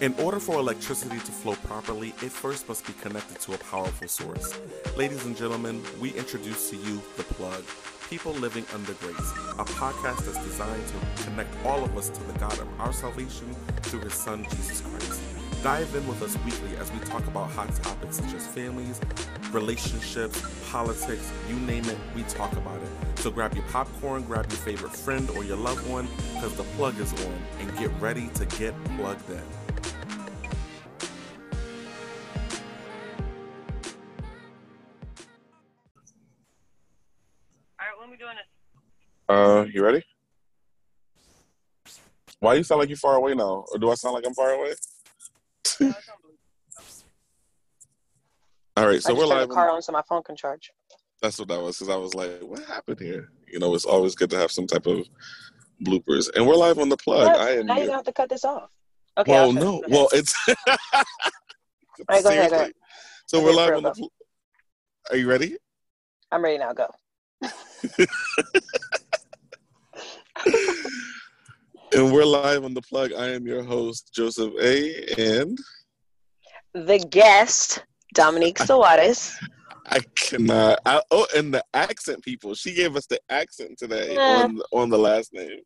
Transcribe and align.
In 0.00 0.12
order 0.14 0.40
for 0.40 0.58
electricity 0.58 1.18
to 1.20 1.30
flow 1.30 1.54
properly, 1.54 2.08
it 2.08 2.32
first 2.32 2.68
must 2.68 2.84
be 2.84 2.92
connected 2.94 3.38
to 3.42 3.54
a 3.54 3.58
powerful 3.58 4.08
source. 4.08 4.58
Ladies 4.96 5.24
and 5.24 5.36
gentlemen, 5.36 5.80
we 6.00 6.12
introduce 6.14 6.68
to 6.70 6.76
you 6.76 7.00
The 7.16 7.22
Plug 7.22 7.62
People 8.10 8.32
Living 8.32 8.66
Under 8.74 8.92
Grace, 8.94 9.30
a 9.52 9.64
podcast 9.64 10.24
that's 10.26 10.44
designed 10.44 10.82
to 10.88 11.22
connect 11.22 11.54
all 11.64 11.84
of 11.84 11.96
us 11.96 12.08
to 12.08 12.24
the 12.24 12.36
God 12.40 12.58
of 12.58 12.68
our 12.80 12.92
salvation 12.92 13.54
through 13.82 14.00
His 14.00 14.14
Son, 14.14 14.44
Jesus 14.50 14.80
Christ. 14.80 15.22
Dive 15.62 15.94
in 15.94 16.06
with 16.08 16.20
us 16.22 16.36
weekly 16.44 16.76
as 16.78 16.92
we 16.92 16.98
talk 17.00 17.24
about 17.28 17.50
hot 17.52 17.72
topics 17.76 18.16
such 18.16 18.34
as 18.34 18.48
families, 18.48 19.00
relationships, 19.52 20.42
politics, 20.70 21.32
you 21.48 21.54
name 21.60 21.84
it, 21.84 21.96
we 22.16 22.24
talk 22.24 22.52
about 22.54 22.82
it. 22.82 23.18
So 23.20 23.30
grab 23.30 23.54
your 23.54 23.64
popcorn, 23.66 24.24
grab 24.24 24.50
your 24.50 24.58
favorite 24.58 24.94
friend 24.94 25.30
or 25.30 25.44
your 25.44 25.56
loved 25.56 25.88
one, 25.88 26.08
because 26.34 26.54
the 26.56 26.64
plug 26.76 26.98
is 26.98 27.12
on, 27.12 27.38
and 27.60 27.78
get 27.78 27.90
ready 28.00 28.26
to 28.34 28.44
get 28.46 28.74
plugged 28.96 29.30
in. 29.30 29.63
You 39.74 39.84
ready? 39.84 40.02
Why 42.38 42.54
do 42.54 42.58
you 42.58 42.64
sound 42.64 42.78
like 42.80 42.88
you're 42.88 42.96
far 42.96 43.16
away 43.16 43.34
now? 43.34 43.64
Or 43.72 43.78
do 43.78 43.90
I 43.90 43.94
sound 43.94 44.14
like 44.14 44.24
I'm 44.26 44.34
far 44.34 44.50
away? 44.50 44.72
All 48.76 48.86
right, 48.86 49.02
so 49.02 49.14
we're 49.14 49.26
live. 49.26 49.48
car 49.48 49.70
on- 49.70 49.82
so 49.82 49.92
my 49.92 50.02
phone 50.08 50.22
can 50.22 50.36
charge. 50.36 50.70
That's 51.22 51.38
what 51.38 51.48
that 51.48 51.60
was, 51.60 51.78
because 51.78 51.92
I 51.92 51.96
was 51.96 52.14
like, 52.14 52.40
what 52.42 52.62
happened 52.64 53.00
here? 53.00 53.30
You 53.48 53.58
know, 53.58 53.74
it's 53.74 53.84
always 53.84 54.14
good 54.14 54.30
to 54.30 54.36
have 54.36 54.52
some 54.52 54.66
type 54.66 54.86
of 54.86 55.06
bloopers. 55.84 56.28
And 56.36 56.46
we're 56.46 56.54
live 56.54 56.78
on 56.78 56.88
the 56.88 56.96
plug. 56.96 57.26
Yes, 57.26 57.38
I 57.38 57.50
am 57.52 57.66
now 57.66 57.78
you 57.78 57.90
have 57.90 58.04
to 58.04 58.12
cut 58.12 58.28
this 58.28 58.44
off. 58.44 58.70
Okay. 59.18 59.32
well, 59.32 59.52
no. 59.52 59.82
Well, 59.88 60.08
it's. 60.12 60.34
right, 60.48 62.22
go 62.22 62.28
ahead, 62.28 62.50
go 62.50 62.56
ahead. 62.56 62.72
So 63.26 63.38
Okay, 63.38 63.46
we're 63.46 63.52
live 63.52 63.74
on 63.76 63.82
the. 63.84 63.92
pl- 63.92 64.12
Are 65.10 65.16
you 65.16 65.28
ready? 65.28 65.56
I'm 66.30 66.42
ready 66.44 66.58
now. 66.58 66.72
Go. 66.72 66.88
And 71.94 72.12
we're 72.12 72.24
live 72.24 72.64
on 72.64 72.74
the 72.74 72.82
plug. 72.82 73.12
I 73.12 73.28
am 73.30 73.46
your 73.46 73.62
host, 73.62 74.10
Joseph 74.12 74.52
A. 74.60 75.04
And 75.16 75.56
The 76.72 76.98
guest, 76.98 77.84
Dominique 78.14 78.58
Soares. 78.58 79.36
I 79.86 80.00
cannot. 80.16 80.80
I, 80.86 81.00
oh, 81.10 81.26
and 81.36 81.54
the 81.54 81.62
accent 81.72 82.22
people. 82.24 82.54
She 82.54 82.74
gave 82.74 82.96
us 82.96 83.06
the 83.06 83.20
accent 83.28 83.78
today 83.78 84.16
on 84.16 84.60
on 84.72 84.88
the 84.90 84.98
last 84.98 85.32
name. 85.32 85.60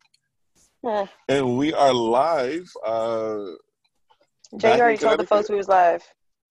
And 1.27 1.57
we 1.57 1.73
are 1.73 1.93
live. 1.93 2.69
Uh, 2.85 3.45
Jay 4.57 4.79
already 4.79 4.97
told 4.97 5.19
the 5.19 5.25
folks 5.25 5.49
we 5.49 5.55
was 5.55 5.67
live. 5.67 6.03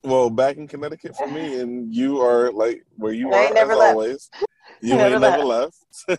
well, 0.02 0.30
back 0.30 0.56
in 0.56 0.66
Connecticut 0.66 1.14
for 1.16 1.28
me, 1.28 1.60
and 1.60 1.94
you 1.94 2.20
are 2.20 2.50
like 2.52 2.82
where 2.96 3.12
you 3.12 3.32
I 3.32 3.36
are 3.36 3.44
ain't 3.44 3.54
never 3.54 3.72
as 3.72 3.78
left. 3.78 3.92
always. 3.92 4.30
You 4.80 5.00
ain't 5.00 5.20
never 5.20 5.44
left. 5.44 5.76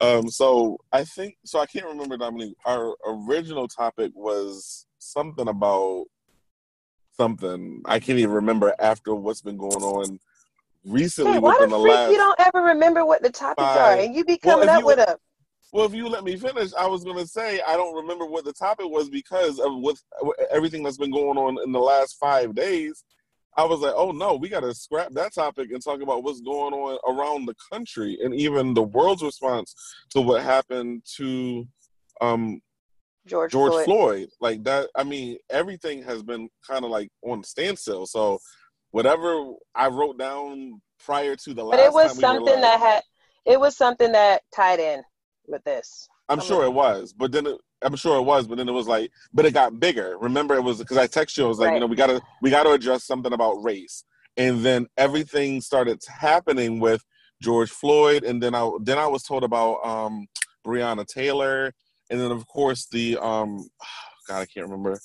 um, 0.00 0.28
so 0.28 0.78
I 0.92 1.04
think 1.04 1.36
so. 1.44 1.60
I 1.60 1.66
can't 1.66 1.86
remember 1.86 2.16
Dominique. 2.16 2.56
Our 2.64 2.94
original 3.06 3.68
topic 3.68 4.12
was 4.14 4.86
something 4.98 5.48
about 5.48 6.06
something. 7.16 7.82
I 7.84 7.98
can't 8.00 8.18
even 8.18 8.34
remember 8.34 8.74
after 8.78 9.14
what's 9.14 9.42
been 9.42 9.56
going 9.58 9.82
on 9.82 10.18
recently 10.84 11.32
Hey, 11.32 11.38
why 11.38 11.56
the 11.60 11.66
the 11.66 11.78
last. 11.78 12.10
you 12.12 12.16
don't 12.16 12.40
ever 12.40 12.62
remember 12.66 13.04
what 13.04 13.22
the 13.22 13.30
topics 13.30 13.76
are, 13.76 13.98
and 13.98 14.14
you 14.14 14.24
be 14.24 14.38
coming 14.38 14.68
if 14.68 14.74
up 14.74 14.80
you- 14.80 14.86
with 14.86 14.98
a 14.98 15.18
Well, 15.72 15.86
if 15.86 15.94
you 15.94 16.08
let 16.08 16.24
me 16.24 16.36
finish, 16.36 16.72
I 16.74 16.86
was 16.86 17.04
gonna 17.04 17.26
say 17.26 17.60
I 17.66 17.76
don't 17.76 17.94
remember 17.94 18.26
what 18.26 18.44
the 18.44 18.52
topic 18.52 18.86
was 18.88 19.08
because 19.10 19.60
of 19.60 19.72
with 19.80 20.02
everything 20.50 20.82
that's 20.82 20.96
been 20.96 21.12
going 21.12 21.38
on 21.38 21.58
in 21.62 21.72
the 21.72 21.78
last 21.78 22.18
five 22.18 22.54
days. 22.54 23.04
I 23.56 23.64
was 23.64 23.80
like, 23.80 23.94
oh 23.96 24.12
no, 24.12 24.36
we 24.36 24.48
got 24.48 24.60
to 24.60 24.74
scrap 24.74 25.12
that 25.12 25.34
topic 25.34 25.70
and 25.72 25.82
talk 25.82 26.00
about 26.00 26.22
what's 26.22 26.40
going 26.40 26.72
on 26.72 26.98
around 27.06 27.46
the 27.46 27.54
country 27.72 28.18
and 28.22 28.34
even 28.34 28.74
the 28.74 28.82
world's 28.82 29.22
response 29.22 29.74
to 30.10 30.20
what 30.20 30.42
happened 30.42 31.02
to 31.16 31.66
um, 32.20 32.60
George, 33.26 33.52
George 33.52 33.72
Floyd. 33.72 33.84
Floyd. 33.84 34.28
Like 34.40 34.64
that, 34.64 34.88
I 34.94 35.04
mean, 35.04 35.38
everything 35.50 36.02
has 36.04 36.22
been 36.22 36.48
kind 36.66 36.84
of 36.84 36.90
like 36.90 37.10
on 37.22 37.42
standstill. 37.42 38.06
So 38.06 38.38
whatever 38.92 39.52
I 39.74 39.88
wrote 39.88 40.18
down 40.18 40.80
prior 41.04 41.36
to 41.36 41.54
the 41.54 41.64
last, 41.64 41.78
But 41.78 41.86
it 41.86 41.92
was 41.92 42.08
time 42.08 42.16
we 42.16 42.20
something 42.20 42.54
live- 42.54 42.62
that 42.62 42.80
had 42.80 43.02
it 43.46 43.58
was 43.58 43.76
something 43.76 44.12
that 44.12 44.42
tied 44.54 44.80
in 44.80 45.02
with 45.46 45.64
this. 45.64 46.08
I'm 46.28 46.40
I 46.40 46.42
sure 46.42 46.64
it 46.64 46.70
was, 46.72 47.12
but 47.12 47.32
then 47.32 47.46
it, 47.46 47.58
I'm 47.82 47.96
sure 47.96 48.18
it 48.18 48.22
was, 48.22 48.46
but 48.46 48.58
then 48.58 48.68
it 48.68 48.72
was 48.72 48.86
like, 48.86 49.10
but 49.32 49.46
it 49.46 49.54
got 49.54 49.80
bigger. 49.80 50.16
Remember, 50.18 50.54
it 50.54 50.62
was 50.62 50.78
because 50.78 50.98
I 50.98 51.06
texted 51.06 51.38
you. 51.38 51.44
I 51.44 51.48
was 51.48 51.58
like, 51.58 51.68
Right. 51.68 51.74
you 51.74 51.80
know, 51.80 51.86
we 51.86 51.96
gotta 51.96 52.20
we 52.42 52.50
gotta 52.50 52.70
address 52.70 53.04
something 53.04 53.32
about 53.32 53.62
race, 53.62 54.04
and 54.36 54.62
then 54.64 54.86
everything 54.96 55.60
started 55.60 56.00
happening 56.06 56.80
with 56.80 57.04
George 57.42 57.70
Floyd, 57.70 58.24
and 58.24 58.42
then 58.42 58.54
I 58.54 58.70
then 58.82 58.98
I 58.98 59.06
was 59.06 59.22
told 59.22 59.44
about 59.44 59.84
um 59.84 60.26
Breonna 60.66 61.06
Taylor, 61.06 61.72
and 62.10 62.20
then 62.20 62.30
of 62.30 62.46
course 62.46 62.86
the 62.86 63.16
um 63.18 63.68
God 64.28 64.40
I 64.42 64.46
can't 64.46 64.66
remember 64.66 65.00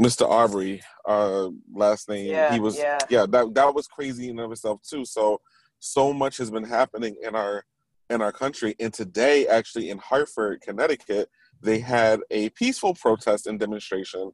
Mr. 0.00 0.28
Aubrey 0.28 0.82
uh 1.06 1.48
last 1.72 2.08
name. 2.08 2.26
Yeah, 2.26 2.52
he 2.52 2.60
was 2.60 2.78
yeah. 2.78 2.98
yeah 3.10 3.26
that 3.28 3.54
that 3.54 3.74
was 3.74 3.86
crazy 3.86 4.24
in 4.24 4.38
and 4.38 4.40
of 4.40 4.52
itself 4.52 4.80
too. 4.88 5.04
So 5.04 5.40
so 5.80 6.14
much 6.14 6.38
has 6.38 6.50
been 6.50 6.64
happening 6.64 7.14
in 7.22 7.34
our 7.34 7.64
in 8.10 8.22
our 8.22 8.32
country. 8.32 8.74
And 8.80 8.92
today, 8.92 9.46
actually, 9.46 9.90
in 9.90 9.98
Hartford, 9.98 10.60
Connecticut, 10.60 11.28
they 11.64 11.78
had 11.80 12.20
a 12.30 12.50
peaceful 12.50 12.94
protest 12.94 13.46
and 13.46 13.58
demonstration 13.58 14.30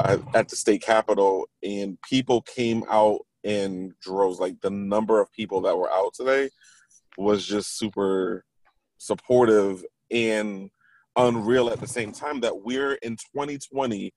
uh, 0.00 0.16
at 0.34 0.48
the 0.48 0.56
state 0.56 0.80
capitol, 0.82 1.48
and 1.62 2.00
people 2.02 2.40
came 2.42 2.84
out 2.90 3.18
in 3.42 3.92
droves. 4.00 4.38
Like 4.38 4.60
the 4.60 4.70
number 4.70 5.20
of 5.20 5.30
people 5.32 5.60
that 5.62 5.76
were 5.76 5.92
out 5.92 6.14
today 6.14 6.48
was 7.18 7.44
just 7.44 7.76
super 7.78 8.44
supportive 8.96 9.84
and 10.10 10.70
unreal 11.16 11.68
at 11.68 11.80
the 11.80 11.86
same 11.86 12.12
time 12.12 12.40
that 12.40 12.62
we're 12.62 12.94
in 12.94 13.16
2020 13.16 14.14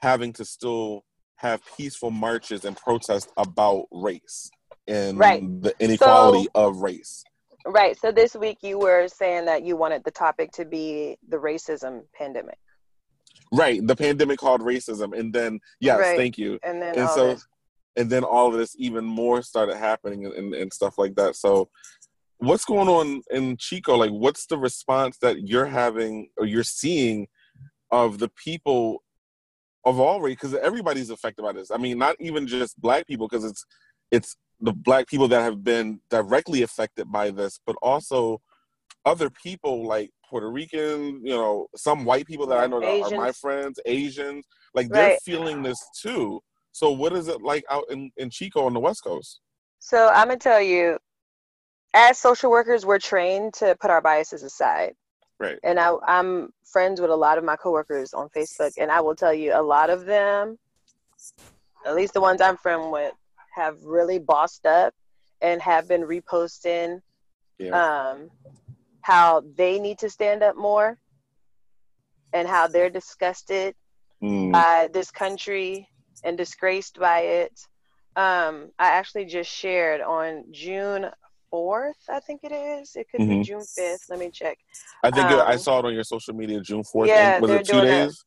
having 0.00 0.32
to 0.32 0.44
still 0.44 1.04
have 1.36 1.60
peaceful 1.76 2.10
marches 2.10 2.64
and 2.64 2.76
protests 2.76 3.30
about 3.36 3.84
race 3.90 4.50
and 4.86 5.18
Right. 5.18 5.42
the 5.62 5.74
inequality 5.80 6.44
So- 6.44 6.50
of 6.68 6.76
race. 6.78 7.24
Right. 7.66 7.98
So 7.98 8.10
this 8.12 8.34
week 8.34 8.58
you 8.62 8.78
were 8.78 9.08
saying 9.08 9.46
that 9.46 9.64
you 9.64 9.76
wanted 9.76 10.04
the 10.04 10.10
topic 10.10 10.52
to 10.52 10.64
be 10.64 11.16
the 11.28 11.36
racism 11.36 12.02
pandemic. 12.14 12.58
Right, 13.54 13.86
the 13.86 13.96
pandemic 13.96 14.38
called 14.38 14.62
racism, 14.62 15.18
and 15.18 15.32
then 15.32 15.60
yes, 15.78 15.98
Right. 15.98 16.16
thank 16.16 16.38
you. 16.38 16.58
And 16.62 16.80
then 16.80 16.98
And 16.98 17.08
all 17.08 17.14
so, 17.14 17.26
this. 17.34 17.46
and 17.96 18.08
then 18.08 18.24
all 18.24 18.48
of 18.48 18.58
this 18.58 18.74
even 18.78 19.04
more 19.04 19.42
started 19.42 19.76
happening 19.76 20.24
and, 20.24 20.34
and, 20.34 20.54
and 20.54 20.72
stuff 20.72 20.96
like 20.96 21.14
that. 21.16 21.36
So, 21.36 21.68
what's 22.38 22.64
going 22.64 22.88
on 22.88 23.22
in 23.30 23.56
Chico? 23.58 23.96
Like, 23.96 24.10
what's 24.10 24.46
the 24.46 24.56
response 24.58 25.18
that 25.18 25.46
you're 25.46 25.66
having 25.66 26.30
or 26.38 26.46
you're 26.46 26.64
seeing 26.64 27.28
of 27.90 28.18
the 28.18 28.30
people 28.30 29.02
of 29.84 30.00
all 30.00 30.22
race? 30.22 30.36
Because 30.36 30.54
everybody's 30.54 31.10
affected 31.10 31.42
by 31.42 31.52
this. 31.52 31.70
I 31.70 31.76
mean, 31.76 31.98
not 31.98 32.16
even 32.20 32.46
just 32.46 32.80
black 32.80 33.06
people, 33.06 33.28
because 33.28 33.44
it's 33.44 33.66
it's 34.10 34.36
the 34.62 34.72
black 34.72 35.08
people 35.08 35.28
that 35.28 35.42
have 35.42 35.62
been 35.62 36.00
directly 36.08 36.62
affected 36.62 37.10
by 37.10 37.30
this, 37.30 37.60
but 37.66 37.76
also 37.82 38.40
other 39.04 39.28
people 39.30 39.86
like 39.86 40.10
Puerto 40.28 40.50
Rican, 40.50 41.20
you 41.24 41.34
know, 41.34 41.66
some 41.74 42.04
white 42.04 42.26
people 42.26 42.46
that 42.46 42.58
I 42.58 42.66
know 42.68 42.80
that 42.80 43.12
are 43.12 43.16
my 43.18 43.32
friends, 43.32 43.80
Asians, 43.84 44.46
like 44.72 44.88
they're 44.88 45.08
Right. 45.08 45.22
feeling 45.22 45.62
this 45.62 45.84
too. 46.00 46.40
So 46.70 46.92
what 46.92 47.12
is 47.12 47.28
it 47.28 47.42
like 47.42 47.64
out 47.70 47.84
in, 47.90 48.10
in 48.16 48.30
Chico 48.30 48.64
on 48.64 48.72
the 48.72 48.80
West 48.80 49.02
Coast? 49.04 49.40
So 49.80 50.08
I'm 50.08 50.28
gonna 50.28 50.38
tell 50.38 50.62
you, 50.62 50.98
as 51.92 52.18
social 52.18 52.50
workers, 52.50 52.86
we're 52.86 53.00
trained 53.00 53.54
to 53.54 53.76
put 53.80 53.90
our 53.90 54.00
biases 54.00 54.42
aside. 54.44 54.94
Right. 55.38 55.58
And 55.64 55.78
I, 55.78 55.94
I'm 56.06 56.52
friends 56.64 57.00
with 57.00 57.10
a 57.10 57.16
lot 57.16 57.36
of 57.36 57.44
my 57.44 57.56
coworkers 57.56 58.14
on 58.14 58.28
Facebook, 58.28 58.72
and 58.78 58.90
I 58.90 59.00
will 59.00 59.16
tell 59.16 59.34
you, 59.34 59.52
a 59.54 59.60
lot 59.60 59.90
of 59.90 60.06
them, 60.06 60.56
at 61.84 61.96
least 61.96 62.14
the 62.14 62.20
ones 62.20 62.40
I'm 62.40 62.56
friend 62.56 62.92
with, 62.92 63.12
have 63.54 63.82
really 63.84 64.18
bossed 64.18 64.66
up 64.66 64.94
and 65.40 65.60
have 65.62 65.88
been 65.88 66.02
reposting 66.02 67.00
Yeah. 67.58 67.72
um, 68.10 68.30
how 69.02 69.42
they 69.56 69.78
need 69.78 69.98
to 69.98 70.10
stand 70.10 70.42
up 70.42 70.56
more 70.56 70.98
and 72.32 72.48
how 72.48 72.66
they're 72.66 72.90
disgusted 72.90 73.74
Mm. 74.22 74.52
by 74.52 74.88
this 74.92 75.10
country 75.10 75.88
and 76.24 76.38
disgraced 76.38 76.98
by 76.98 77.20
it. 77.20 77.60
Um, 78.14 78.70
I 78.78 78.88
actually 78.90 79.24
just 79.24 79.50
shared 79.50 80.00
on 80.00 80.44
June 80.52 81.10
4th, 81.52 82.08
I 82.08 82.20
think 82.20 82.42
it 82.44 82.52
is. 82.52 82.94
It 82.94 83.08
could 83.10 83.26
be 83.28 83.36
Mhm. 83.36 83.44
June 83.44 83.66
5th. 83.76 84.08
Let 84.08 84.18
me 84.20 84.30
check. 84.30 84.58
I 85.02 85.10
think 85.10 85.30
it, 85.30 85.38
I 85.38 85.54
um, 85.54 85.58
saw 85.58 85.80
it 85.80 85.84
on 85.86 85.94
your 85.94 86.04
social 86.04 86.34
media 86.34 86.60
June 86.60 86.84
fourth. 86.84 87.08
Yeah, 87.08 87.40
was 87.40 87.50
it 87.50 87.66
two 87.66 87.80
days? 87.80 88.24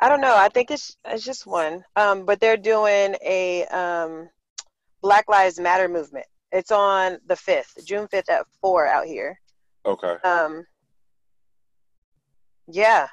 I 0.00 0.08
don't 0.10 0.20
know. 0.20 0.36
I 0.36 0.48
think 0.50 0.70
it's 0.70 0.96
it's 1.06 1.24
just 1.24 1.46
one. 1.46 1.82
Um, 1.96 2.26
but 2.26 2.38
they're 2.38 2.58
doing 2.58 3.16
a 3.24 3.64
um, 3.66 4.28
Black 5.06 5.28
Lives 5.28 5.60
Matter 5.60 5.88
movement. 5.88 6.26
It's 6.50 6.72
on 6.72 7.18
the 7.28 7.34
5th, 7.34 7.84
June 7.84 8.08
5th 8.08 8.28
at 8.28 8.44
4 8.60 8.88
out 8.88 9.06
here. 9.06 9.38
Okay. 9.86 10.14
Um, 10.24 10.64
yeah. 12.66 13.06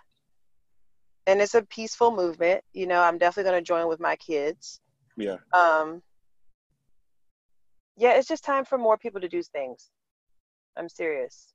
and 1.28 1.40
it's 1.40 1.54
a 1.54 1.62
peaceful 1.62 2.10
movement. 2.12 2.64
You 2.74 2.88
know, 2.88 3.00
I'm 3.04 3.20
definitely 3.20 3.52
going 3.52 3.64
to 3.64 3.68
join 3.68 3.88
with 3.88 4.00
my 4.00 4.16
kids. 4.16 4.82
Yeah. 5.18 5.38
Um, 5.54 6.02
yeah, 7.96 8.14
it's 8.14 8.28
just 8.28 8.44
time 8.44 8.66
for 8.66 8.80
more 8.80 8.98
people 8.98 9.22
to 9.22 9.30
do 9.30 9.44
things. 9.44 9.92
I'm 10.76 10.90
serious. 10.90 11.54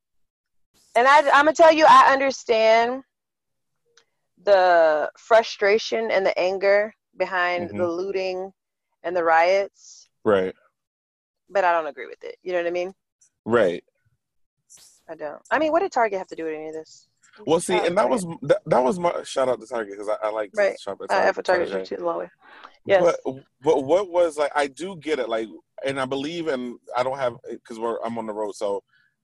And 0.94 1.08
I, 1.08 1.18
I'm 1.30 1.46
gonna 1.46 1.52
tell 1.52 1.72
you, 1.72 1.84
I 1.88 2.12
understand 2.12 3.02
the 4.44 5.10
frustration 5.18 6.12
and 6.12 6.24
the 6.24 6.38
anger 6.38 6.94
behind 7.16 7.70
Mhm. 7.70 7.76
the 7.78 7.88
looting 7.88 8.52
and 9.02 9.16
the 9.16 9.24
riots, 9.24 10.07
Right. 10.24 10.54
but 11.50 11.64
I 11.64 11.72
don't 11.72 11.86
agree 11.86 12.06
with 12.06 12.22
it. 12.24 12.36
You 12.42 12.52
know 12.52 12.58
what 12.58 12.66
I 12.66 12.70
mean? 12.70 12.92
Right. 13.44 13.82
I 15.08 15.14
don't. 15.14 15.40
I 15.50 15.58
mean, 15.58 15.72
what 15.72 15.80
did 15.80 15.92
Target 15.92 16.18
have 16.18 16.26
to 16.28 16.36
do 16.36 16.44
with 16.44 16.54
any 16.54 16.68
of 16.68 16.74
this? 16.74 17.08
Well, 17.46 17.60
see, 17.60 17.78
and 17.78 17.96
that 17.96 18.10
was 18.10 18.26
that, 18.42 18.60
that 18.66 18.82
was 18.82 18.98
my 18.98 19.22
shout 19.22 19.48
out 19.48 19.60
to 19.60 19.66
Target 19.66 19.92
because 19.94 20.08
I, 20.08 20.26
I 20.26 20.30
like 20.30 20.52
to 20.52 20.58
Right. 20.58 20.80
shop 20.80 20.98
at 21.02 21.08
Target. 21.08 21.34
for 21.34 21.42
Target 21.42 21.70
Target. 21.70 21.88
too, 21.88 22.04
long 22.04 22.18
way. 22.18 22.30
Yes. 22.84 23.02
But 23.24 23.34
but 23.62 23.84
what 23.84 24.10
was 24.10 24.36
like? 24.36 24.52
I 24.54 24.66
do 24.66 24.96
get 24.96 25.18
it. 25.18 25.28
Like, 25.28 25.48
and 25.86 26.00
I 26.00 26.04
believe, 26.04 26.48
and 26.48 26.78
I 26.96 27.02
don't 27.02 27.16
have 27.18 27.36
because 27.48 27.78
we're 27.78 27.98
I'm 28.04 28.18
on 28.18 28.26
the 28.26 28.32
road, 28.34 28.54
so 28.54 28.82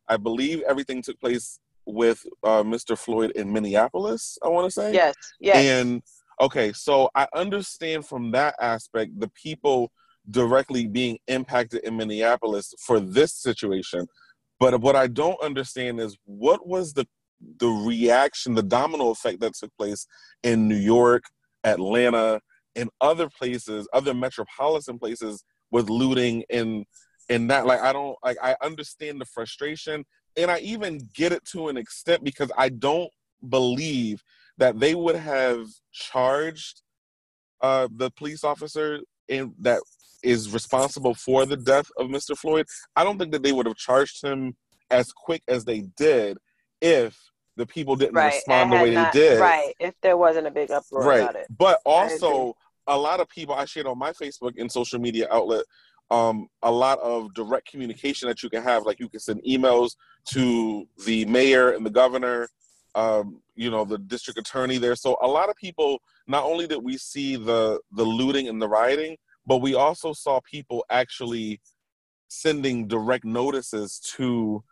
I 0.08 0.17
believe 0.17 0.62
everything 0.62 1.02
took 1.02 1.20
place 1.20 1.58
with 1.87 2.25
uh, 2.44 2.62
Mr. 2.62 2.96
Floyd 2.96 3.32
in 3.32 3.52
Minneapolis. 3.52 4.38
I 4.43 4.49
want 4.49 4.67
to 4.67 4.70
say. 4.70 4.94
yes. 4.94 5.14
Yes. 5.41 5.56
And 5.56 6.02
okay, 6.41 6.73
so 6.73 7.11
I 7.14 7.26
understand 7.35 8.06
from 8.06 8.31
that 8.31 8.55
aspect 8.61 9.19
the 9.20 9.29
people 9.29 9.93
directly 10.31 10.87
being 10.87 11.19
impacted 11.29 11.85
in 11.85 11.97
Minneapolis 11.97 12.73
for 12.79 13.00
this 13.00 13.35
situation. 13.35 14.06
But 14.59 14.81
what 14.81 14.97
I 14.97 15.06
don't 15.06 15.41
understand 15.43 16.00
is 16.00 16.17
what 16.25 16.67
was 16.67 16.93
the 16.93 17.06
the 17.59 17.69
reaction, 17.69 18.55
the 18.55 18.62
domino 18.62 19.11
effect 19.11 19.41
that 19.41 19.55
took 19.55 19.71
place 19.76 20.06
in 20.43 20.67
New 20.67 20.76
York, 20.76 21.25
Atlanta, 21.62 22.41
and 22.75 22.88
other 23.00 23.29
places, 23.29 23.87
other 23.93 24.15
metropolitan 24.15 24.99
places 24.99 25.44
with 25.71 25.91
looting 25.91 26.44
and 26.50 26.85
and 27.29 27.50
that 27.50 27.67
like 27.67 27.81
I 27.81 27.93
don't 27.93 28.17
like 28.25 28.37
I 28.43 28.56
understand 28.62 29.20
the 29.20 29.25
frustration 29.27 30.05
and 30.37 30.50
I 30.50 30.59
even 30.61 31.00
get 31.15 31.32
it 31.32 31.44
to 31.53 31.69
an 31.69 31.77
extent 31.77 32.25
because 32.25 32.50
I 32.56 32.69
don't 32.69 33.11
believe 33.49 34.23
that 34.59 34.79
they 34.79 34.94
would 34.94 35.17
have 35.17 35.67
charged 35.93 36.82
uh, 37.61 37.88
the 37.94 38.11
police 38.11 38.44
officer 38.44 39.00
in 39.29 39.55
that 39.61 39.81
is 40.25 40.53
responsible 40.53 41.15
for 41.15 41.47
the 41.47 41.56
death 41.56 41.87
of 41.99 42.09
Mr. 42.09 42.37
Floyd. 42.37 42.67
I 42.97 43.05
don't 43.05 43.19
think 43.19 43.32
that 43.32 43.43
they 43.43 43.53
would 43.53 43.67
have 43.67 43.76
charged 43.76 44.23
him 44.23 44.56
as 44.91 45.12
quick 45.12 45.43
as 45.49 45.65
they 45.65 45.82
did 45.97 46.38
if 46.81 47.19
the 47.56 47.67
people 47.67 47.97
didn't 47.97 48.15
right. 48.15 48.35
respond 48.35 48.73
the 48.73 48.76
way 48.76 48.94
not- 48.94 49.12
they 49.12 49.21
did. 49.21 49.41
Right. 49.41 49.75
If 49.79 49.94
there 50.03 50.17
wasn't 50.17 50.47
a 50.47 50.50
big 50.50 50.71
uproar 50.71 51.05
Right. 51.05 51.21
about 51.23 51.37
it. 51.37 51.47
But 51.56 51.81
also 51.85 52.56
a 52.87 52.99
lot 52.99 53.21
of 53.21 53.29
people 53.29 53.55
I 53.55 53.65
shared 53.65 53.87
on 53.87 53.99
my 53.99 54.12
Facebook 54.12 54.53
and 54.59 54.71
social 54.71 54.99
media 54.99 55.29
outlet 55.31 55.65
um, 56.11 56.49
a 56.62 56.70
lot 56.70 56.99
of 57.00 57.32
direct 57.35 57.70
communication 57.70 58.29
that 58.29 58.43
you 58.43 58.50
can 58.50 58.62
have. 58.62 58.85
Like 58.85 59.00
you 59.00 59.09
can 59.09 59.20
send 59.20 59.43
emails 59.49 59.97
to 60.32 60.87
the 61.06 61.25
mayor 61.25 61.70
and 61.70 61.85
the 61.85 61.91
governor, 61.91 62.49
um, 62.94 63.41
you 63.55 63.70
know, 63.70 63.85
the 63.85 63.99
district 63.99 64.38
attorney 64.38 64.79
there. 64.79 64.97
So 64.97 65.17
a 65.23 65.27
lot 65.27 65.49
of 65.49 65.56
people, 65.56 66.00
not 66.27 66.44
only 66.44 66.67
did 66.67 66.82
we 66.82 66.97
see 66.99 67.37
the 67.37 67.81
the 67.93 68.05
looting 68.05 68.49
and 68.49 68.61
the 68.61 68.69
rioting, 68.69 69.17
but 69.46 69.58
we 69.58 69.75
also 69.75 70.12
saw 70.12 70.41
people 70.41 70.85
actually 70.91 71.61
sending 72.29 72.87
direct 72.88 73.25
notices 73.25 74.00
to 74.17 74.62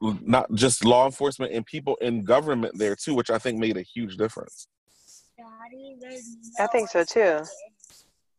not 0.00 0.52
just 0.54 0.84
law 0.84 1.06
enforcement 1.06 1.52
and 1.52 1.64
people 1.64 1.96
in 2.00 2.24
government 2.24 2.76
there 2.76 2.96
too, 2.96 3.14
which 3.14 3.30
I 3.30 3.38
think 3.38 3.58
made 3.58 3.76
a 3.76 3.82
huge 3.82 4.16
difference. 4.16 4.66
I 6.58 6.66
think 6.68 6.88
so 6.88 7.04
too. 7.04 7.40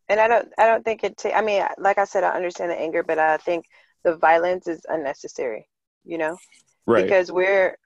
And 0.09 0.19
I 0.19 0.27
don't. 0.27 0.50
I 0.57 0.65
don't 0.65 0.83
think 0.83 1.03
it. 1.03 1.18
Ta- 1.18 1.31
I 1.31 1.41
mean, 1.41 1.63
like 1.77 1.97
I 1.97 2.03
said, 2.03 2.24
I 2.24 2.31
understand 2.31 2.71
the 2.71 2.80
anger, 2.80 3.03
but 3.03 3.18
I 3.18 3.38
think 3.38 3.65
the 4.03 4.18
violence 4.18 4.68
is 4.68 4.85
unnecessary. 4.89 5.68
You 6.03 6.18
know, 6.18 6.38
Right. 6.85 7.03
because 7.06 7.31
we're 7.31 7.77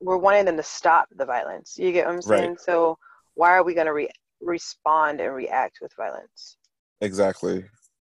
we're 0.00 0.16
wanting 0.16 0.46
them 0.46 0.56
to 0.56 0.62
stop 0.62 1.08
the 1.14 1.26
violence. 1.26 1.76
You 1.78 1.92
get 1.92 2.06
what 2.06 2.14
I'm 2.14 2.22
saying? 2.22 2.50
Right. 2.50 2.60
So 2.60 2.98
why 3.34 3.50
are 3.50 3.62
we 3.62 3.74
going 3.74 3.86
to 3.86 3.92
re- 3.92 4.10
respond 4.40 5.20
and 5.20 5.34
react 5.34 5.78
with 5.80 5.92
violence? 5.96 6.56
exactly. 7.00 7.64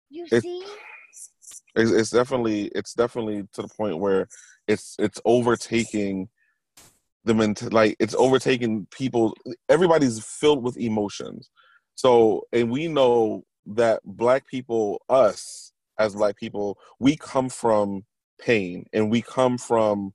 You 0.09 0.27
It- 0.31 0.43
see? 0.43 0.63
It's, 1.75 1.91
it's 1.91 2.09
definitely 2.09 2.65
it's 2.75 2.93
definitely 2.93 3.47
to 3.53 3.61
the 3.61 3.69
point 3.69 3.99
where 3.99 4.27
it's 4.67 4.95
it's 4.99 5.21
overtaking 5.23 6.27
the 7.23 7.33
ment 7.33 7.71
like 7.71 7.95
it's 7.99 8.15
overtaking 8.15 8.87
people. 8.91 9.33
Everybody's 9.69 10.23
filled 10.23 10.63
with 10.63 10.77
emotions. 10.77 11.49
So 11.95 12.43
and 12.51 12.69
we 12.69 12.87
know 12.87 13.43
that 13.67 14.01
black 14.03 14.47
people, 14.47 15.01
us 15.09 15.71
as 15.97 16.15
black 16.15 16.35
people, 16.35 16.77
we 16.99 17.15
come 17.15 17.47
from 17.47 18.03
pain 18.39 18.85
and 18.91 19.09
we 19.09 19.21
come 19.21 19.57
from 19.57 20.13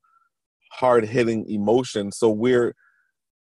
hard 0.72 1.06
hitting 1.06 1.48
emotions. 1.48 2.18
So 2.18 2.28
we're 2.28 2.74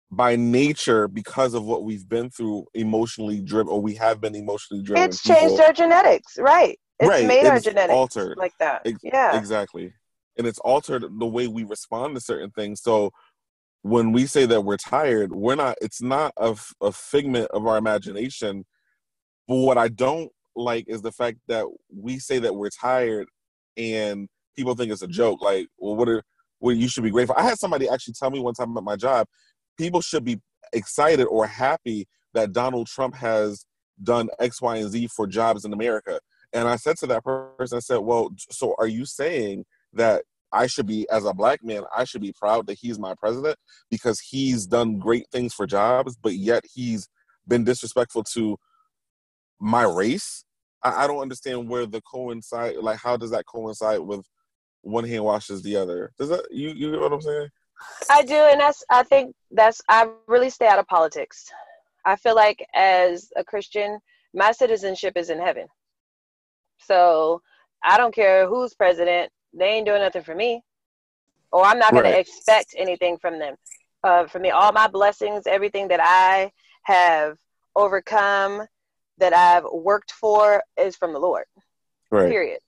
by 0.09 0.35
nature 0.35 1.07
because 1.07 1.53
of 1.53 1.65
what 1.65 1.83
we've 1.83 2.07
been 2.07 2.29
through 2.29 2.65
emotionally 2.73 3.41
driven 3.41 3.71
or 3.71 3.81
we 3.81 3.95
have 3.95 4.21
been 4.21 4.35
emotionally 4.35 4.81
driven 4.83 5.09
It's 5.09 5.21
changed 5.21 5.55
people. 5.55 5.61
our 5.65 5.73
genetics, 5.73 6.37
right? 6.37 6.79
It's 6.99 7.09
Right, 7.09 7.25
made 7.27 7.45
our 7.45 7.57
it's 7.57 7.65
genetics 7.65 7.93
altered. 7.93 8.37
like 8.37 8.53
that. 8.59 8.81
Ex- 8.85 8.99
yeah. 9.03 9.37
Exactly. 9.37 9.93
And 10.37 10.47
it's 10.47 10.59
altered 10.59 11.03
the 11.19 11.25
way 11.25 11.47
we 11.47 11.63
respond 11.63 12.15
to 12.15 12.21
certain 12.21 12.51
things. 12.51 12.81
So 12.81 13.11
when 13.81 14.11
we 14.11 14.25
say 14.27 14.45
that 14.45 14.61
we're 14.61 14.77
tired, 14.77 15.33
we're 15.33 15.55
not, 15.55 15.77
it's 15.81 16.01
not 16.01 16.31
a, 16.37 16.49
f- 16.51 16.73
a 16.81 16.91
figment 16.91 17.47
of 17.51 17.67
our 17.67 17.77
imagination. 17.77 18.65
But 19.47 19.55
what 19.55 19.77
I 19.77 19.89
don't 19.89 20.31
like 20.55 20.85
is 20.87 21.01
the 21.01 21.11
fact 21.11 21.37
that 21.47 21.65
we 21.93 22.17
say 22.19 22.39
that 22.39 22.55
we're 22.55 22.69
tired 22.69 23.27
and 23.75 24.27
people 24.55 24.73
think 24.75 24.91
it's 24.91 25.01
a 25.03 25.07
joke. 25.07 25.41
Like, 25.41 25.67
well, 25.77 25.95
what 25.95 26.09
are, 26.09 26.23
well, 26.59 26.75
you 26.75 26.87
should 26.87 27.03
be 27.03 27.11
grateful. 27.11 27.35
I 27.37 27.43
had 27.43 27.59
somebody 27.59 27.87
actually 27.89 28.15
tell 28.15 28.31
me 28.31 28.39
one 28.39 28.53
time 28.53 28.75
at 28.77 28.83
my 28.83 28.95
job, 28.95 29.27
people 29.77 30.01
should 30.01 30.23
be 30.23 30.39
excited 30.73 31.25
or 31.25 31.47
happy 31.47 32.07
that 32.33 32.51
Donald 32.51 32.87
Trump 32.87 33.15
has 33.15 33.65
done 34.03 34.29
X, 34.39 34.61
Y, 34.61 34.77
and 34.77 34.89
Z 34.89 35.07
for 35.07 35.27
jobs 35.27 35.65
in 35.65 35.73
America. 35.73 36.19
And 36.53 36.67
I 36.67 36.75
said 36.75 36.97
to 36.97 37.07
that 37.07 37.23
person, 37.23 37.77
I 37.77 37.79
said, 37.79 37.97
Well, 37.97 38.29
so 38.37 38.75
are 38.77 38.87
you 38.87 39.05
saying 39.05 39.65
that 39.93 40.23
I 40.51 40.67
should 40.67 40.85
be, 40.85 41.07
as 41.09 41.25
a 41.25 41.33
black 41.33 41.63
man, 41.63 41.83
I 41.95 42.05
should 42.05 42.21
be 42.21 42.33
proud 42.33 42.67
that 42.67 42.77
he's 42.79 42.99
my 42.99 43.13
president 43.15 43.57
because 43.91 44.19
he's 44.19 44.65
done 44.65 44.97
great 44.97 45.25
things 45.31 45.53
for 45.53 45.67
jobs, 45.67 46.15
but 46.15 46.35
yet 46.35 46.63
he's 46.73 47.09
been 47.47 47.63
disrespectful 47.63 48.23
to 48.33 48.57
my 49.59 49.83
race? 49.83 50.45
I, 50.83 51.03
I 51.03 51.07
don't 51.07 51.21
understand 51.21 51.67
where 51.67 51.85
the 51.85 52.01
coincide, 52.01 52.77
like, 52.77 52.99
how 52.99 53.17
does 53.17 53.31
that 53.31 53.45
coincide 53.45 53.99
with 53.99 54.25
one 54.81 55.03
hand 55.03 55.23
washes 55.23 55.61
the 55.63 55.75
other? 55.75 56.11
Does 56.17 56.29
that, 56.29 56.45
you, 56.49 56.69
you 56.69 56.91
get 56.91 57.01
what 57.01 57.13
I'm 57.13 57.21
saying? 57.21 57.49
I 58.09 58.23
do, 58.23 58.35
and 58.35 58.59
that's 58.59 58.83
I 58.89 59.03
think 59.03 59.35
that's 59.51 59.81
I 59.89 60.09
really 60.27 60.49
stay 60.49 60.67
out 60.67 60.79
of 60.79 60.87
politics. 60.87 61.45
I 62.05 62.15
feel 62.15 62.35
like 62.35 62.65
as 62.73 63.31
a 63.35 63.43
Christian, 63.43 63.99
my 64.33 64.51
citizenship 64.51 65.13
is 65.17 65.29
in 65.29 65.39
heaven. 65.39 65.67
So 66.79 67.41
I 67.83 67.97
don't 67.97 68.13
care 68.15 68.47
who's 68.47 68.73
president, 68.73 69.31
they 69.53 69.65
ain't 69.65 69.85
doing 69.85 70.01
nothing 70.01 70.23
for 70.23 70.35
me. 70.35 70.61
Or 71.51 71.63
I'm 71.63 71.79
not 71.79 71.93
gonna 71.93 72.09
Right. 72.09 72.19
expect 72.19 72.75
anything 72.77 73.17
from 73.17 73.39
them. 73.39 73.55
Uh, 74.03 74.27
for 74.27 74.39
me, 74.39 74.51
all 74.51 74.71
my 74.71 74.87
blessings, 74.87 75.47
everything 75.47 75.87
that 75.89 75.99
I 76.01 76.51
have 76.83 77.37
overcome, 77.75 78.67
that 79.17 79.33
I've 79.33 79.65
worked 79.71 80.11
for 80.11 80.63
is 80.77 80.95
from 80.95 81.13
the 81.13 81.19
Lord 81.19 81.45
Right. 82.11 82.29
period 82.29 82.59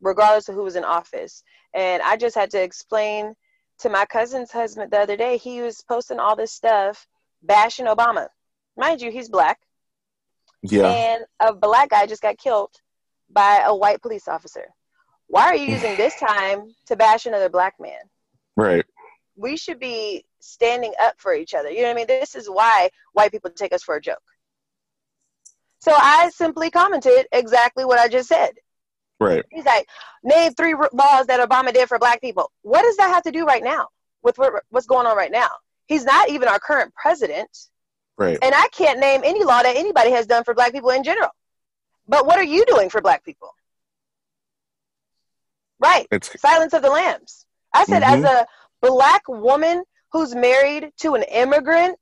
regardless 0.00 0.48
of 0.48 0.54
who 0.54 0.62
was 0.62 0.76
in 0.76 0.84
office 0.84 1.42
and 1.74 2.02
i 2.02 2.16
just 2.16 2.34
had 2.36 2.50
to 2.50 2.62
explain 2.62 3.34
to 3.80 3.88
my 3.88 4.04
cousin's 4.06 4.50
husband 4.50 4.90
the 4.90 4.98
other 4.98 5.16
day 5.16 5.36
he 5.36 5.60
was 5.60 5.82
posting 5.88 6.18
all 6.18 6.36
this 6.36 6.52
stuff 6.52 7.06
bashing 7.42 7.86
obama 7.86 8.28
mind 8.76 9.00
you 9.00 9.10
he's 9.10 9.28
black 9.28 9.58
Yeah. 10.62 10.86
and 10.88 11.24
a 11.40 11.52
black 11.54 11.90
guy 11.90 12.06
just 12.06 12.22
got 12.22 12.38
killed 12.38 12.74
by 13.30 13.62
a 13.64 13.74
white 13.74 14.02
police 14.02 14.28
officer 14.28 14.66
why 15.26 15.44
are 15.44 15.56
you 15.56 15.68
mm. 15.68 15.72
using 15.72 15.96
this 15.96 16.18
time 16.18 16.74
to 16.86 16.96
bash 16.96 17.26
another 17.26 17.48
black 17.48 17.74
man 17.78 18.00
Right. 18.56 18.84
we 19.36 19.56
should 19.56 19.78
be 19.78 20.24
standing 20.40 20.92
up 21.00 21.14
for 21.18 21.34
each 21.34 21.54
other. 21.54 21.70
You 21.70 21.82
know 21.82 21.88
what 21.88 21.92
I 21.92 21.94
mean? 21.94 22.06
This 22.06 22.34
is 22.34 22.48
why 22.48 22.90
white 23.12 23.32
people 23.32 23.50
take 23.50 23.72
us 23.72 23.82
for 23.82 23.96
a 23.96 24.00
joke. 24.00 24.22
So 25.80 25.92
I 25.94 26.30
simply 26.34 26.70
commented 26.70 27.26
exactly 27.32 27.84
what 27.84 27.98
I 27.98 28.08
just 28.08 28.28
said. 28.28 28.52
Right. 29.20 29.44
He's 29.50 29.64
like, 29.64 29.88
name 30.22 30.54
three 30.54 30.74
laws 30.74 31.26
that 31.26 31.46
Obama 31.46 31.72
did 31.72 31.88
for 31.88 31.98
black 31.98 32.20
people. 32.20 32.50
What 32.62 32.82
does 32.82 32.96
that 32.98 33.08
have 33.08 33.24
to 33.24 33.32
do 33.32 33.44
right 33.44 33.62
now 33.62 33.88
with 34.22 34.38
what, 34.38 34.62
what's 34.70 34.86
going 34.86 35.06
on 35.06 35.16
right 35.16 35.32
now? 35.32 35.48
He's 35.86 36.04
not 36.04 36.28
even 36.28 36.48
our 36.48 36.58
current 36.60 36.94
president. 36.94 37.50
Right. 38.16 38.38
And 38.42 38.54
I 38.54 38.68
can't 38.68 39.00
name 39.00 39.22
any 39.24 39.42
law 39.44 39.62
that 39.62 39.76
anybody 39.76 40.10
has 40.10 40.26
done 40.26 40.44
for 40.44 40.54
black 40.54 40.72
people 40.72 40.90
in 40.90 41.02
general. 41.02 41.30
But 42.06 42.26
what 42.26 42.38
are 42.38 42.44
you 42.44 42.64
doing 42.66 42.90
for 42.90 43.00
black 43.00 43.24
people? 43.24 43.50
Right. 45.80 46.06
It's 46.10 46.40
Silence 46.40 46.72
of 46.72 46.82
the 46.82 46.90
Lambs. 46.90 47.46
I 47.72 47.84
said, 47.84 48.02
Mhm. 48.02 48.18
as 48.18 48.24
a 48.24 48.46
black 48.80 49.22
woman 49.28 49.84
who's 50.12 50.34
married 50.34 50.92
to 50.98 51.14
an 51.14 51.22
immigrant, 51.24 51.98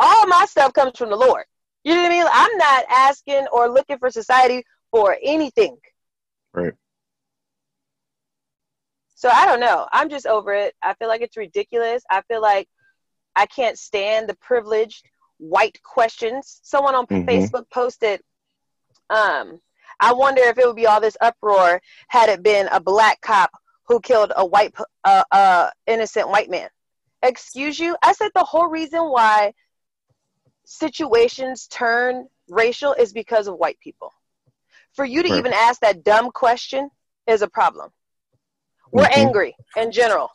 All 0.00 0.28
my 0.28 0.46
stuff 0.48 0.72
comes 0.74 0.96
from 0.96 1.10
the 1.10 1.16
Lord. 1.16 1.44
You 1.82 1.94
know 1.94 2.02
what 2.02 2.12
I 2.12 2.14
mean? 2.14 2.26
I'm 2.30 2.56
not 2.56 2.84
asking 2.88 3.48
or 3.52 3.68
looking 3.68 3.98
for 3.98 4.10
society 4.10 4.64
for 4.90 5.16
anything. 5.22 5.76
Right. 6.52 6.72
So 9.14 9.28
I 9.28 9.46
don't 9.46 9.60
know. 9.60 9.86
I'm 9.92 10.08
just 10.08 10.26
over 10.26 10.54
it. 10.54 10.74
I 10.82 10.94
feel 10.94 11.08
like 11.08 11.22
it's 11.22 11.36
ridiculous. 11.36 12.02
I 12.10 12.22
feel 12.22 12.40
like 12.40 12.68
I 13.34 13.46
can't 13.46 13.78
stand 13.78 14.28
the 14.28 14.36
privileged 14.36 15.04
white 15.38 15.80
questions. 15.82 16.60
Someone 16.62 16.94
on 16.94 17.06
Mhm. 17.06 17.26
Facebook 17.26 17.68
posted, 17.70 18.22
um, 19.10 19.60
I 20.00 20.12
wonder 20.12 20.42
if 20.42 20.58
it 20.58 20.66
would 20.66 20.76
be 20.76 20.86
all 20.86 21.00
this 21.00 21.16
uproar 21.20 21.80
had 22.08 22.28
it 22.28 22.42
been 22.42 22.68
a 22.68 22.80
black 22.80 23.20
cop 23.20 23.50
who 23.88 24.00
killed 24.00 24.32
a 24.36 24.44
white, 24.46 24.74
uh, 25.04 25.24
uh, 25.32 25.70
innocent 25.86 26.28
white 26.28 26.50
man. 26.50 26.70
Excuse 27.22 27.78
you? 27.80 27.96
I 28.02 28.12
said 28.12 28.30
the 28.34 28.44
whole 28.44 28.68
reason 28.68 29.10
why 29.10 29.52
situations 30.64 31.66
turn 31.66 32.28
racial 32.48 32.92
is 32.92 33.12
because 33.12 33.48
of 33.48 33.56
white 33.56 33.80
people. 33.80 34.12
For 34.98 35.04
you 35.04 35.22
to 35.22 35.28
Right. 35.28 35.38
even 35.38 35.52
ask 35.52 35.80
that 35.82 36.02
dumb 36.02 36.32
question 36.32 36.90
is 37.28 37.40
a 37.42 37.48
problem. 37.48 37.92
We're 38.90 39.04
Mhm. 39.04 39.16
angry 39.26 39.56
in 39.76 39.92
general. 39.92 40.32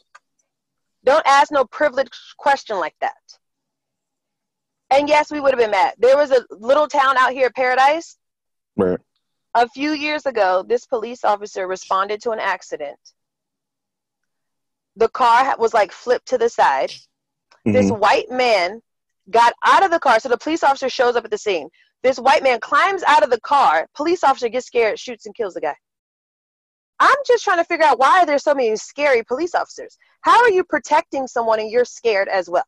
Don't 1.03 1.27
ask 1.27 1.51
no 1.51 1.65
privileged 1.65 2.15
question 2.37 2.79
like 2.79 2.95
that. 3.01 3.21
And 4.89 5.09
yes, 5.09 5.29
we 5.29 5.41
would 5.41 5.51
have 5.51 5.59
been 5.59 5.71
mad. 5.71 5.95
There 5.97 6.15
was 6.15 6.31
a 6.31 6.45
little 6.49 6.87
town 6.87 7.17
out 7.17 7.33
here, 7.33 7.49
Paradise. 7.51 8.17
Right. 8.77 9.01
A 9.53 9.67
few 9.67 9.91
years 9.91 10.25
ago, 10.25 10.63
this 10.63 10.85
police 10.85 11.25
officer 11.25 11.67
responded 11.67 12.21
to 12.21 12.31
an 12.31 12.39
accident. 12.39 12.97
The 14.95 15.09
car 15.09 15.57
was 15.57 15.73
like 15.73 15.91
flipped 15.91 16.27
to 16.27 16.37
the 16.37 16.47
side. 16.49 16.93
This 17.65 17.91
Mhm. 17.91 17.99
white 17.99 18.29
man 18.31 18.81
got 19.29 19.53
out 19.61 19.83
of 19.83 19.91
the 19.91 19.99
car. 19.99 20.21
So 20.21 20.29
the 20.29 20.37
police 20.37 20.63
officer 20.63 20.87
shows 20.87 21.17
up 21.17 21.25
at 21.25 21.31
the 21.31 21.37
scene. 21.37 21.69
This 22.03 22.19
white 22.19 22.43
man 22.43 22.59
climbs 22.59 23.01
out 23.07 23.23
of 23.23 23.29
the 23.29 23.39
car. 23.39 23.87
Police 23.95 24.23
officer 24.23 24.49
gets 24.49 24.67
scared, 24.67 24.99
shoots, 24.99 25.25
and 25.25 25.33
kills 25.33 25.53
the 25.53 25.61
guy. 25.61 25.75
I'm 26.99 27.15
just 27.25 27.43
trying 27.43 27.57
to 27.57 27.63
figure 27.63 27.85
out 27.85 27.97
why 27.99 28.25
there's 28.25 28.43
so 28.43 28.53
many 28.53 28.75
scary 28.75 29.23
police 29.23 29.55
officers. 29.55 29.97
How 30.21 30.41
are 30.41 30.49
you 30.49 30.63
protecting 30.63 31.27
someone 31.27 31.59
and 31.59 31.69
you're 31.71 31.85
scared 31.85 32.27
as 32.27 32.49
well? 32.49 32.65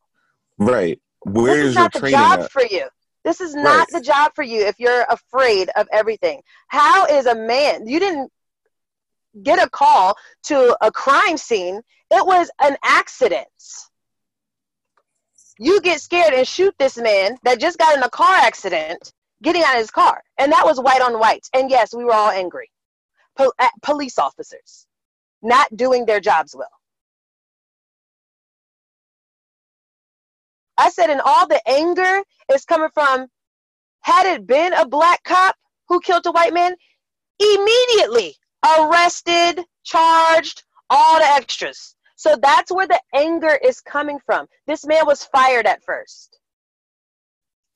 Right. 0.58 1.00
Where 1.20 1.54
this 1.54 1.64
is 1.64 1.68
is 1.70 1.74
your 1.74 1.82
not 1.84 1.92
the 1.92 1.98
training 2.00 2.18
job 2.18 2.40
at? 2.40 2.50
for 2.52 2.62
you. 2.64 2.86
This 3.24 3.40
is 3.40 3.54
not 3.54 3.64
Right. 3.78 3.86
the 3.92 4.00
job 4.00 4.32
for 4.34 4.44
you 4.44 4.62
if 4.66 4.78
you're 4.78 5.04
afraid 5.08 5.68
of 5.76 5.88
everything. 5.92 6.42
How 6.68 7.06
is 7.06 7.26
a 7.26 7.34
man? 7.34 7.86
You 7.86 7.98
didn't 7.98 8.32
get 9.42 9.62
a 9.62 9.68
call 9.68 10.16
to 10.44 10.76
a 10.80 10.90
crime 10.90 11.36
scene. 11.36 11.82
It 12.10 12.26
was 12.26 12.50
an 12.60 12.76
accident. 12.84 13.46
You 15.58 15.80
get 15.80 16.00
scared 16.00 16.34
and 16.34 16.46
shoot 16.46 16.74
this 16.78 16.96
man 16.96 17.36
that 17.42 17.58
just 17.60 17.78
got 17.78 17.96
in 17.96 18.02
a 18.02 18.10
car 18.10 18.34
accident 18.34 19.12
getting 19.42 19.62
out 19.62 19.74
of 19.74 19.80
his 19.80 19.90
car. 19.90 20.22
And 20.38 20.52
that 20.52 20.64
was 20.64 20.80
white 20.80 21.02
on 21.02 21.18
white. 21.18 21.46
And 21.54 21.70
yes, 21.70 21.94
we 21.94 22.04
were 22.04 22.12
all 22.12 22.30
angry. 22.30 22.70
At 23.38 23.50
eh, 23.58 23.68
police 23.82 24.18
officers 24.18 24.86
not 25.42 25.76
doing 25.76 26.06
their 26.06 26.20
jobs 26.20 26.54
well. 26.56 26.68
I 30.78 30.90
said, 30.90 31.10
and 31.10 31.20
all 31.24 31.46
the 31.46 31.60
anger 31.68 32.22
is 32.52 32.64
coming 32.64 32.88
from 32.92 33.28
had 34.00 34.26
it 34.26 34.46
been 34.46 34.72
a 34.72 34.86
black 34.86 35.22
cop 35.24 35.56
who 35.88 36.00
killed 36.00 36.26
a 36.26 36.32
white 36.32 36.54
man, 36.54 36.74
immediately 37.40 38.36
arrested, 38.78 39.64
charged, 39.84 40.64
all 40.90 41.18
the 41.18 41.24
extras. 41.24 41.96
So 42.16 42.36
that's 42.40 42.72
where 42.72 42.86
the 42.86 43.00
anger 43.14 43.58
is 43.62 43.80
coming 43.80 44.18
from. 44.24 44.46
This 44.66 44.86
man 44.86 45.06
was 45.06 45.24
fired 45.24 45.66
at 45.66 45.82
first. 45.84 46.38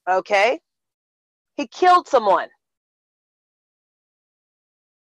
Okay? 0.09 0.61
He 1.61 1.67
killed 1.67 2.09
someone. 2.09 2.49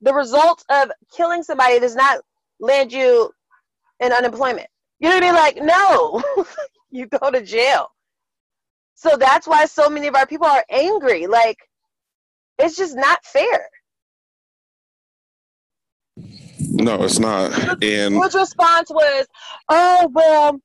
The 0.00 0.14
result 0.14 0.64
of 0.70 0.90
killing 1.14 1.42
somebody 1.42 1.78
does 1.80 1.94
not 1.94 2.20
land 2.60 2.90
you 2.94 3.30
in 4.00 4.10
unemployment. 4.10 4.66
You 4.98 5.10
know 5.10 5.16
what 5.16 5.24
I 5.24 5.26
mean? 5.26 5.34
Like, 5.34 5.56
no, 5.62 6.22
you 6.90 7.08
go 7.08 7.30
to 7.30 7.42
jail. 7.42 7.88
So 8.94 9.18
that's 9.18 9.46
why 9.46 9.66
so 9.66 9.90
many 9.90 10.06
of 10.06 10.14
our 10.14 10.26
people 10.26 10.46
are 10.46 10.64
angry. 10.70 11.26
Like, 11.26 11.58
it's 12.58 12.74
just 12.78 12.96
not 12.96 13.22
fair. 13.22 13.68
No, 16.60 17.02
it's 17.04 17.18
not. 17.18 17.52
And 17.82 18.24
His 18.24 18.34
response 18.34 18.90
was, 18.90 19.26
"Oh 19.68 20.10
well, 20.14 20.60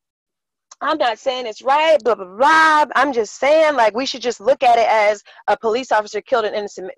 I'm 0.82 0.98
not 0.98 1.20
saying 1.20 1.46
it's 1.46 1.62
right, 1.62 1.98
blah 2.04 2.16
blah 2.16 2.26
blah. 2.26 2.86
I'm 2.96 3.14
just 3.14 3.40
saying 3.40 3.76
like 3.76 3.96
we 3.96 4.06
should 4.06 4.22
just 4.22 4.40
look 4.42 4.64
at 4.64 4.80
it 4.80 4.88
as 4.90 5.24
a 5.48 5.56
police 5.56 5.92
officer 5.92 6.22
killed 6.22 6.46
an 6.46 6.56
innocent 6.56 6.92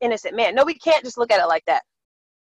innocent 0.00 0.36
man. 0.36 0.54
No, 0.54 0.64
we 0.64 0.74
can't 0.74 1.04
just 1.04 1.18
look 1.18 1.32
at 1.32 1.40
it 1.40 1.46
like 1.46 1.64
that. 1.66 1.82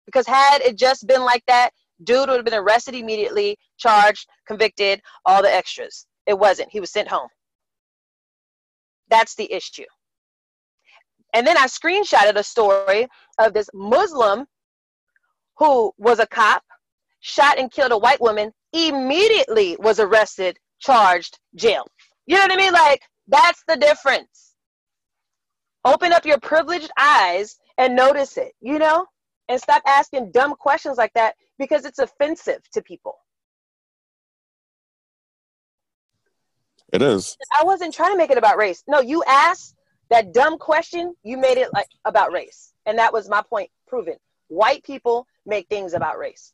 Because 0.07 0.27
had 0.27 0.63
it 0.63 0.77
just 0.77 1.07
been 1.07 1.23
like 1.23 1.45
that, 1.47 1.71
dude 2.05 2.29
would 2.29 2.37
have 2.37 2.45
been 2.45 2.55
arrested 2.55 2.95
immediately, 2.95 3.57
charged, 3.79 4.27
convicted, 4.47 5.01
all 5.27 5.43
the 5.43 5.55
extras. 5.55 6.07
It 6.27 6.39
wasn't. 6.39 6.71
He 6.71 6.81
was 6.81 6.91
sent 6.91 7.09
home. 7.09 7.29
That's 9.11 9.35
the 9.35 9.53
issue. 9.53 9.85
And 11.35 11.47
then 11.47 11.57
I 11.57 11.67
screenshotted 11.67 12.37
a 12.37 12.43
story 12.43 13.07
of 13.39 13.53
this 13.53 13.69
Muslim 13.75 14.47
who 15.59 15.93
was 15.99 16.19
a 16.19 16.27
cop, 16.27 16.63
shot 17.21 17.59
and 17.59 17.71
killed 17.71 17.93
a 17.93 17.99
white 17.99 18.21
woman, 18.21 18.51
immediately 18.73 19.77
was 19.79 20.01
arrested, 20.01 20.59
charged, 20.81 21.39
jail. 21.55 21.87
You 22.27 22.37
know 22.37 22.43
what 22.43 22.53
I 22.53 22.57
mean? 22.57 22.73
Like, 22.73 23.03
that's 23.29 23.63
the 23.69 23.77
difference. 23.77 24.55
Open 25.85 26.13
up 26.13 26.27
your 26.27 26.39
privileged 26.39 26.91
eyes 26.99 27.57
and 27.79 27.97
notice 27.97 28.37
it, 28.37 28.53
you 28.61 28.79
know? 28.79 29.07
And 29.49 29.61
stop 29.61 29.83
asking 29.87 30.33
dumb 30.33 30.55
questions 30.55 30.99
like 30.99 31.13
that 31.15 31.35
because 31.59 31.85
it's 31.85 31.99
offensive 31.99 32.61
to 32.73 32.83
people. 32.83 33.17
it 36.93 37.03
is. 37.03 37.37
I 37.59 37.65
wasn't 37.65 37.95
trying 37.95 38.13
to 38.13 38.19
make 38.19 38.31
it 38.31 38.39
about 38.39 38.57
race. 38.57 38.83
No, 38.89 39.01
you 39.01 39.23
asked 39.27 39.75
that 40.11 40.33
dumb 40.33 40.59
question, 40.59 41.15
you 41.23 41.37
made 41.37 41.57
it 41.57 41.73
like 41.73 41.87
about 42.05 42.33
race. 42.33 42.73
And 42.87 42.99
that 42.99 43.13
was 43.13 43.29
my 43.29 43.43
point 43.43 43.71
proven. 43.87 44.17
White 44.49 44.83
people 44.83 45.27
make 45.47 45.69
things 45.69 45.95
about 45.95 46.19
race. 46.19 46.53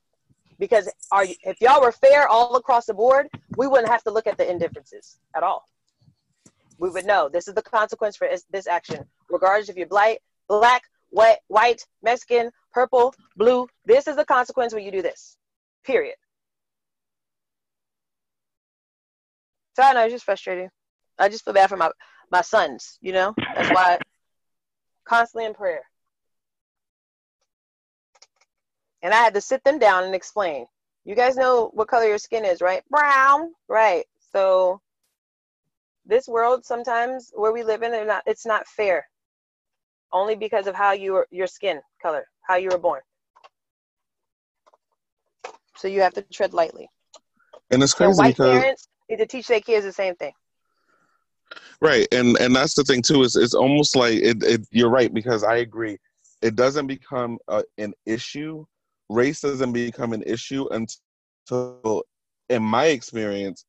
Because 0.58 0.90
are 1.12 1.24
you, 1.24 1.34
if 1.42 1.60
y'all 1.60 1.82
were 1.82 1.92
fair 1.92 2.28
all 2.28 2.56
across 2.56 2.86
the 2.86 2.94
board, 2.94 3.28
we 3.56 3.66
wouldn't 3.66 3.90
have 3.90 4.02
to 4.04 4.10
look 4.10 4.26
at 4.26 4.38
the 4.38 4.50
indifferences 4.50 5.18
at 5.34 5.42
all. 5.42 5.68
We 6.78 6.90
would 6.90 7.06
know 7.06 7.28
this 7.28 7.48
is 7.48 7.54
the 7.54 7.62
consequence 7.62 8.16
for 8.16 8.28
this, 8.50 8.66
action, 8.66 9.04
regardless 9.30 9.68
if 9.68 9.76
you're 9.76 9.86
black, 9.86 10.18
black, 10.48 10.82
white, 11.10 11.38
white, 11.48 11.86
Mexican, 12.02 12.50
purple, 12.72 13.14
blue. 13.36 13.66
This 13.84 14.06
is 14.06 14.16
the 14.16 14.24
consequence 14.24 14.74
when 14.74 14.84
you 14.84 14.90
do 14.90 15.02
this. 15.02 15.36
Period. 15.84 16.16
So 19.74 19.82
I 19.82 19.92
know 19.92 20.04
it's 20.04 20.12
just 20.12 20.24
frustrating. 20.24 20.70
I 21.18 21.28
just 21.28 21.44
feel 21.44 21.54
bad 21.54 21.68
for 21.68 21.76
my 21.76 21.90
my 22.30 22.40
sons. 22.40 22.98
You 23.00 23.12
know, 23.12 23.34
that's 23.54 23.70
why 23.70 23.98
constantly 25.06 25.46
in 25.46 25.54
prayer. 25.54 25.82
And 29.02 29.12
I 29.12 29.18
had 29.18 29.34
to 29.34 29.40
sit 29.40 29.62
them 29.64 29.78
down 29.78 30.04
and 30.04 30.14
explain. 30.14 30.66
You 31.04 31.14
guys 31.14 31.36
know 31.36 31.70
what 31.74 31.88
color 31.88 32.06
your 32.06 32.18
skin 32.18 32.44
is, 32.44 32.60
right? 32.60 32.82
Brown, 32.90 33.52
right? 33.68 34.04
So 34.32 34.80
this 36.04 36.28
world 36.28 36.64
sometimes 36.64 37.30
where 37.34 37.52
we 37.52 37.62
live 37.62 37.82
in, 37.82 38.06
not. 38.06 38.22
It's 38.26 38.46
not 38.46 38.66
fair. 38.66 39.06
Only 40.12 40.34
because 40.36 40.66
of 40.66 40.74
how 40.74 40.92
you 40.92 41.12
were, 41.12 41.28
your 41.30 41.46
skin 41.46 41.80
color, 42.00 42.26
how 42.42 42.56
you 42.56 42.70
were 42.70 42.78
born. 42.78 43.00
So 45.76 45.88
you 45.88 46.00
have 46.00 46.14
to 46.14 46.22
tread 46.22 46.54
lightly. 46.54 46.88
And 47.70 47.82
it's 47.82 47.94
crazy 47.94 48.18
white 48.18 48.36
because 48.36 48.60
parents 48.60 48.88
need 49.10 49.18
to 49.18 49.26
teach 49.26 49.48
their 49.48 49.60
kids 49.60 49.84
the 49.84 49.92
same 49.92 50.14
thing. 50.16 50.32
right, 51.80 52.06
and 52.12 52.38
and 52.38 52.54
that's 52.54 52.74
the 52.74 52.84
thing 52.84 53.02
too. 53.02 53.22
Is 53.22 53.36
it's 53.36 53.54
almost 53.54 53.96
like 53.96 54.14
it, 54.14 54.42
it. 54.42 54.66
You're 54.70 54.90
right 54.90 55.12
because 55.12 55.44
I 55.44 55.56
agree. 55.56 55.98
It 56.42 56.54
doesn't 56.54 56.86
become 56.86 57.38
a, 57.48 57.64
an 57.78 57.94
issue. 58.04 58.64
Doesn't 59.10 59.72
become 59.72 60.12
an 60.12 60.22
issue 60.26 60.66
until, 60.70 62.02
in 62.48 62.62
my 62.62 62.86
experience, 62.86 63.64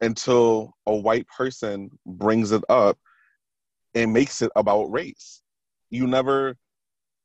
until 0.00 0.74
a 0.86 0.94
white 0.94 1.26
person 1.26 1.90
brings 2.06 2.52
it 2.52 2.62
up 2.68 2.98
and 3.94 4.12
makes 4.12 4.42
it 4.42 4.50
about 4.56 4.90
race. 4.92 5.42
You 5.90 6.06
never, 6.06 6.56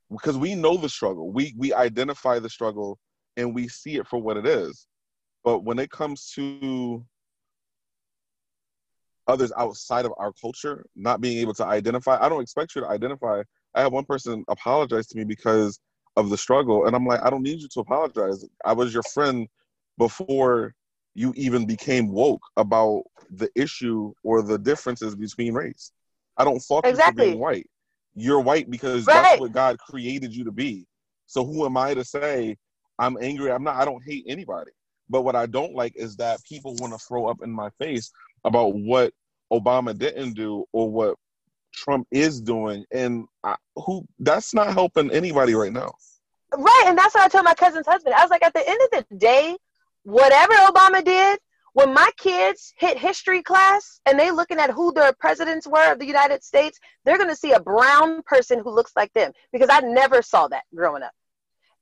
because 0.09 0.37
we 0.37 0.55
know 0.55 0.77
the 0.77 0.89
struggle. 0.89 1.31
We 1.31 1.53
we 1.57 1.73
identify 1.73 2.39
the 2.39 2.49
struggle 2.49 2.97
and 3.37 3.53
we 3.53 3.67
see 3.67 3.97
it 3.97 4.07
for 4.07 4.19
what 4.19 4.37
it 4.37 4.45
is. 4.45 4.87
But 5.43 5.63
when 5.63 5.79
it 5.79 5.91
comes 5.91 6.31
to 6.35 7.05
others 9.27 9.51
outside 9.57 10.05
of 10.05 10.13
our 10.17 10.33
culture 10.33 10.85
not 10.95 11.21
being 11.21 11.37
able 11.39 11.53
to 11.55 11.65
identify, 11.65 12.17
I 12.19 12.29
don't 12.29 12.41
expect 12.41 12.75
you 12.75 12.81
to 12.81 12.89
identify. 12.89 13.41
I 13.75 13.81
had 13.83 13.91
one 13.91 14.05
person 14.05 14.43
apologize 14.47 15.07
to 15.07 15.17
me 15.17 15.23
because 15.23 15.79
of 16.15 16.29
the 16.29 16.37
struggle, 16.37 16.85
and 16.85 16.95
I'm 16.95 17.05
like, 17.05 17.21
I 17.23 17.29
don't 17.29 17.43
need 17.43 17.61
you 17.61 17.67
to 17.67 17.79
apologize. 17.79 18.45
I 18.65 18.73
was 18.73 18.93
your 18.93 19.03
friend 19.03 19.47
before 19.97 20.73
you 21.15 21.33
even 21.35 21.65
became 21.65 22.09
woke 22.11 22.41
about 22.57 23.03
the 23.29 23.49
issue 23.55 24.13
or 24.23 24.41
the 24.41 24.57
differences 24.57 25.15
between 25.15 25.53
race. 25.53 25.91
I 26.37 26.43
don't 26.43 26.59
fault 26.59 26.85
Exactly. 26.85 27.11
you 27.11 27.15
for 27.15 27.31
being 27.31 27.39
white. 27.39 27.69
You're 28.15 28.39
white 28.39 28.69
because 28.69 29.05
Right. 29.07 29.23
that's 29.23 29.39
what 29.41 29.51
God 29.51 29.77
created 29.79 30.35
you 30.35 30.43
to 30.45 30.51
be. 30.51 30.87
So 31.25 31.45
who 31.45 31.65
am 31.65 31.77
I 31.77 31.93
to 31.93 32.03
say 32.03 32.57
I'm 32.99 33.17
angry? 33.21 33.51
I'm 33.51 33.63
not. 33.63 33.75
I 33.75 33.85
don't 33.85 34.03
hate 34.03 34.25
anybody. 34.27 34.71
But 35.09 35.23
what 35.23 35.35
I 35.35 35.45
don't 35.45 35.73
like 35.73 35.93
is 35.95 36.15
that 36.17 36.43
people 36.43 36.75
want 36.79 36.93
to 36.93 36.99
throw 36.99 37.27
up 37.27 37.41
in 37.43 37.51
my 37.51 37.69
face 37.79 38.11
about 38.43 38.75
what 38.75 39.13
Obama 39.51 39.97
didn't 39.97 40.33
do 40.33 40.65
or 40.71 40.89
what 40.89 41.15
Trump 41.73 42.07
is 42.11 42.41
doing, 42.41 42.85
and 42.91 43.25
I, 43.43 43.55
who 43.75 44.05
that's 44.19 44.53
not 44.53 44.73
helping 44.73 45.11
anybody 45.11 45.53
right 45.55 45.73
now. 45.73 45.93
Right, 46.55 46.83
and 46.85 46.97
that's 46.97 47.15
what 47.15 47.23
I 47.23 47.27
told 47.27 47.45
my 47.45 47.55
cousin's 47.55 47.87
husband. 47.87 48.15
I 48.15 48.21
was 48.21 48.29
like, 48.29 48.43
at 48.43 48.53
the 48.53 48.67
end 48.67 48.79
of 48.93 49.05
the 49.09 49.15
day, 49.17 49.57
whatever 50.03 50.53
Obama 50.53 51.03
did, 51.03 51.39
when 51.73 51.91
my 51.93 52.09
kids 52.17 52.73
hit 52.77 52.97
history 52.99 53.41
class 53.41 53.99
and 54.05 54.19
they 54.19 54.29
looking 54.29 54.59
at 54.59 54.69
who 54.69 54.93
the 54.93 55.15
presidents 55.19 55.65
were 55.65 55.91
of 55.91 55.97
the 55.97 56.05
United 56.05 56.43
States, 56.43 56.79
they're 57.03 57.17
gonna 57.17 57.35
see 57.35 57.53
a 57.53 57.59
brown 57.59 58.21
person 58.23 58.59
who 58.59 58.69
looks 58.69 58.91
like 58.95 59.11
them 59.13 59.31
because 59.51 59.69
I 59.71 59.79
never 59.79 60.21
saw 60.21 60.47
that 60.49 60.63
growing 60.75 61.01
up, 61.01 61.13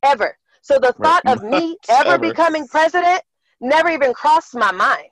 ever. 0.03 0.37
So 0.61 0.79
the 0.79 0.93
Right. 0.97 1.21
thought 1.21 1.23
of 1.27 1.43
me 1.51 1.77
ever 1.89 2.11
Ever. 2.11 2.29
becoming 2.29 2.67
president 2.67 3.21
never 3.59 3.89
even 3.89 4.13
crossed 4.13 4.55
my 4.55 4.71
mind. 4.71 5.09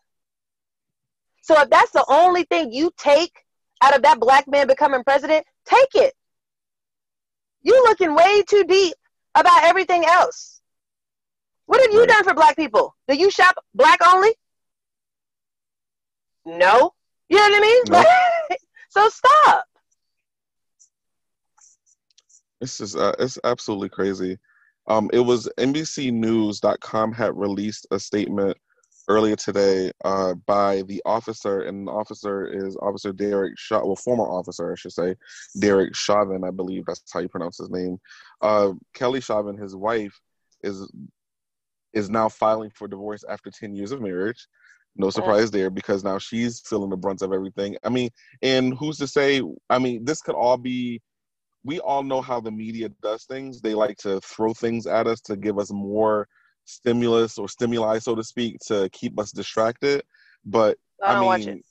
So 1.42 1.60
if 1.62 1.70
that's 1.70 1.92
the 1.92 2.06
only 2.08 2.44
thing 2.44 2.72
you 2.72 2.92
take 2.98 3.34
out 3.82 3.96
of 3.96 4.02
that 4.04 4.20
black 4.20 4.48
man 4.48 4.68
becoming 4.68 5.04
president, 5.04 5.46
take 5.66 5.96
it. 5.96 6.14
You 7.62 7.74
looking 7.84 8.16
way 8.16 8.44
too 8.44 8.64
deep 8.64 8.96
about 9.36 9.64
everything 9.64 10.06
else. 10.06 10.62
What 11.66 11.82
have 11.82 11.94
you 11.94 12.06
done 12.08 12.24
for 12.24 12.34
black 12.34 12.56
people? 12.56 12.96
Do 13.08 13.16
you 13.16 13.30
shop 13.30 13.56
black 13.76 14.00
only? 14.06 14.34
No. 16.46 16.94
You 17.30 17.38
know 17.38 17.44
what 17.44 17.58
I 17.58 17.60
mean? 17.60 17.84
No. 17.90 18.56
so 18.90 19.10
stop. 19.10 19.66
It's 22.62 22.78
just 22.78 22.98
uh, 22.98 23.14
it's 23.20 23.38
absolutely 23.44 23.90
crazy. 23.90 24.38
Um, 24.88 25.10
it 25.14 25.20
was 25.20 25.48
NBCNews.com 25.58 27.14
had 27.14 27.38
released 27.38 27.86
a 27.92 28.00
statement 28.00 28.58
earlier 29.10 29.36
today 29.36 29.92
uh, 30.06 30.36
by 30.46 30.84
the 30.84 31.02
officer, 31.04 31.62
and 31.62 31.88
the 31.88 31.92
officer 31.92 32.46
is 32.46 32.78
Officer 32.78 33.12
Derek 33.12 33.58
Shaw, 33.58 33.84
well, 33.86 33.96
former 33.96 34.24
officer, 34.24 34.72
I 34.72 34.76
should 34.76 34.94
say, 34.94 35.16
Derek 35.60 35.96
Chauvin, 35.96 36.44
I 36.44 36.52
believe 36.52 36.86
that's 36.86 37.04
how 37.12 37.20
you 37.20 37.28
pronounce 37.28 37.58
his 37.58 37.70
name. 37.70 38.00
Uh, 38.42 38.74
Kelly 38.94 39.20
Chauvin, 39.20 39.58
his 39.58 39.76
wife, 39.76 40.18
is 40.64 40.90
is 41.92 42.10
now 42.10 42.30
filing 42.30 42.70
for 42.70 42.88
divorce 42.88 43.24
after 43.28 43.50
10 43.50 43.76
years 43.76 43.92
of 43.92 44.00
marriage. 44.00 44.48
No 44.96 45.10
surprise 45.10 45.50
there 45.50 45.72
because 45.72 46.04
now 46.04 46.20
she's 46.20 46.60
feeling 46.60 46.92
the 46.92 46.98
brunt 46.98 47.24
of 47.24 47.34
everything. 47.34 47.78
I 47.84 47.90
mean, 47.90 48.10
and 48.44 48.76
who's 48.78 48.98
to 48.98 49.08
say? 49.08 49.42
I 49.70 49.80
mean, 49.80 50.06
this 50.06 50.22
could 50.22 50.36
all 50.36 50.58
be 50.58 51.02
we 51.64 51.80
all 51.80 52.04
know 52.04 52.22
how 52.22 52.40
the 52.40 52.52
media 52.52 52.90
does 53.02 53.26
things. 53.26 53.60
They 53.62 53.74
like 53.74 53.98
to 53.98 54.22
throw 54.22 54.54
things 54.54 54.88
at 54.88 55.08
us 55.08 55.20
to 55.22 55.36
give 55.36 55.58
us 55.58 55.72
more 55.72 56.28
stimulus 56.70 57.38
or 57.38 57.50
stimuli, 57.50 58.00
so 58.00 58.16
to 58.16 58.24
speak, 58.24 58.60
to 58.68 58.90
keep 58.92 59.20
us 59.20 59.32
distracted. 59.32 60.04
But 60.46 60.78
I 61.04 61.16
I 61.16 61.38
mean, 61.38 61.50
it. 61.50 61.66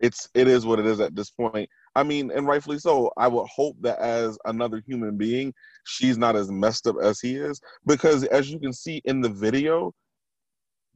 it's 0.00 0.28
it 0.34 0.48
is 0.48 0.64
what 0.66 0.78
it 0.78 0.86
is 0.86 1.00
at 1.00 1.14
this 1.14 1.30
point. 1.30 1.68
I 1.94 2.02
mean, 2.02 2.30
and 2.30 2.46
rightfully 2.46 2.78
so. 2.78 3.10
I 3.16 3.28
would 3.28 3.46
hope 3.48 3.76
that 3.80 3.98
as 3.98 4.38
another 4.44 4.82
human 4.86 5.16
being, 5.16 5.52
she's 5.84 6.16
not 6.18 6.36
as 6.36 6.50
messed 6.50 6.86
up 6.86 6.96
as 7.02 7.20
he 7.20 7.34
is, 7.36 7.60
because 7.86 8.24
as 8.24 8.50
you 8.50 8.58
can 8.58 8.72
see 8.72 9.02
in 9.04 9.20
the 9.20 9.28
video, 9.28 9.92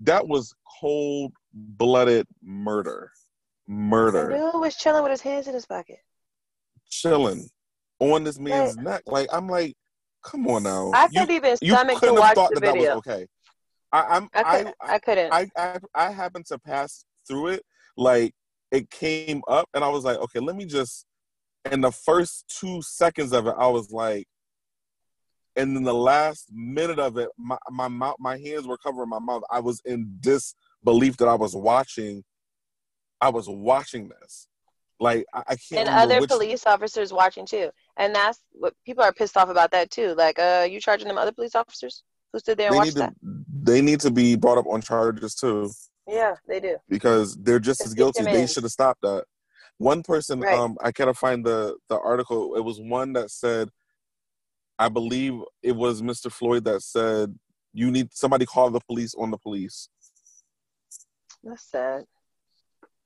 that 0.00 0.26
was 0.26 0.54
cold 0.80 1.32
blooded 1.52 2.26
murder, 2.42 3.10
murder, 3.68 4.30
Dude 4.30 4.60
was 4.60 4.74
chilling 4.76 5.02
with 5.02 5.10
his 5.12 5.20
hands 5.20 5.46
in 5.48 5.54
his 5.54 5.66
pocket. 5.66 5.98
chilling 6.88 7.48
on 8.00 8.24
this 8.24 8.38
man's 8.38 8.76
neck. 8.76 9.02
Like 9.06 9.28
I'm 9.32 9.48
like, 9.48 9.74
come 10.24 10.46
on 10.48 10.62
now. 10.64 10.90
I 10.94 11.08
You- 11.10 11.20
couldn't 11.20 11.36
even 11.36 11.56
you 11.62 11.74
stomach 11.74 12.00
to 12.00 12.12
watch 12.14 12.34
thought 12.34 12.54
the 12.54 12.60
video. 12.60 12.96
okay. 12.98 13.26
I, 13.92 14.02
I'm 14.16 14.28
I, 14.34 14.42
I, 14.42 14.62
could, 14.62 14.74
I, 14.80 14.98
couldn't. 14.98 15.32
I, 15.32 15.50
I 15.56 15.78
I 15.94 16.10
happened 16.10 16.46
to 16.46 16.58
pass 16.58 17.04
through 17.26 17.48
it. 17.48 17.62
Like 17.96 18.34
it 18.70 18.90
came 18.90 19.42
up, 19.48 19.68
and 19.74 19.84
I 19.84 19.88
was 19.88 20.04
like, 20.04 20.18
okay, 20.18 20.40
let 20.40 20.56
me 20.56 20.64
just. 20.64 21.06
In 21.70 21.80
the 21.80 21.92
first 21.92 22.52
two 22.60 22.82
seconds 22.82 23.32
of 23.32 23.46
it, 23.46 23.54
I 23.56 23.68
was 23.68 23.92
like, 23.92 24.26
and 25.54 25.76
then 25.76 25.84
the 25.84 25.94
last 25.94 26.48
minute 26.52 26.98
of 26.98 27.18
it, 27.18 27.28
my 27.38 27.58
my 27.70 27.88
mouth, 27.88 28.16
my 28.18 28.36
hands 28.38 28.66
were 28.66 28.78
covering 28.78 29.10
my 29.10 29.20
mouth. 29.20 29.42
I 29.50 29.60
was 29.60 29.80
in 29.84 30.16
disbelief 30.20 31.16
that 31.18 31.28
I 31.28 31.34
was 31.34 31.54
watching. 31.54 32.24
I 33.20 33.28
was 33.28 33.48
watching 33.48 34.08
this. 34.08 34.48
Like 34.98 35.26
I, 35.34 35.42
I 35.48 35.56
can't. 35.56 35.88
and 35.88 35.88
other 35.88 36.20
which, 36.20 36.30
police 36.30 36.66
officers 36.66 37.12
watching 37.12 37.44
too. 37.44 37.70
And 37.96 38.14
that's 38.14 38.40
what 38.52 38.74
people 38.86 39.04
are 39.04 39.12
pissed 39.12 39.36
off 39.36 39.48
about 39.48 39.72
that 39.72 39.90
too. 39.90 40.14
Like, 40.14 40.38
uh, 40.38 40.66
you 40.68 40.80
charging 40.80 41.08
them 41.08 41.18
other 41.18 41.32
police 41.32 41.54
officers 41.54 42.02
who 42.32 42.38
stood 42.38 42.56
there 42.56 42.68
and 42.68 42.74
They 42.74 42.78
watched 42.78 42.96
need 42.96 43.02
that? 43.02 43.14
They 43.62 43.80
need 43.80 44.00
to 44.00 44.10
be 44.10 44.34
brought 44.34 44.58
up 44.58 44.66
on 44.66 44.82
charges 44.82 45.34
too. 45.34 45.70
Yeah, 46.08 46.34
they 46.48 46.58
do. 46.58 46.78
because 46.88 47.36
they're 47.36 47.60
just 47.60 47.80
as 47.80 47.94
guilty. 47.94 48.24
They 48.24 48.46
should 48.48 48.64
have 48.64 48.72
stopped 48.72 49.02
that. 49.02 49.24
One 49.78 50.02
person, 50.02 50.40
Right. 50.40 50.58
um, 50.58 50.76
I 50.82 50.90
find 51.14 51.46
the 51.46 51.76
the 51.88 51.98
article. 51.98 52.56
It 52.56 52.60
was 52.60 52.80
one 52.80 53.12
that 53.12 53.30
said, 53.30 53.70
I 54.78 54.88
believe 54.88 55.40
it 55.62 55.72
was 55.76 56.02
Mr. 56.02 56.30
Floyd 56.30 56.64
that 56.64 56.82
said, 56.82 57.38
"You 57.72 57.90
need 57.92 58.12
somebody 58.12 58.46
call 58.46 58.70
the 58.70 58.80
police 58.80 59.14
on 59.14 59.30
the 59.30 59.38
police." 59.38 59.88
That's 61.44 61.62
sad. 61.70 62.04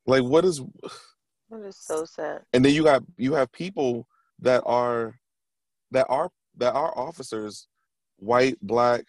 Like, 0.07 0.23
what 0.23 0.45
is? 0.45 0.63
That 1.51 1.65
is 1.65 1.77
so 1.77 2.05
sad. 2.07 2.43
And 2.53 2.65
then 2.65 2.73
you 2.73 2.83
got 2.83 3.03
you 3.17 3.35
have 3.35 3.53
people 3.53 4.09
that 4.41 4.63
are 4.67 5.19
that 5.91 6.07
are 6.09 6.31
that 6.57 6.75
are 6.75 6.97
officers, 6.99 7.69
white, 8.17 8.57
black, 8.63 9.05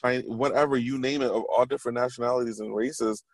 Chinese, 0.00 0.24
whatever 0.26 0.76
you 0.76 0.98
name 0.98 1.22
it, 1.22 1.30
of 1.30 1.44
all 1.44 1.66
different 1.66 1.96
nationalities 1.96 2.60
and 2.60 2.74
races, 2.74 3.24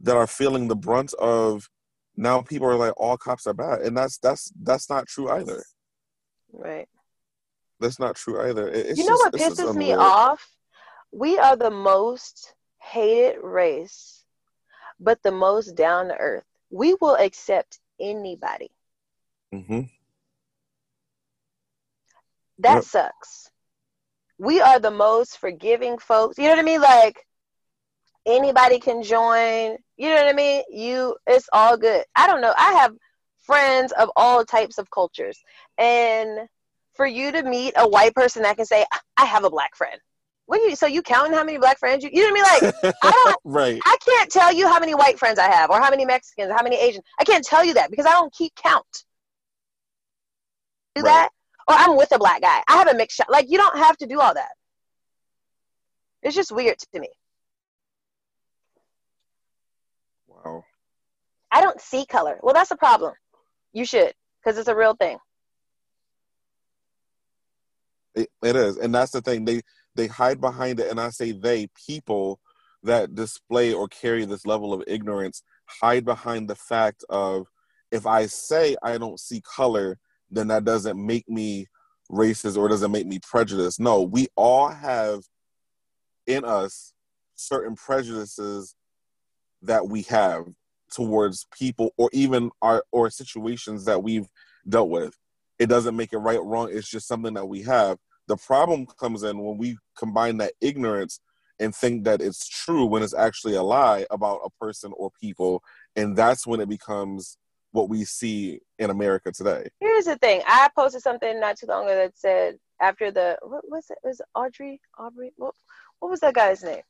that 0.00 0.16
are 0.16 0.26
feeling 0.26 0.68
the 0.68 0.76
brunt 0.76 1.12
of. 1.14 1.68
Now 2.16 2.42
people 2.42 2.68
are 2.68 2.76
like, 2.76 2.92
all 2.96 3.16
cops 3.16 3.46
are 3.46 3.54
bad, 3.54 3.80
and 3.80 3.96
that's 3.96 4.18
that's 4.18 4.52
that's 4.62 4.88
not 4.88 5.08
true 5.08 5.28
either. 5.30 5.64
Right. 6.52 6.88
That's 7.80 7.98
not 7.98 8.14
true 8.14 8.40
either. 8.48 8.68
It's 8.68 8.98
you 8.98 9.04
know 9.04 9.14
just- 9.14 9.24
what 9.24 9.34
pisses 9.34 9.74
me 9.76 9.92
off? 9.94 10.48
We 11.10 11.38
are 11.38 11.56
the 11.56 11.70
most 11.70 12.54
hated 12.78 13.40
race, 13.42 14.24
but 15.00 15.22
the 15.24 15.32
most 15.32 15.74
down 15.74 16.08
to 16.08 16.16
earth. 16.16 16.44
We 16.70 16.94
will 17.00 17.16
accept 17.16 17.80
anybody. 18.00 18.70
Mhm. 19.52 19.90
That 22.58 22.74
Yep. 22.76 22.84
sucks. 22.84 23.50
We 24.44 24.60
are 24.60 24.78
the 24.78 24.90
most 24.90 25.38
forgiving 25.38 25.96
folks. 25.96 26.36
You 26.36 26.44
know 26.44 26.50
what 26.50 26.58
I 26.58 26.62
mean? 26.62 26.80
Like 26.82 27.26
anybody 28.26 28.78
can 28.78 29.02
join. 29.02 29.76
You 29.96 30.08
know 30.10 30.16
what 30.16 30.28
I 30.28 30.32
mean? 30.34 30.62
You 30.70 31.16
it's 31.26 31.48
all 31.52 31.76
good. 31.76 32.04
I 32.14 32.26
don't 32.26 32.40
know. 32.42 32.52
I 32.56 32.72
have 32.72 32.92
friends 33.38 33.92
of 33.92 34.10
all 34.16 34.44
types 34.44 34.78
of 34.78 34.90
cultures. 34.90 35.38
And 35.78 36.48
for 36.94 37.06
you 37.06 37.32
to 37.32 37.42
meet 37.42 37.72
a 37.76 37.88
white 37.88 38.14
person 38.14 38.42
that 38.42 38.56
can 38.56 38.66
say, 38.66 38.84
I 39.16 39.24
have 39.24 39.44
a 39.44 39.50
black 39.50 39.74
friend. 39.76 39.98
What 40.46 40.58
do 40.58 40.64
you 40.64 40.76
so 40.76 40.86
you 40.86 41.00
counting 41.00 41.32
how 41.32 41.42
many 41.42 41.56
black 41.56 41.78
friends 41.78 42.04
you 42.04 42.10
you 42.12 42.22
know 42.22 42.30
what 42.30 42.52
I 42.52 42.60
mean? 42.60 42.64
Like 42.64 42.74
I 43.02 43.10
don't 43.24 43.38
right. 43.44 43.80
I 43.86 43.96
can't 44.04 44.30
tell 44.30 44.52
you 44.52 44.68
how 44.68 44.78
many 44.78 44.94
white 44.94 45.18
friends 45.18 45.38
I 45.38 45.50
have 45.50 45.70
or 45.70 45.80
how 45.80 45.88
many 45.88 46.04
Mexicans, 46.04 46.52
how 46.54 46.62
many 46.62 46.76
Asians. 46.76 47.04
I 47.18 47.24
can't 47.24 47.44
tell 47.44 47.64
you 47.64 47.74
that 47.74 47.90
because 47.90 48.04
I 48.04 48.12
don't 48.12 48.32
keep 48.32 48.54
count. 48.56 49.04
Do 50.94 51.02
Right. 51.02 51.10
that? 51.12 51.30
Or 51.66 51.74
I'm 51.74 51.96
with 51.96 52.12
a 52.12 52.18
black 52.18 52.42
guy. 52.42 52.62
I 52.68 52.76
have 52.76 52.88
a 52.88 52.94
mixed 52.94 53.16
shot. 53.16 53.30
Like 53.30 53.46
you 53.48 53.58
don't 53.58 53.76
have 53.76 53.96
to 53.98 54.06
do 54.06 54.20
all 54.20 54.34
that. 54.34 54.50
It's 56.22 56.34
just 56.34 56.52
weird 56.52 56.78
to 56.78 57.00
me. 57.00 57.08
Wow. 60.26 60.64
I 61.50 61.60
don't 61.60 61.80
see 61.80 62.06
color. 62.06 62.38
Well, 62.42 62.54
that's 62.54 62.70
a 62.70 62.76
problem. 62.76 63.14
You 63.72 63.84
should 63.84 64.12
because 64.42 64.58
it's 64.58 64.68
a 64.68 64.76
real 64.76 64.94
thing. 64.94 65.18
It, 68.14 68.28
it 68.42 68.56
is, 68.56 68.76
and 68.76 68.94
that's 68.94 69.10
the 69.10 69.20
thing. 69.20 69.44
They 69.44 69.62
they 69.94 70.06
hide 70.06 70.40
behind 70.40 70.80
it, 70.80 70.90
and 70.90 71.00
I 71.00 71.10
say 71.10 71.32
they 71.32 71.68
people 71.86 72.40
that 72.82 73.14
display 73.14 73.72
or 73.72 73.88
carry 73.88 74.24
this 74.24 74.46
level 74.46 74.72
of 74.72 74.84
ignorance 74.86 75.42
hide 75.66 76.04
behind 76.04 76.48
the 76.48 76.54
fact 76.54 77.04
of 77.08 77.46
if 77.90 78.06
I 78.06 78.26
say 78.26 78.76
I 78.82 78.98
don't 78.98 79.18
see 79.18 79.40
color, 79.40 79.98
then 80.34 80.48
that 80.48 80.64
doesn't 80.64 81.04
make 81.04 81.28
me 81.28 81.66
racist 82.10 82.56
or 82.56 82.68
doesn't 82.68 82.92
make 82.92 83.06
me 83.06 83.18
prejudiced. 83.22 83.80
No, 83.80 84.02
we 84.02 84.28
all 84.36 84.68
have 84.68 85.22
in 86.26 86.44
us 86.44 86.92
certain 87.34 87.74
prejudices 87.74 88.74
that 89.62 89.88
we 89.88 90.02
have 90.02 90.46
towards 90.92 91.46
people 91.56 91.92
or 91.96 92.10
even 92.12 92.50
our 92.62 92.84
or 92.92 93.10
situations 93.10 93.84
that 93.86 94.02
we've 94.02 94.28
dealt 94.68 94.90
with. 94.90 95.16
It 95.58 95.66
doesn't 95.66 95.96
make 95.96 96.12
it 96.12 96.18
right 96.18 96.38
or 96.38 96.46
wrong. 96.46 96.68
It's 96.70 96.88
just 96.88 97.08
something 97.08 97.34
that 97.34 97.46
we 97.46 97.62
have. 97.62 97.98
The 98.26 98.36
problem 98.36 98.86
comes 98.86 99.22
in 99.22 99.38
when 99.38 99.58
we 99.58 99.76
combine 99.96 100.38
that 100.38 100.52
ignorance 100.60 101.20
and 101.60 101.74
think 101.74 102.04
that 102.04 102.20
it's 102.20 102.48
true 102.48 102.84
when 102.84 103.02
it's 103.02 103.14
actually 103.14 103.54
a 103.54 103.62
lie 103.62 104.06
about 104.10 104.40
a 104.44 104.50
person 104.62 104.92
or 104.96 105.10
people 105.20 105.62
and 105.94 106.16
that's 106.16 106.46
when 106.46 106.60
it 106.60 106.68
becomes 106.68 107.38
what 107.74 107.88
we 107.88 108.04
see 108.04 108.60
in 108.78 108.88
america 108.90 109.30
today 109.32 109.66
Here's 109.80 110.04
the 110.06 110.16
thing. 110.16 110.42
I 110.46 110.68
posted 110.76 111.02
something 111.02 111.38
not 111.40 111.58
too 111.58 111.66
long 111.66 111.84
ago 111.84 111.96
that 111.96 112.16
said 112.16 112.56
after 112.80 113.10
the 113.10 113.36
what 113.42 113.68
was 113.68 113.86
it? 113.90 113.98
Was 114.04 114.20
it 114.20 114.26
Audrey? 114.34 114.80
Aubrey? 114.98 115.32
What, 115.36 115.54
what 115.98 116.10
was 116.10 116.20
that 116.20 116.34
guy's 116.34 116.62
name? 116.62 116.82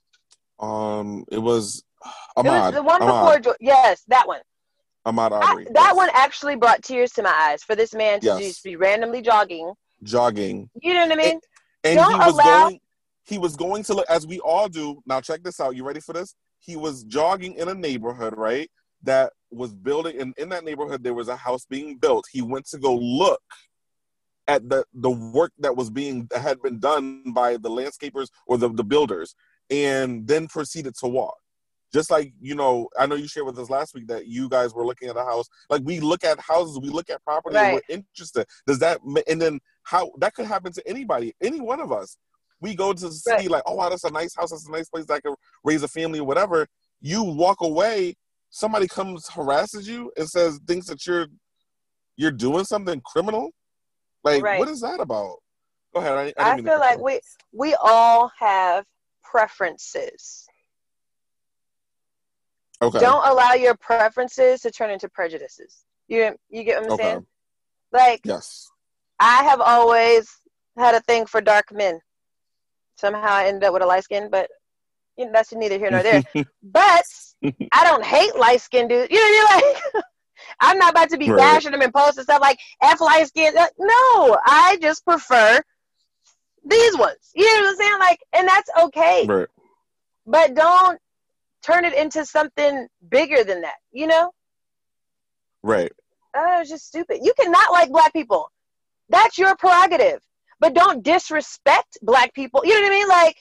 um 0.60 1.24
it 1.32 1.38
was 1.38 1.82
It 2.36 2.40
Ahmaud 2.44 2.44
was 2.66 2.74
the 2.74 2.82
one 2.82 3.00
Ahmaud, 3.00 3.38
before. 3.42 3.56
Yes, 3.60 4.02
that 4.08 4.28
one. 4.28 4.40
Ahmaud 5.06 5.32
I- 5.32 5.64
that 5.72 5.72
yes. 5.74 5.96
one 5.96 6.10
actually 6.12 6.56
brought 6.56 6.82
tears 6.82 7.12
to 7.12 7.22
my 7.22 7.32
eyes 7.46 7.62
for 7.62 7.74
this 7.74 7.94
man 7.94 8.20
to 8.20 8.26
Yes. 8.26 8.38
just 8.40 8.64
be 8.64 8.76
randomly 8.76 9.22
jogging. 9.22 9.72
jogging 10.02 10.68
You 10.82 10.92
know 10.94 11.06
what 11.06 11.12
I 11.18 11.22
mean? 11.22 11.40
and 11.84 11.96
Don't 11.96 12.12
he 12.12 12.18
was 12.18 12.34
allow- 12.34 12.44
going 12.68 12.80
he 13.26 13.38
was 13.38 13.56
going 13.56 13.82
to 13.84 13.94
look 13.94 14.06
as 14.10 14.26
we 14.26 14.38
all 14.40 14.68
do 14.68 15.02
now 15.06 15.20
check 15.20 15.42
this 15.42 15.58
out 15.60 15.74
you 15.76 15.82
ready 15.84 16.00
for 16.00 16.12
this 16.12 16.34
he 16.58 16.76
was 16.76 17.04
jogging 17.04 17.54
in 17.54 17.68
a 17.68 17.74
neighborhood 17.74 18.34
right 18.36 18.70
that 19.04 19.32
was 19.50 19.72
building 19.74 20.20
and 20.20 20.34
in 20.36 20.48
that 20.48 20.64
neighborhood 20.64 21.02
there 21.04 21.14
was 21.14 21.28
a 21.28 21.36
house 21.36 21.64
being 21.66 21.96
built. 21.96 22.26
He 22.32 22.42
went 22.42 22.66
to 22.66 22.78
go 22.78 22.94
look 22.94 23.40
at 24.46 24.68
the 24.68 24.84
the 24.92 25.10
work 25.10 25.52
that 25.58 25.76
was 25.76 25.90
being 25.90 26.26
that 26.30 26.40
had 26.40 26.60
been 26.62 26.78
done 26.78 27.32
by 27.32 27.56
the 27.56 27.70
landscapers 27.70 28.28
or 28.46 28.58
the, 28.58 28.68
the 28.68 28.84
builders 28.84 29.34
and 29.70 30.26
then 30.26 30.46
proceeded 30.46 30.94
to 30.96 31.06
walk. 31.06 31.36
Just 31.92 32.10
like 32.10 32.32
you 32.40 32.54
know 32.54 32.88
i 32.98 33.06
know 33.06 33.14
you 33.14 33.28
shared 33.28 33.46
with 33.46 33.58
us 33.58 33.70
last 33.70 33.94
week 33.94 34.08
that 34.08 34.26
you 34.26 34.48
guys 34.48 34.74
were 34.74 34.84
looking 34.84 35.08
at 35.08 35.16
a 35.16 35.24
house. 35.24 35.46
Like 35.70 35.82
we 35.84 36.00
look 36.00 36.24
at 36.24 36.38
houses 36.40 36.78
we 36.80 36.88
look 36.88 37.08
at 37.08 37.22
property 37.24 37.56
and 37.56 37.66
Right. 37.66 37.74
we're 37.88 37.94
interested. 37.96 38.46
Does 38.66 38.80
that 38.80 39.00
and 39.28 39.40
then 39.40 39.60
how 39.84 40.10
that 40.18 40.34
could 40.34 40.46
happen 40.46 40.72
to 40.72 40.88
anybody 40.88 41.34
any 41.40 41.60
one 41.60 41.80
of 41.80 41.92
us. 41.92 42.16
We 42.60 42.74
go 42.74 42.92
to 42.92 43.12
see 43.12 43.30
Right. 43.30 43.50
like 43.50 43.62
oh 43.66 43.74
wow 43.74 43.88
that's 43.88 44.04
a 44.04 44.10
nice 44.10 44.34
house. 44.34 44.50
That's 44.50 44.68
a 44.68 44.72
nice 44.72 44.88
place 44.88 45.06
that 45.06 45.14
I 45.14 45.20
could 45.20 45.34
raise 45.62 45.82
a 45.82 45.88
family 45.88 46.18
or 46.18 46.26
whatever. 46.26 46.66
You 47.00 47.22
walk 47.22 47.60
away 47.60 48.16
somebody 48.54 48.86
comes 48.86 49.26
harasses 49.26 49.88
you 49.88 50.12
and 50.16 50.28
says 50.28 50.60
thinks 50.64 50.86
that 50.86 51.04
you're 51.08 51.26
you're 52.16 52.30
doing 52.30 52.64
something 52.64 53.02
criminal 53.04 53.50
like 54.22 54.44
Right. 54.44 54.60
what 54.60 54.68
is 54.68 54.80
that 54.80 55.00
about 55.00 55.38
go 55.92 56.00
ahead 56.00 56.32
i, 56.38 56.40
I, 56.40 56.52
I 56.52 56.62
feel 56.62 56.78
like 56.78 57.00
we 57.00 57.18
we 57.52 57.74
all 57.82 58.30
have 58.38 58.84
preferences. 59.24 60.46
okay 62.80 63.00
Don't 63.00 63.26
allow 63.26 63.54
your 63.54 63.74
preferences 63.74 64.60
to 64.60 64.70
turn 64.70 64.90
into 64.90 65.08
prejudices. 65.08 65.84
You 66.06 66.36
you 66.48 66.62
get 66.62 66.76
what 66.80 66.84
I'm 66.86 66.92
Okay. 66.92 67.04
saying? 67.04 67.26
Like 67.92 68.20
yes 68.24 68.70
I 69.18 69.42
have 69.42 69.60
always 69.60 70.30
had 70.78 70.94
a 70.94 71.00
thing 71.00 71.26
for 71.26 71.40
dark 71.40 71.72
men. 71.72 71.98
Somehow 72.96 73.32
I 73.32 73.46
ended 73.46 73.64
up 73.64 73.72
with 73.72 73.82
a 73.82 73.86
light 73.86 74.04
skin, 74.04 74.28
but 74.30 74.48
you 75.16 75.26
know, 75.26 75.32
that's 75.32 75.52
neither 75.52 75.78
here 75.78 75.90
nor 75.90 76.02
there. 76.02 76.22
but 76.62 77.04
I 77.72 77.84
don't 77.84 78.04
hate 78.04 78.36
light 78.36 78.60
skinned 78.60 78.88
dudes. 78.90 79.10
You 79.10 79.18
know 79.18 79.44
what 79.46 79.50
I 79.52 79.60
mean? 79.62 79.74
Like 79.74 80.04
I'm 80.60 80.78
not 80.78 80.90
about 80.90 81.10
to 81.10 81.18
be 81.18 81.30
Right. 81.30 81.36
bashing 81.36 81.72
them 81.72 81.82
and 81.82 81.92
posting 81.94 82.24
stuff 82.24 82.40
like 82.40 82.58
F 82.82 83.00
light 83.00 83.26
skin. 83.28 83.56
Uh, 83.56 83.66
No, 83.78 84.38
I 84.44 84.78
just 84.80 85.04
prefer 85.04 85.60
these 86.66 86.96
ones. 86.98 87.30
You 87.34 87.44
know 87.44 87.62
what 87.62 87.70
I'm 87.70 87.76
saying? 87.76 87.98
Like, 88.00 88.20
and 88.34 88.48
that's 88.48 88.70
okay. 88.84 89.26
right 89.26 89.48
But 90.26 90.54
don't 90.54 90.98
turn 91.62 91.84
it 91.84 91.94
into 91.94 92.24
something 92.24 92.86
bigger 93.08 93.44
than 93.44 93.62
that. 93.62 93.76
You 93.92 94.06
know? 94.06 94.30
right 95.62 95.92
Oh, 96.36 96.60
it's 96.60 96.70
just 96.70 96.86
stupid. 96.88 97.20
You 97.22 97.32
cannot 97.38 97.72
like 97.72 97.90
black 97.90 98.12
people. 98.12 98.50
That's 99.08 99.38
your 99.38 99.54
prerogative. 99.56 100.20
But 100.58 100.74
don't 100.74 101.02
disrespect 101.02 101.98
black 102.02 102.34
people. 102.34 102.62
You 102.64 102.74
know 102.74 102.82
what 102.82 102.92
I 102.92 102.98
mean? 102.98 103.08
Like, 103.08 103.36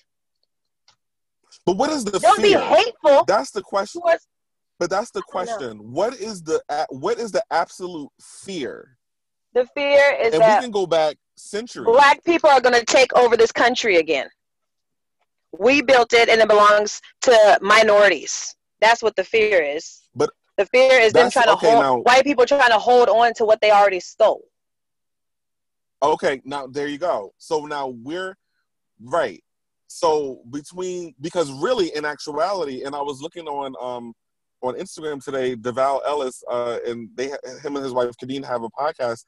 but 1.65 1.77
what 1.77 1.89
is 1.89 2.03
the 2.03 2.19
fear? 2.19 2.19
don't 2.21 2.41
fear 2.41 2.59
be 2.59 2.65
hateful 2.65 3.23
that's 3.27 3.51
the 3.51 3.61
question 3.61 4.01
but 4.79 4.89
that's 4.89 5.11
the 5.11 5.21
question 5.21 5.77
what 5.91 6.13
is 6.15 6.41
the 6.43 6.61
what 6.89 7.17
is 7.19 7.31
the 7.31 7.43
absolute 7.51 8.09
fear 8.21 8.97
The 9.53 9.65
fear 9.75 10.15
is 10.21 10.33
and 10.33 10.41
we 10.43 10.61
can 10.61 10.71
go 10.71 10.85
back 10.85 11.15
centuries 11.35 11.85
black 11.85 12.23
people 12.23 12.49
are 12.49 12.61
going 12.61 12.75
to 12.79 12.85
take 12.85 13.13
over 13.15 13.35
this 13.37 13.51
country 13.51 13.97
again. 13.97 14.27
We 15.57 15.81
built 15.81 16.13
it 16.13 16.29
and 16.29 16.41
it 16.41 16.47
belongs 16.47 16.99
to 17.21 17.59
minorities. 17.61 18.55
That's 18.81 19.03
what 19.03 19.15
the 19.15 19.23
fear 19.23 19.61
is. 19.61 20.01
But 20.15 20.31
the 20.57 20.65
fear 20.67 20.99
is 20.99 21.13
them 21.13 21.29
trying 21.29 21.45
to 21.45 21.53
okay, 21.53 21.69
hold 21.71 21.83
now- 21.83 21.97
white 21.99 22.23
people 22.23 22.45
trying 22.45 22.71
to 22.71 22.79
hold 22.79 23.09
on 23.09 23.33
to 23.35 23.45
what 23.45 23.61
they 23.61 23.71
already 23.71 23.99
stole. 23.99 24.43
Okay, 26.01 26.41
now 26.43 26.67
there 26.67 26.87
you 26.87 26.97
go. 26.97 27.33
So 27.37 27.65
now 27.65 27.87
we're 27.87 28.35
right. 28.99 29.43
So 29.93 30.41
between 30.49 31.13
because 31.21 31.51
really 31.51 31.95
in 31.95 32.03
actuality, 32.03 32.81
and 32.83 32.95
I 32.95 33.01
was 33.01 33.21
looking 33.21 33.47
on 33.47 33.75
um 33.79 34.13
on 34.63 34.73
Instagram 34.73 35.23
today, 35.23 35.55
Devale 35.55 36.01
Ellis, 36.07 36.43
uh, 36.49 36.79
and 36.87 37.09
they 37.13 37.27
him 37.27 37.75
and 37.75 37.83
his 37.83 37.93
wife 37.93 38.15
Khadeen 38.17 38.43
have 38.43 38.63
a 38.63 38.69
podcast, 38.71 39.23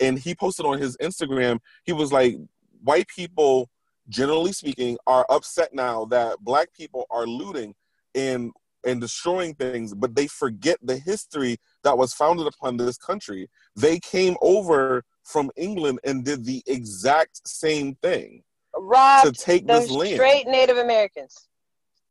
and 0.00 0.18
he 0.18 0.34
posted 0.34 0.66
on 0.66 0.78
his 0.78 0.96
Instagram. 0.96 1.60
He 1.84 1.92
was 1.92 2.12
like, 2.12 2.36
white 2.82 3.06
people, 3.06 3.70
generally 4.08 4.50
speaking, 4.50 4.98
are 5.06 5.24
upset 5.30 5.72
now 5.72 6.04
that 6.06 6.40
black 6.40 6.72
people 6.74 7.06
are 7.10 7.26
looting 7.26 7.76
and 8.16 8.50
and 8.84 9.00
destroying 9.00 9.54
things, 9.54 9.94
but 9.94 10.16
they 10.16 10.26
forget 10.26 10.78
the 10.82 10.96
history 10.96 11.58
that 11.84 11.96
was 11.96 12.12
founded 12.12 12.48
upon 12.48 12.76
this 12.76 12.98
country. 12.98 13.48
They 13.76 14.00
came 14.00 14.36
over 14.42 15.04
from 15.22 15.52
England 15.56 16.00
and 16.02 16.24
did 16.24 16.44
the 16.44 16.64
exact 16.66 17.46
same 17.46 17.94
thing 18.02 18.42
to 18.80 19.32
take 19.32 19.66
those 19.66 19.88
this 19.88 19.90
land. 19.90 20.12
straight 20.14 20.46
Native 20.46 20.76
Americans, 20.78 21.48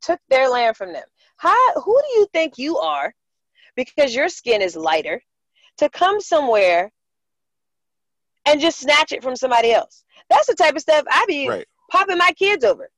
took 0.02 0.20
their 0.28 0.48
land 0.48 0.76
from 0.76 0.92
them. 0.92 1.04
How? 1.36 1.72
Who 1.74 2.00
do 2.02 2.18
you 2.18 2.26
think 2.32 2.58
you 2.58 2.78
are? 2.78 3.14
Because 3.76 4.14
your 4.14 4.28
skin 4.28 4.60
is 4.62 4.76
lighter, 4.76 5.20
to 5.78 5.88
come 5.90 6.20
somewhere 6.20 6.90
and 8.46 8.60
just 8.60 8.80
snatch 8.80 9.12
it 9.12 9.22
from 9.22 9.36
somebody 9.36 9.72
else. 9.72 10.04
That's 10.30 10.46
the 10.46 10.54
type 10.54 10.74
of 10.74 10.80
stuff 10.80 11.04
I 11.10 11.24
be 11.28 11.48
Right. 11.48 11.66
popping 11.90 12.18
my 12.18 12.32
kids 12.32 12.64
over. 12.64 12.90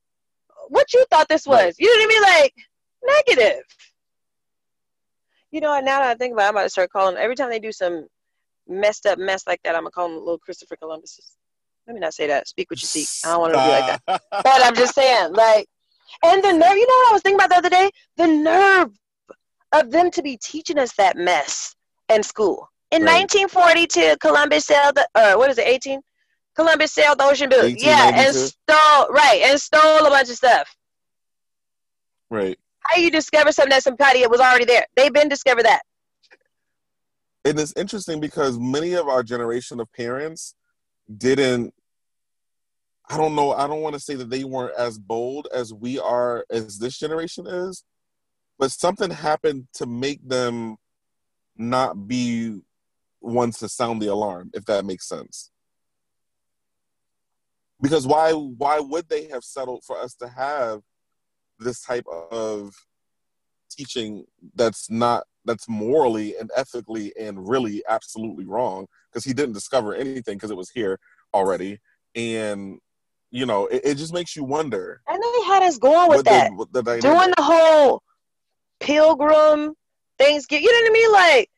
What 0.69 0.93
you 0.93 1.05
thought 1.09 1.27
this 1.27 1.45
was? 1.45 1.59
Right. 1.59 1.75
You 1.77 1.87
know 1.87 2.05
what 2.05 2.05
I 2.05 2.07
mean? 2.07 2.41
Like 2.41 3.37
negative. 3.37 3.63
You 5.51 5.59
know, 5.59 5.71
what, 5.71 5.83
now 5.83 5.99
that 5.99 6.11
I 6.11 6.15
think 6.15 6.33
about 6.33 6.45
it, 6.45 6.47
I'm 6.47 6.55
about 6.55 6.63
to 6.63 6.69
start 6.69 6.91
calling 6.91 7.17
every 7.17 7.35
time 7.35 7.49
they 7.49 7.59
do 7.59 7.71
some 7.71 8.07
messed 8.67 9.05
up 9.05 9.19
mess 9.19 9.45
like 9.45 9.61
that, 9.63 9.75
I'm 9.75 9.81
gonna 9.81 9.91
call 9.91 10.07
them 10.07 10.19
little 10.19 10.39
Christopher 10.39 10.77
Columbuses. 10.77 11.35
Let 11.91 11.95
me 11.95 11.99
not 11.99 12.13
say 12.13 12.27
that. 12.27 12.47
Speak 12.47 12.71
what 12.71 12.81
you 12.81 12.87
seek. 12.87 13.09
I 13.25 13.33
don't 13.33 13.41
want 13.41 13.53
to 13.53 13.59
be 13.59 13.67
like 13.67 13.85
that. 13.85 14.01
that. 14.07 14.21
But 14.45 14.63
I'm 14.65 14.75
just 14.75 14.95
saying, 14.95 15.33
like, 15.33 15.67
and 16.23 16.41
the 16.41 16.53
nerve. 16.53 16.77
You 16.77 16.87
know 16.87 16.93
what 16.93 17.09
I 17.09 17.11
was 17.11 17.21
thinking 17.21 17.35
about 17.35 17.49
the 17.49 17.57
other 17.57 17.69
day? 17.69 17.91
The 18.15 18.27
nerve 18.27 18.91
of 19.73 19.91
them 19.91 20.09
to 20.11 20.21
be 20.21 20.37
teaching 20.41 20.79
us 20.79 20.93
that 20.95 21.17
mess 21.17 21.75
in 22.07 22.23
school. 22.23 22.69
In 22.91 23.03
Right. 23.03 23.29
1942, 23.29 24.15
Columbus 24.21 24.67
sailed 24.67 24.95
the, 24.95 25.05
uh, 25.15 25.35
what 25.35 25.49
is 25.49 25.57
it, 25.57 25.67
18? 25.67 25.99
Columbus 26.55 26.93
sailed 26.93 27.19
the 27.19 27.25
ocean 27.25 27.49
blue. 27.49 27.67
Yeah, 27.77 28.09
and 28.15 28.33
stole, 28.33 29.09
right, 29.09 29.41
and 29.43 29.59
stole 29.59 30.05
a 30.05 30.09
bunch 30.09 30.29
of 30.29 30.35
stuff. 30.37 30.73
right. 32.29 32.57
How 32.85 33.01
you 33.01 33.11
discover 33.11 33.51
something 33.51 33.71
that 33.71 33.83
somebody 33.83 34.19
it 34.19 34.31
was 34.31 34.39
already 34.39 34.63
there? 34.63 34.85
They've 34.95 35.11
been 35.11 35.27
discovered 35.27 35.63
that. 35.65 35.81
And 37.43 37.59
it's 37.59 37.73
interesting 37.75 38.21
because 38.21 38.57
many 38.57 38.93
of 38.93 39.09
our 39.09 39.23
generation 39.23 39.81
of 39.81 39.91
parents 39.91 40.55
didn't 41.17 41.73
I 43.11 43.17
don't 43.17 43.35
know, 43.35 43.51
I 43.51 43.67
don't 43.67 43.81
want 43.81 43.93
to 43.95 43.99
say 43.99 44.15
that 44.15 44.29
they 44.29 44.45
weren't 44.45 44.77
as 44.77 44.97
bold 44.97 45.49
as 45.53 45.73
we 45.73 45.99
are 45.99 46.45
as 46.49 46.79
this 46.79 46.97
generation 46.97 47.45
is, 47.45 47.83
but 48.57 48.71
something 48.71 49.11
happened 49.11 49.67
to 49.73 49.85
make 49.85 50.25
them 50.25 50.77
not 51.57 52.07
be 52.07 52.61
ones 53.19 53.57
to 53.59 53.67
sound 53.67 54.01
the 54.01 54.07
alarm, 54.07 54.49
if 54.53 54.63
that 54.65 54.85
makes 54.85 55.09
sense. 55.09 55.51
Because 57.81 58.07
why 58.07 58.31
why 58.31 58.79
would 58.79 59.09
they 59.09 59.27
have 59.27 59.43
settled 59.43 59.83
for 59.83 59.99
us 59.99 60.13
to 60.15 60.29
have 60.29 60.81
this 61.59 61.81
type 61.81 62.05
of 62.31 62.73
teaching 63.69 64.23
that's 64.55 64.89
not 64.89 65.25
that's 65.43 65.67
morally 65.67 66.37
and 66.37 66.49
ethically 66.55 67.11
and 67.19 67.49
really 67.49 67.83
absolutely 67.89 68.45
wrong? 68.45 68.85
Because 69.11 69.25
he 69.25 69.33
didn't 69.33 69.53
discover 69.53 69.93
anything 69.93 70.37
because 70.37 70.51
it 70.51 70.57
was 70.57 70.69
here 70.69 70.97
already. 71.33 71.79
And 72.15 72.79
you 73.31 73.45
know 73.45 73.65
it, 73.67 73.81
it 73.83 73.95
just 73.95 74.13
makes 74.13 74.35
you 74.35 74.43
wonder 74.43 75.01
And 75.07 75.21
they 75.21 75.43
had 75.45 75.63
us 75.63 75.77
going 75.77 76.09
with 76.09 76.25
that. 76.25 76.51
the, 76.71 76.83
the 76.83 77.01
Doing 77.01 77.31
the 77.37 77.43
whole 77.43 78.03
pilgrim 78.79 79.73
Thanksgiving. 80.19 80.63
You 80.65 80.71
know 80.71 80.79
what 80.81 80.89
I 80.89 80.93
mean? 80.93 81.11
Like, 81.11 81.49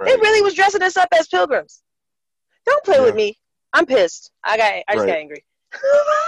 right. 0.00 0.06
They 0.08 0.20
really 0.20 0.42
was 0.42 0.54
dressing 0.54 0.82
us 0.82 0.96
up 0.96 1.08
as 1.16 1.28
pilgrims. 1.28 1.82
Don't 2.66 2.82
play 2.84 3.00
with 3.00 3.14
me. 3.14 3.36
I'm 3.72 3.86
pissed. 3.86 4.32
I 4.44 4.56
got. 4.56 4.72
I 4.88 4.94
just 4.94 4.98
Right. 4.98 5.08
got 5.08 5.18
angry. 5.18 5.44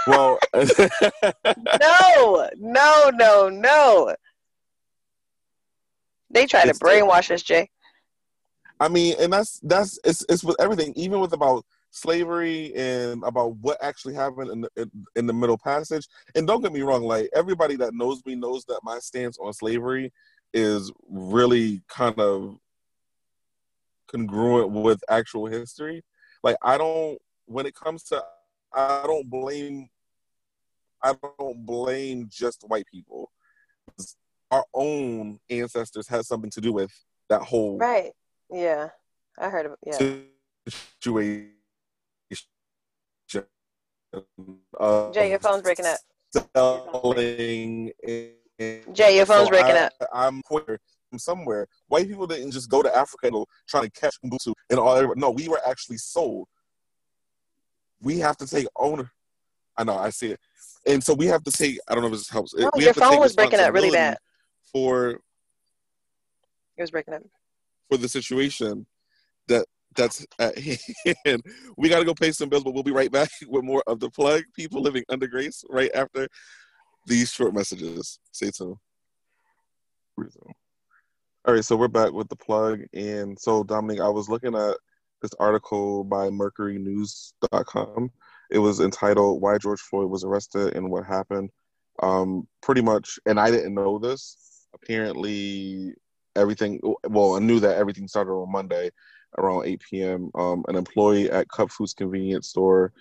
well 0.07 0.39
no, 1.81 2.49
no, 2.57 3.11
no, 3.13 3.49
no. 3.49 4.15
They 6.31 6.45
try 6.45 6.65
to 6.65 6.73
brainwash 6.73 7.31
us, 7.31 7.41
Jay. 7.43 7.69
I 8.79 8.89
mean, 8.89 9.15
and 9.19 9.31
that's 9.31 9.59
that's 9.63 9.99
it's 10.03 10.25
it's 10.27 10.43
with 10.43 10.57
everything, 10.59 10.93
even 10.95 11.19
with 11.21 11.33
about 11.33 11.65
slavery 11.95 12.73
and 12.75 13.23
about 13.23 13.55
what 13.57 13.77
actually 13.81 14.13
happened 14.13 14.51
in 14.51 14.61
the, 14.61 14.91
in 15.15 15.25
the 15.25 15.33
Middle 15.33 15.57
Passage. 15.57 16.07
And 16.35 16.45
don't 16.45 16.61
get 16.61 16.73
me 16.73 16.81
wrong, 16.81 17.03
like 17.03 17.29
everybody 17.33 17.75
that 17.77 17.93
knows 17.93 18.21
me 18.25 18.35
knows 18.35 18.65
that 18.65 18.81
my 18.83 18.99
stance 18.99 19.37
on 19.39 19.53
slavery 19.53 20.11
is 20.53 20.91
really 21.09 21.81
kind 21.87 22.19
of 22.19 22.57
congruent 24.07 24.71
with 24.71 25.01
actual 25.09 25.47
history. 25.47 26.03
Like 26.43 26.57
I 26.61 26.77
don't 26.77 27.17
when 27.45 27.65
it 27.65 27.73
comes 27.73 28.03
to 28.05 28.23
I 28.73 29.03
don't 29.05 29.29
blame 29.29 29.89
I 31.01 31.15
don't 31.39 31.65
blame 31.65 32.27
just 32.29 32.63
white 32.67 32.85
people. 32.91 33.31
Our 34.51 34.65
own 34.73 35.39
ancestors 35.49 36.07
had 36.07 36.25
something 36.25 36.51
to 36.51 36.61
do 36.61 36.73
with 36.73 36.91
that 37.29 37.41
whole 37.41 37.77
right. 37.77 38.11
Yeah, 38.51 38.89
I 39.39 39.49
heard 39.49 39.65
of 39.65 39.75
yeah 39.85 40.19
situation. 40.67 41.51
Jay, 45.13 45.29
your 45.29 45.39
phone's 45.39 45.61
breaking 45.61 45.85
up. 45.85 45.97
Selling. 46.55 47.91
Jay, 48.93 49.15
your 49.15 49.25
phone's 49.25 49.47
so 49.47 49.49
breaking 49.49 49.75
I, 49.75 49.85
up. 49.85 49.93
I'm 50.13 50.41
queer 50.41 50.79
from 51.09 51.19
somewhere. 51.19 51.67
White 51.87 52.07
people 52.07 52.27
didn't 52.27 52.51
just 52.51 52.69
go 52.69 52.81
to 52.81 52.95
Africa 52.95 53.31
trying 53.67 53.83
to 53.83 53.91
catch 53.91 54.15
Ubuntu 54.25 54.53
and 54.69 54.79
all. 54.79 55.13
No, 55.15 55.31
we 55.31 55.47
were 55.47 55.61
actually 55.67 55.97
sold. 55.97 56.47
We 58.01 58.19
have 58.19 58.37
to 58.37 58.47
take 58.47 58.67
owner. 58.75 59.11
I 59.77 59.83
know, 59.83 59.97
I 59.97 60.09
see 60.09 60.31
it, 60.31 60.39
and 60.85 61.03
so 61.03 61.13
we 61.13 61.25
have 61.25 61.43
to 61.43 61.51
take. 61.51 61.79
I 61.87 61.93
don't 61.93 62.03
know 62.03 62.07
if 62.07 62.13
this 62.13 62.29
helps. 62.29 62.53
We 62.55 62.83
your 62.83 62.93
phone 62.93 63.19
was 63.19 63.35
breaking 63.35 63.59
up 63.59 63.73
really 63.73 63.91
bad. 63.91 64.17
For 64.71 65.09
it 65.09 65.21
was 66.77 66.91
breaking 66.91 67.13
up 67.13 67.23
for 67.89 67.97
the 67.97 68.07
situation 68.07 68.85
that 69.47 69.65
that's 69.95 70.25
at 70.39 70.57
hand. 70.57 71.43
We 71.77 71.89
got 71.89 71.99
to 71.99 72.05
go 72.05 72.13
pay 72.13 72.31
some 72.31 72.49
bills, 72.49 72.63
but 72.63 72.73
we'll 72.73 72.83
be 72.83 72.91
right 72.91 73.11
back 73.11 73.29
with 73.47 73.63
more 73.63 73.83
of 73.87 73.99
the 73.99 74.09
plug. 74.09 74.43
People 74.55 74.81
living 74.81 75.03
under 75.09 75.27
grace 75.27 75.63
right 75.69 75.91
after 75.93 76.27
these 77.05 77.31
short 77.31 77.53
messages. 77.53 78.19
Stay 78.31 78.51
tuned. 78.51 78.77
All 80.17 81.53
right, 81.53 81.63
so 81.63 81.75
we're 81.75 81.87
back 81.87 82.11
with 82.11 82.29
the 82.29 82.35
plug. 82.35 82.81
And 82.93 83.37
so, 83.39 83.63
Dominic, 83.63 83.99
I 83.99 84.09
was 84.09 84.29
looking 84.29 84.55
at 84.55 84.77
this 85.21 85.33
article 85.39 86.03
by 86.03 86.29
MercuryNews.com. 86.29 88.11
It 88.51 88.59
was 88.59 88.79
entitled 88.79 89.41
Why 89.41 89.57
George 89.57 89.81
Floyd 89.81 90.09
Was 90.09 90.23
Arrested 90.23 90.75
and 90.75 90.89
What 90.89 91.05
Happened. 91.05 91.49
Um, 92.01 92.47
pretty 92.61 92.81
much, 92.81 93.19
and 93.25 93.39
I 93.39 93.51
didn't 93.51 93.73
know 93.73 93.99
this. 93.99 94.67
Apparently, 94.73 95.93
everything, 96.35 96.79
well, 97.07 97.35
I 97.35 97.39
knew 97.39 97.59
that 97.59 97.77
everything 97.77 98.07
started 98.07 98.31
on 98.31 98.51
Monday 98.51 98.91
around 99.37 99.65
8 99.65 99.81
p.m. 99.89 100.31
Um, 100.35 100.63
an 100.67 100.75
employee 100.75 101.29
at 101.29 101.49
Cup 101.49 101.71
Foods 101.71 101.93
convenience 101.93 102.49
store 102.49 102.93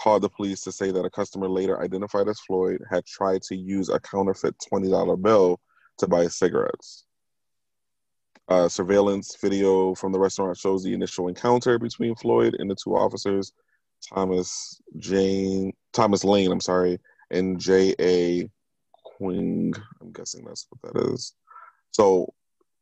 called 0.00 0.22
the 0.22 0.28
police 0.28 0.60
to 0.62 0.72
say 0.72 0.90
that 0.90 1.04
a 1.04 1.10
customer 1.10 1.48
later 1.48 1.80
identified 1.80 2.28
as 2.28 2.40
Floyd 2.40 2.82
had 2.90 3.04
tried 3.06 3.42
to 3.42 3.56
use 3.56 3.88
a 3.88 4.00
counterfeit 4.00 4.54
$20 4.72 5.22
bill 5.22 5.60
to 5.98 6.08
buy 6.08 6.26
cigarettes. 6.26 7.04
Uh, 8.48 8.68
surveillance 8.68 9.36
video 9.40 9.94
from 9.94 10.12
the 10.12 10.18
restaurant 10.18 10.56
shows 10.56 10.82
the 10.82 10.92
initial 10.92 11.28
encounter 11.28 11.78
between 11.78 12.14
Floyd 12.16 12.56
and 12.58 12.70
the 12.70 12.74
two 12.74 12.94
officers, 12.94 13.52
Thomas 14.12 14.82
Jane 14.98 15.72
Thomas 15.94 16.24
Lane, 16.24 16.52
I'm 16.52 16.60
sorry, 16.60 16.98
and 17.30 17.58
J. 17.58 17.94
A. 18.00 18.50
Kueng. 19.06 19.80
I'm 20.00 20.12
guessing 20.12 20.44
that's 20.44 20.66
what 20.68 20.92
that 20.92 21.12
is. 21.12 21.34
So 21.92 22.34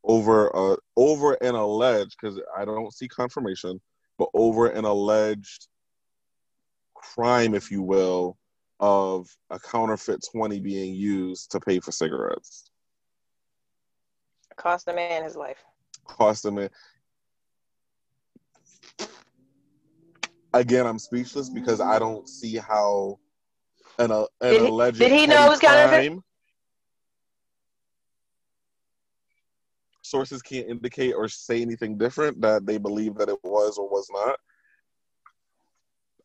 over 0.04 0.54
uh 0.54 0.76
over 0.96 1.34
an 1.34 1.54
alleged 1.54 2.16
because 2.20 2.40
I 2.56 2.64
don't 2.64 2.92
see 2.92 3.08
confirmation, 3.08 3.80
but 4.18 4.28
over 4.34 4.68
an 4.68 4.84
alleged 4.84 5.68
crime, 6.94 7.54
if 7.54 7.70
you 7.70 7.82
will, 7.82 8.36
of 8.80 9.28
a 9.50 9.58
counterfeit 9.58 10.24
twenty 10.32 10.60
being 10.60 10.94
used 10.94 11.50
to 11.52 11.60
pay 11.60 11.80
for 11.80 11.92
cigarettes. 11.92 12.70
Cost 14.56 14.88
a 14.88 14.92
man 14.92 15.24
his 15.24 15.36
life. 15.36 15.62
Cost 16.06 16.44
a 16.44 16.50
man. 16.50 16.70
Again, 20.54 20.86
I'm 20.86 20.98
speechless 20.98 21.48
because 21.48 21.80
I 21.80 21.98
don't 21.98 22.28
see 22.28 22.56
how 22.56 23.18
an, 23.98 24.10
an 24.10 24.26
did 24.40 24.60
alleged. 24.60 24.98
He, 24.98 25.08
did 25.08 25.18
he 25.18 25.26
know 25.26 25.46
it 25.46 25.50
was 25.50 25.60
counterfeit? 25.60 26.18
Sources 30.12 30.42
can't 30.42 30.68
indicate 30.68 31.14
or 31.14 31.26
say 31.26 31.62
anything 31.62 31.98
different 31.98 32.40
that 32.42 32.66
they 32.66 32.78
believe 32.78 33.14
that 33.16 33.30
it 33.30 33.38
was 33.42 33.78
or 33.78 33.88
was 33.88 34.06
not 34.12 34.38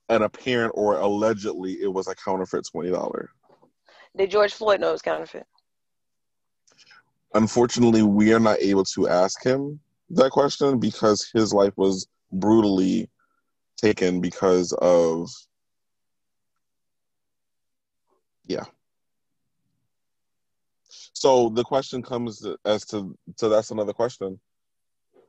an 0.09 0.21
apparent 0.21 0.73
or 0.75 0.97
allegedly 0.99 1.73
it 1.81 1.91
was 1.91 2.07
a 2.07 2.15
counterfeit 2.15 2.67
twenty 2.71 2.91
dollar. 2.91 3.29
Did 4.15 4.29
George 4.29 4.53
Floyd 4.53 4.81
know 4.81 4.89
it 4.89 4.93
was 4.93 5.01
counterfeit? 5.01 5.45
Unfortunately, 7.33 8.03
we 8.03 8.33
are 8.33 8.39
not 8.39 8.59
able 8.59 8.85
to 8.85 9.07
ask 9.07 9.43
him 9.43 9.79
that 10.11 10.31
question 10.31 10.79
because 10.79 11.29
his 11.33 11.53
life 11.53 11.73
was 11.77 12.07
brutally 12.31 13.09
taken 13.77 14.21
because 14.21 14.73
of 14.73 15.29
yeah 18.47 18.65
so 21.19 21.49
the 21.49 21.63
question 21.63 22.03
comes 22.03 22.45
as 22.63 22.85
to 22.85 23.17
so 23.37 23.49
that's 23.49 23.71
another 23.71 23.93
question. 23.93 24.39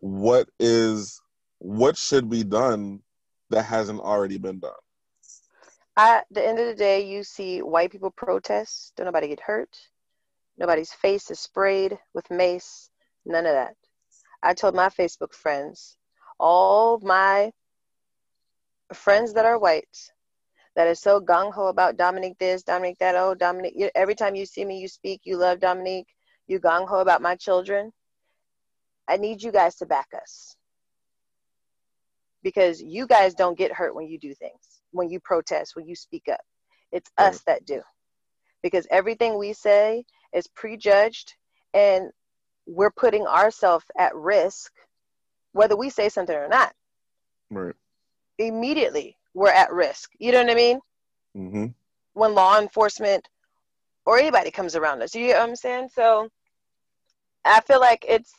What 0.00 0.48
is 0.60 1.20
what 1.58 1.96
should 1.96 2.28
be 2.28 2.44
done 2.44 3.00
that 3.48 3.62
hasn't 3.62 4.00
already 4.00 4.36
been 4.36 4.58
done? 4.58 4.72
At 5.96 6.26
the 6.30 6.46
end 6.46 6.58
of 6.58 6.66
the 6.66 6.74
day, 6.74 7.06
you 7.06 7.24
see 7.24 7.62
white 7.62 7.90
people 7.90 8.10
protest. 8.10 8.92
Don't 8.96 9.06
nobody 9.06 9.28
get 9.28 9.40
hurt. 9.40 9.74
Nobody's 10.58 10.92
face 10.92 11.30
is 11.30 11.40
sprayed 11.40 11.98
with 12.12 12.30
mace. 12.30 12.90
None 13.24 13.46
of 13.46 13.52
that. 13.52 13.74
I 14.42 14.52
told 14.52 14.74
my 14.74 14.90
Facebook 14.90 15.32
friends, 15.32 15.96
all 16.38 17.00
my 17.00 17.50
friends 18.92 19.32
that 19.32 19.46
are 19.46 19.58
white, 19.58 20.12
that 20.78 20.86
is 20.86 21.00
so 21.00 21.20
gung 21.20 21.52
ho 21.52 21.66
about 21.66 21.96
Dominique 21.96 22.38
this, 22.38 22.62
Dominique 22.62 22.98
that. 23.00 23.16
Oh, 23.16 23.34
Dominique, 23.34 23.90
every 23.96 24.14
time 24.14 24.36
you 24.36 24.46
see 24.46 24.64
me, 24.64 24.78
you 24.78 24.86
speak, 24.86 25.22
you 25.24 25.36
love 25.36 25.58
Dominique, 25.58 26.06
you 26.46 26.60
gung 26.60 26.86
ho 26.86 27.00
about 27.00 27.20
my 27.20 27.34
children. 27.34 27.92
I 29.08 29.16
need 29.16 29.42
you 29.42 29.50
guys 29.50 29.74
to 29.78 29.86
back 29.86 30.06
us 30.14 30.54
because 32.44 32.80
you 32.80 33.08
guys 33.08 33.34
don't 33.34 33.58
get 33.58 33.72
hurt 33.72 33.92
when 33.92 34.06
you 34.06 34.20
do 34.20 34.32
things, 34.34 34.80
when 34.92 35.10
you 35.10 35.18
protest, 35.18 35.74
when 35.74 35.88
you 35.88 35.96
speak 35.96 36.28
up. 36.30 36.38
It's 36.92 37.10
right. 37.18 37.26
us 37.26 37.42
that 37.48 37.66
do 37.66 37.82
because 38.62 38.86
everything 38.88 39.36
we 39.36 39.54
say 39.54 40.04
is 40.32 40.46
prejudged 40.46 41.34
and 41.74 42.08
we're 42.68 42.92
putting 42.92 43.26
ourselves 43.26 43.86
at 43.98 44.14
risk 44.14 44.70
whether 45.50 45.76
we 45.76 45.90
say 45.90 46.08
something 46.08 46.36
or 46.36 46.46
not. 46.46 46.72
Right. 47.50 47.74
Immediately 48.38 49.17
we're 49.34 49.50
at 49.50 49.72
risk. 49.72 50.10
You 50.18 50.32
know 50.32 50.42
what 50.42 50.50
I 50.50 50.54
mean? 50.54 50.80
Mm-hmm. 51.36 51.66
When 52.14 52.34
law 52.34 52.58
enforcement 52.58 53.28
or 54.04 54.18
anybody 54.18 54.50
comes 54.50 54.74
around 54.74 55.02
us, 55.02 55.14
you 55.14 55.28
know 55.28 55.40
what 55.40 55.48
I'm 55.48 55.56
saying? 55.56 55.90
So 55.94 56.28
I 57.44 57.60
feel 57.60 57.80
like 57.80 58.04
it's, 58.08 58.32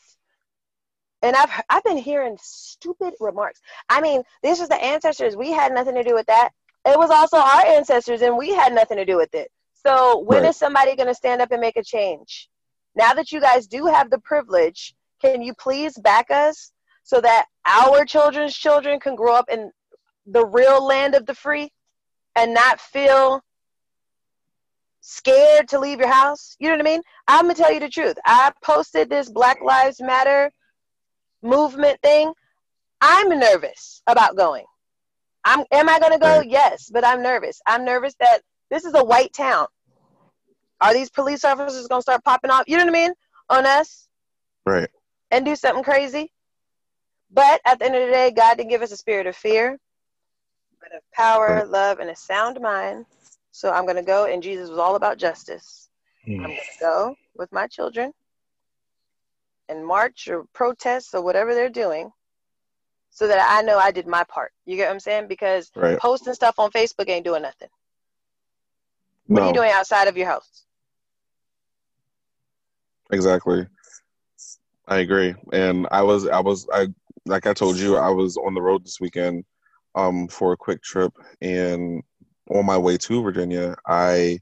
and 1.21 1.35
I've 1.35 1.49
I've 1.69 1.83
been 1.83 1.97
hearing 1.97 2.37
stupid 2.41 3.13
remarks. 3.19 3.61
I 3.89 3.99
mean, 3.99 4.23
this 4.41 4.59
was 4.59 4.69
the 4.69 4.81
ancestors. 4.81 5.35
We 5.35 5.51
had 5.51 5.73
nothing 5.73 5.95
to 5.95 6.03
do 6.03 6.13
with 6.13 6.27
that. 6.27 6.51
It 6.85 6.97
was 6.97 7.09
also 7.09 7.37
our 7.37 7.65
ancestors, 7.65 8.21
and 8.21 8.37
we 8.37 8.51
had 8.51 8.73
nothing 8.73 8.97
to 8.97 9.05
do 9.05 9.17
with 9.17 9.33
it. 9.35 9.51
So 9.85 10.19
when 10.19 10.43
right. 10.43 10.49
is 10.49 10.57
somebody 10.57 10.95
going 10.95 11.07
to 11.07 11.15
stand 11.15 11.41
up 11.41 11.51
and 11.51 11.61
make 11.61 11.77
a 11.77 11.83
change? 11.83 12.49
Now 12.95 13.13
that 13.13 13.31
you 13.31 13.41
guys 13.41 13.67
do 13.67 13.85
have 13.85 14.09
the 14.09 14.19
privilege, 14.19 14.93
can 15.21 15.41
you 15.41 15.53
please 15.53 15.97
back 15.97 16.31
us 16.31 16.71
so 17.03 17.19
that 17.21 17.45
our 17.65 18.05
children's 18.05 18.55
children 18.55 18.99
can 18.99 19.15
grow 19.15 19.35
up 19.35 19.49
in 19.49 19.71
the 20.31 20.45
real 20.45 20.85
land 20.85 21.15
of 21.15 21.25
the 21.25 21.33
free 21.33 21.71
and 22.35 22.53
not 22.53 22.79
feel 22.79 23.41
scared 25.01 25.67
to 25.69 25.79
leave 25.79 25.99
your 25.99 26.11
house. 26.11 26.55
You 26.59 26.69
know 26.69 26.75
what 26.75 26.87
I 26.87 26.91
mean? 26.91 27.01
I'm 27.27 27.43
gonna 27.43 27.55
tell 27.55 27.73
you 27.73 27.79
the 27.79 27.89
truth. 27.89 28.17
I 28.25 28.51
posted 28.63 29.09
this 29.09 29.29
Black 29.29 29.61
Lives 29.61 30.01
Matter 30.01 30.51
movement 31.41 31.99
thing. 32.01 32.33
I'm 33.01 33.29
nervous 33.29 34.01
about 34.07 34.35
going. 34.35 34.65
I'm 35.43 35.63
am 35.71 35.89
I 35.89 35.99
gonna 35.99 36.19
go? 36.19 36.41
Yes, 36.41 36.89
but 36.91 37.05
I'm 37.05 37.23
nervous. 37.23 37.61
I'm 37.65 37.85
nervous 37.85 38.13
that 38.19 38.41
this 38.69 38.85
is 38.85 38.93
a 38.93 39.03
white 39.03 39.33
town. 39.33 39.67
Are 40.81 40.93
these 40.93 41.09
police 41.09 41.43
officers 41.43 41.87
gonna 41.87 42.01
start 42.01 42.23
popping 42.23 42.51
off? 42.51 42.65
You 42.67 42.77
know 42.77 42.85
what 42.85 42.95
I 42.95 42.99
mean? 43.07 43.13
On 43.49 43.65
us? 43.65 44.07
Right. 44.65 44.89
And 45.31 45.45
do 45.45 45.55
something 45.55 45.83
crazy. 45.83 46.31
But 47.31 47.61
at 47.65 47.79
the 47.79 47.85
end 47.85 47.95
of 47.95 48.05
the 48.05 48.11
day, 48.11 48.31
God 48.31 48.57
didn't 48.57 48.69
give 48.69 48.81
us 48.81 48.91
a 48.91 48.97
spirit 48.97 49.27
of 49.27 49.35
fear 49.35 49.77
but 50.81 50.95
of 50.95 51.01
power, 51.13 51.65
love, 51.65 51.99
and 51.99 52.09
a 52.09 52.15
sound 52.15 52.59
mind. 52.61 53.05
So 53.51 53.71
I'm 53.71 53.85
going 53.85 53.95
to 53.95 54.01
go, 54.03 54.25
and 54.25 54.41
Jesus 54.41 54.69
was 54.69 54.79
all 54.79 54.95
about 54.95 55.17
justice. 55.17 55.89
Mm. 56.27 56.37
I'm 56.39 56.43
going 56.43 56.57
to 56.57 56.79
go 56.79 57.15
with 57.35 57.51
my 57.51 57.67
children 57.67 58.13
and 59.67 59.85
march 59.85 60.27
or 60.27 60.45
protest 60.53 61.13
or 61.13 61.21
whatever 61.21 61.53
they're 61.53 61.69
doing 61.69 62.11
so 63.11 63.27
that 63.27 63.45
I 63.49 63.61
know 63.61 63.77
I 63.77 63.91
did 63.91 64.07
my 64.07 64.23
part. 64.23 64.51
You 64.65 64.75
get 64.75 64.87
what 64.87 64.93
I'm 64.93 64.99
saying? 64.99 65.27
Because 65.27 65.71
Right. 65.75 65.99
posting 65.99 66.33
stuff 66.33 66.55
on 66.57 66.71
Facebook 66.71 67.09
ain't 67.09 67.25
doing 67.25 67.41
nothing. 67.41 67.69
What 69.27 69.43
are 69.43 69.47
you 69.47 69.53
doing 69.53 69.71
outside 69.71 70.07
of 70.07 70.17
your 70.17 70.27
house? 70.27 70.65
exactly. 73.11 73.67
I 74.87 74.97
agree. 74.99 75.35
And 75.53 75.87
I 75.91 76.01
was, 76.01 76.27
I 76.27 76.39
was, 76.39 76.67
I 76.73 76.87
like 77.25 77.45
I 77.45 77.53
told 77.53 77.77
you, 77.77 77.95
I 77.97 78.09
was 78.09 78.37
on 78.37 78.55
the 78.55 78.61
road 78.61 78.83
this 78.83 78.99
weekend, 78.99 79.45
um, 79.95 80.27
for 80.27 80.53
a 80.53 80.57
quick 80.57 80.81
trip, 80.81 81.13
and 81.41 82.03
on 82.49 82.65
my 82.65 82.77
way 82.77 82.97
to 82.97 83.21
Virginia, 83.21 83.75
I 83.87 84.39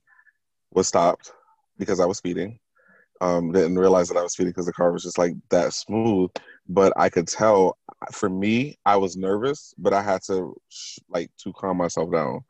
was 0.72 0.88
stopped 0.88 1.32
because 1.78 2.00
I 2.00 2.06
was 2.06 2.18
speeding. 2.18 2.60
Um, 3.20 3.52
didn't 3.52 3.80
realize 3.80 4.10
that 4.10 4.18
I 4.18 4.22
was 4.22 4.34
speeding 4.34 4.52
because 4.52 4.68
the 4.68 4.74
car 4.74 4.92
was 4.92 5.04
just 5.04 5.18
like 5.18 5.34
that 5.50 5.74
smooth. 5.74 6.30
But 6.68 6.94
I 6.98 7.10
could 7.10 7.28
tell. 7.28 7.78
For 8.12 8.30
me, 8.30 8.78
I 8.86 8.96
was 8.96 9.18
nervous, 9.18 9.74
but 9.80 9.92
I 9.92 10.04
had 10.04 10.22
to 10.28 10.56
like 11.10 11.32
to 11.40 11.52
calm 11.54 11.78
myself 11.78 12.12
down 12.12 12.42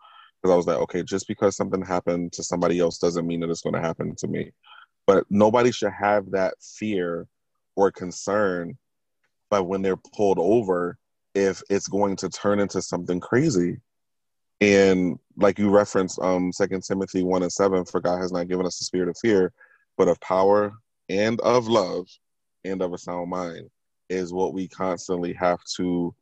because 0.42 0.54
I 0.54 0.58
was 0.58 0.68
like, 0.68 0.78
okay, 0.78 1.04
just 1.04 1.28
because 1.28 1.56
something 1.56 1.82
happened 1.82 2.34
to 2.34 2.44
somebody 2.44 2.80
else 2.80 2.98
doesn't 2.98 3.26
mean 3.26 3.40
that 3.40 3.50
it's 3.50 3.62
going 3.62 3.76
to 3.76 3.82
happen 3.82 4.14
to 4.18 4.28
me. 4.28 4.52
But 5.06 5.26
nobody 5.30 5.72
should 5.72 5.94
have 5.94 6.32
that 6.32 6.56
fear 6.62 7.28
or 7.78 7.92
concern. 7.92 8.78
But 9.50 9.64
when 9.64 9.82
they're 9.82 9.96
pulled 9.96 10.40
over, 10.40 10.98
if 11.38 11.62
it's 11.70 11.88
going 11.88 12.16
to 12.16 12.30
turn 12.30 12.60
into 12.60 12.82
something 12.82 13.20
crazy, 13.20 13.78
and 14.60 15.20
like 15.38 15.60
you 15.60 15.70
referenced, 15.70 16.20
um, 16.20 16.52
Second 16.52 16.84
Timothy 16.84 17.22
one 17.22 17.44
and 17.44 17.52
seven, 17.52 17.86
for 17.86 18.02
God 18.02 18.20
has 18.20 18.32
not 18.32 18.48
given 18.48 18.66
us 18.66 18.80
the 18.80 18.86
spirit 18.86 19.08
of 19.08 19.16
fear, 19.22 19.54
but 19.98 20.08
of 20.08 20.20
power 20.20 20.74
and 21.10 21.40
of 21.42 21.68
love 21.68 22.08
and 22.66 22.82
of 22.82 22.92
a 22.92 22.98
sound 22.98 23.30
mind, 23.30 23.70
is 24.10 24.34
what 24.34 24.56
we 24.56 24.68
constantly 24.68 25.32
have 25.34 25.60
to 25.76 26.14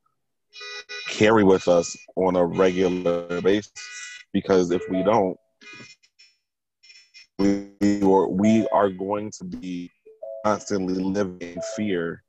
carry 1.07 1.45
with 1.45 1.69
us 1.69 1.95
on 2.17 2.35
a 2.35 2.45
regular 2.45 3.41
basis. 3.41 3.71
Because 4.33 4.69
if 4.71 4.81
we 4.89 5.01
don't, 5.01 5.37
we 7.39 8.01
are, 8.01 8.27
we 8.27 8.67
are 8.67 8.89
going 8.89 9.31
to 9.31 9.45
be 9.45 9.89
constantly 10.43 10.95
living 10.95 11.37
in 11.39 11.61
fear, 11.77 12.21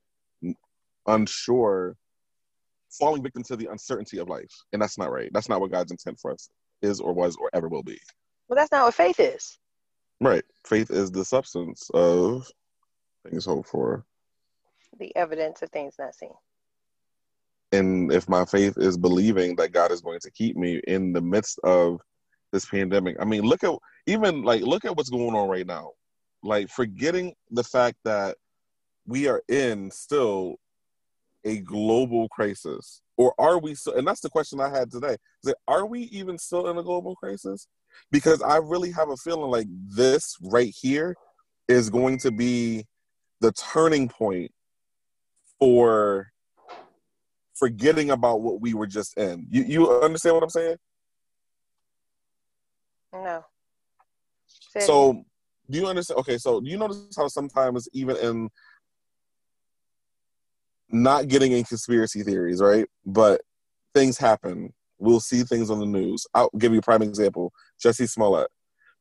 unsure, 1.08 1.96
falling 2.96 3.22
victim 3.22 3.42
to 3.44 3.56
the 3.56 3.70
uncertainty 3.70 4.18
of 4.18 4.28
life. 4.28 4.52
And 4.72 4.80
that's 4.80 4.98
not 4.98 5.12
right. 5.12 5.30
That's 5.32 5.48
not 5.48 5.60
what 5.60 5.70
God's 5.70 5.92
intent 5.92 6.18
for 6.20 6.32
us 6.32 6.48
is 6.82 7.00
or 7.00 7.12
was 7.12 7.36
or 7.36 7.50
ever 7.52 7.68
will 7.68 7.82
be. 7.82 7.98
Well, 8.48 8.56
that's 8.56 8.72
not 8.72 8.84
what 8.84 8.94
faith 8.94 9.20
is. 9.20 9.58
Right. 10.20 10.44
Faith 10.66 10.90
is 10.90 11.10
the 11.10 11.24
substance 11.24 11.90
of 11.92 12.50
things 13.28 13.44
hoped 13.44 13.68
for. 13.68 14.04
The 14.98 15.14
evidence 15.16 15.62
of 15.62 15.70
things 15.70 15.94
not 15.98 16.14
seen. 16.14 16.30
And 17.72 18.12
if 18.12 18.28
my 18.28 18.44
faith 18.44 18.78
is 18.78 18.96
believing 18.96 19.56
that 19.56 19.72
God 19.72 19.90
is 19.90 20.00
going 20.00 20.20
to 20.20 20.30
keep 20.30 20.56
me 20.56 20.80
in 20.86 21.12
the 21.12 21.20
midst 21.20 21.58
of 21.64 22.00
this 22.52 22.64
pandemic, 22.64 23.16
I 23.20 23.24
mean, 23.24 23.42
look 23.42 23.64
at 23.64 23.74
even 24.06 24.42
like 24.42 24.62
look 24.62 24.84
at 24.84 24.96
what's 24.96 25.10
going 25.10 25.34
on 25.34 25.48
right 25.48 25.66
now. 25.66 25.90
Like 26.42 26.68
forgetting 26.70 27.34
the 27.50 27.64
fact 27.64 27.96
that 28.04 28.36
we 29.06 29.28
are 29.28 29.42
in 29.48 29.90
still 29.90 30.56
a 31.46 31.60
global 31.60 32.28
crisis, 32.28 33.00
or 33.16 33.32
are 33.38 33.58
we? 33.58 33.74
So, 33.74 33.94
and 33.94 34.06
that's 34.06 34.20
the 34.20 34.28
question 34.28 34.60
I 34.60 34.68
had 34.68 34.90
today: 34.90 35.12
is 35.14 35.44
that 35.44 35.56
are 35.66 35.86
we 35.86 36.02
even 36.02 36.36
still 36.36 36.68
in 36.68 36.76
a 36.76 36.82
global 36.82 37.14
crisis? 37.16 37.68
Because 38.10 38.42
I 38.42 38.56
really 38.56 38.90
have 38.92 39.08
a 39.08 39.16
feeling 39.16 39.50
like 39.50 39.68
this 39.70 40.36
right 40.42 40.74
here 40.78 41.16
is 41.68 41.88
going 41.88 42.18
to 42.18 42.30
be 42.30 42.84
the 43.40 43.52
turning 43.52 44.08
point 44.08 44.50
for 45.58 46.28
forgetting 47.54 48.10
about 48.10 48.42
what 48.42 48.60
we 48.60 48.74
were 48.74 48.86
just 48.86 49.16
in. 49.16 49.46
You 49.48 49.62
you 49.62 49.90
understand 50.02 50.34
what 50.34 50.42
I'm 50.42 50.50
saying? 50.50 50.76
No. 53.12 53.44
Say. 54.46 54.80
So 54.80 55.24
do 55.70 55.78
you 55.78 55.86
understand? 55.86 56.20
Okay, 56.20 56.38
so 56.38 56.60
do 56.60 56.68
you 56.68 56.76
notice 56.76 57.16
how 57.16 57.28
sometimes 57.28 57.88
even 57.92 58.16
in 58.16 58.50
not 60.90 61.28
getting 61.28 61.52
in 61.52 61.64
conspiracy 61.64 62.22
theories, 62.22 62.60
right? 62.60 62.86
But 63.04 63.40
things 63.94 64.18
happen. 64.18 64.72
We'll 64.98 65.20
see 65.20 65.42
things 65.42 65.70
on 65.70 65.80
the 65.80 65.86
news. 65.86 66.26
I'll 66.34 66.50
give 66.58 66.72
you 66.72 66.78
a 66.78 66.82
prime 66.82 67.02
example. 67.02 67.52
Jussie 67.82 68.08
Smollett, 68.08 68.48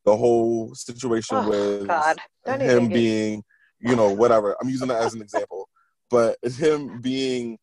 the 0.04 0.16
whole 0.16 0.74
situation 0.74 1.36
Oh, 1.38 1.48
with 1.48 1.86
God. 1.86 2.18
Him 2.44 2.88
being, 2.88 3.42
you 3.80 3.96
know, 3.96 4.12
whatever. 4.12 4.56
I'm 4.60 4.68
using 4.68 4.88
that 4.88 5.02
as 5.02 5.14
an 5.14 5.22
example, 5.22 5.68
but 6.10 6.36
him 6.42 7.00
being, 7.00 7.58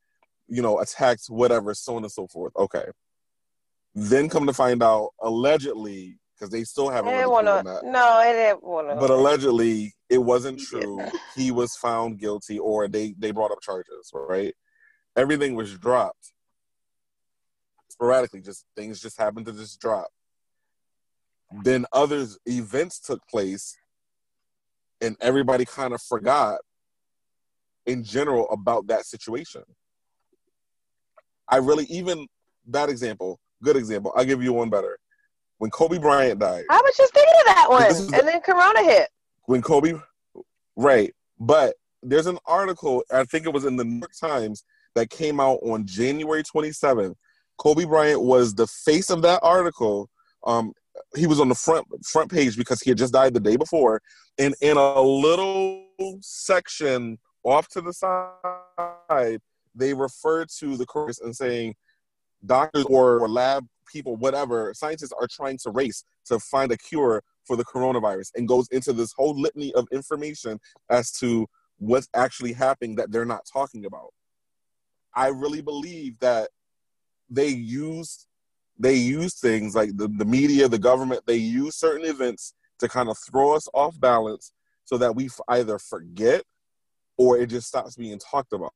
you 0.47 0.61
know, 0.61 0.79
attacked, 0.79 1.25
whatever, 1.27 1.73
so 1.73 1.95
on 1.95 2.03
and 2.03 2.11
so 2.11 2.27
forth. 2.27 2.53
Okay. 2.57 2.85
Then 3.95 4.29
come 4.29 4.47
to 4.47 4.53
find 4.53 4.81
out, 4.81 5.09
allegedly, 5.21 6.17
because 6.43 6.51
they 6.51 6.65
still 6.65 6.89
haven't 6.89 7.13
really 7.13 7.25
wanna, 7.31 7.63
No, 7.83 8.19
it 8.19 8.33
didn't 8.33 8.63
want 8.63 8.89
to. 8.89 8.95
but 8.95 9.09
allegedly 9.09 9.93
it 10.09 10.17
wasn't 10.17 10.59
Yeah. 10.59 10.65
true. 10.65 11.11
He 11.35 11.51
was 11.51 11.75
found 11.77 12.19
guilty 12.19 12.59
or 12.59 12.89
they 12.89 13.15
they 13.17 13.31
brought 13.31 13.51
up 13.51 13.61
charges 13.61 14.11
right? 14.13 14.53
Everything 15.15 15.55
was 15.55 15.77
dropped 15.77 16.33
sporadically. 17.87 18.41
Just 18.41 18.65
things 18.75 18.99
just 18.99 19.17
happened 19.17 19.45
to 19.45 19.53
just 19.53 19.79
drop. 19.79 20.07
Then 21.63 21.85
others 21.93 22.37
events 22.45 22.99
took 22.99 23.25
place 23.27 23.77
and 24.99 25.15
everybody 25.21 25.63
kind 25.65 25.93
of 25.93 26.01
forgot 26.01 26.59
in 27.85 28.03
general 28.03 28.49
about 28.49 28.87
that 28.87 29.05
situation. 29.05 29.63
I 31.47 31.57
really 31.57 31.85
even 31.85 32.27
that 32.67 32.89
example 32.89 33.39
good 33.61 33.75
example 33.75 34.11
i'll 34.15 34.23
give 34.25 34.41
you 34.41 34.53
one 34.53 34.69
better 34.69 34.97
when 35.59 35.69
kobe 35.71 35.97
bryant 35.97 36.39
died 36.39 36.63
I 36.69 36.81
was 36.81 36.95
just 36.97 37.13
thinking 37.13 37.33
of 37.41 37.45
that 37.55 37.65
one, 37.69 37.85
is 37.91 38.07
the- 38.07 38.17
and 38.19 38.27
then 38.27 38.41
Corona 38.41 38.83
hit. 38.83 39.09
when 39.45 39.61
Kobe, 39.61 39.93
right? 40.75 41.13
But 41.39 41.75
there's 42.01 42.27
an 42.27 42.37
article, 42.45 43.03
I 43.11 43.23
think 43.25 43.45
it 43.45 43.53
was 43.53 43.65
in 43.65 43.75
the 43.77 43.83
New 43.83 43.99
York 43.99 44.13
Times, 44.19 44.63
that 44.95 45.09
came 45.09 45.39
out 45.39 45.59
on 45.63 45.85
January 45.87 46.43
27th. 46.43 47.15
Kobe 47.57 47.85
Bryant 47.85 48.21
was 48.21 48.53
the 48.53 48.67
face 48.67 49.09
of 49.09 49.21
that 49.23 49.39
article. 49.41 50.09
Um, 50.45 50.73
he 51.15 51.25
was 51.27 51.39
on 51.39 51.49
the 51.49 51.55
front 51.55 51.87
front 52.05 52.29
page 52.31 52.57
because 52.57 52.81
he 52.81 52.89
had 52.91 52.97
just 52.97 53.13
died 53.13 53.33
the 53.33 53.39
day 53.39 53.55
before, 53.55 54.01
and 54.37 54.53
in 54.61 54.77
a 54.77 55.01
little 55.01 55.87
section 56.21 57.17
off 57.43 57.67
to 57.69 57.81
the 57.81 57.93
side, 57.93 59.39
they 59.75 59.93
referred 59.93 60.49
to 60.59 60.77
the 60.77 60.85
course 60.85 61.19
and 61.19 61.35
saying 61.35 61.75
doctors 62.45 62.85
or, 62.85 63.19
or 63.19 63.29
lab 63.29 63.65
people, 63.85 64.15
whatever, 64.15 64.73
scientists 64.73 65.13
are 65.19 65.27
trying 65.27 65.57
to 65.63 65.71
race 65.71 66.03
to 66.25 66.39
find 66.39 66.71
a 66.71 66.77
cure 66.77 67.23
for 67.45 67.55
the 67.55 67.65
coronavirus 67.65 68.31
and 68.35 68.47
goes 68.47 68.67
into 68.69 68.93
this 68.93 69.13
whole 69.13 69.39
litany 69.39 69.73
of 69.73 69.87
information 69.91 70.59
as 70.89 71.11
to 71.11 71.47
what's 71.77 72.07
actually 72.15 72.53
happening 72.53 72.95
that 72.95 73.11
they're 73.11 73.25
not 73.25 73.45
talking 73.51 73.85
about. 73.85 74.13
I 75.15 75.27
really 75.27 75.61
believe 75.61 76.17
that 76.19 76.49
they 77.29 77.47
use 77.47 78.27
they 78.79 78.95
use 78.95 79.39
things 79.39 79.75
like 79.75 79.95
the, 79.95 80.07
the 80.07 80.25
media, 80.25 80.67
the 80.67 80.79
government, 80.79 81.21
they 81.27 81.37
use 81.37 81.75
certain 81.75 82.07
events 82.07 82.55
to 82.79 82.89
kind 82.89 83.07
of 83.07 83.17
throw 83.17 83.55
us 83.55 83.67
off 83.73 83.99
balance 83.99 84.51
so 84.85 84.97
that 84.97 85.15
we 85.15 85.29
either 85.47 85.77
forget 85.77 86.43
or 87.17 87.37
it 87.37 87.47
just 87.47 87.67
stops 87.67 87.95
being 87.95 88.19
talked 88.19 88.51
about. 88.51 88.73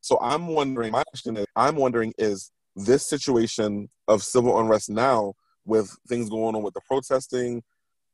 So 0.00 0.18
I'm 0.20 0.48
wondering, 0.48 0.92
my 0.92 1.04
question 1.04 1.36
is, 1.36 1.46
I'm 1.54 1.76
wondering, 1.76 2.12
is 2.18 2.50
this 2.76 3.06
situation 3.06 3.88
of 4.08 4.22
civil 4.22 4.58
unrest 4.58 4.90
now 4.90 5.34
with 5.64 5.94
things 6.08 6.28
going 6.28 6.54
on 6.54 6.62
with 6.62 6.74
the 6.74 6.80
protesting, 6.86 7.62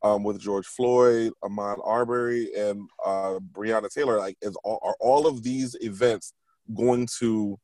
um, 0.03 0.23
with 0.23 0.40
George 0.40 0.66
Floyd, 0.66 1.33
Ahmaud 1.42 1.79
Arbery, 1.85 2.51
and 2.57 2.88
uh, 3.05 3.38
Breonna 3.53 3.88
Taylor, 3.88 4.18
like, 4.18 4.37
is 4.42 4.57
all, 4.64 4.79
are 4.83 4.97
all 5.01 5.27
of 5.27 5.42
these 5.42 5.77
events 5.81 6.33
going 6.75 7.09
to 7.18 7.59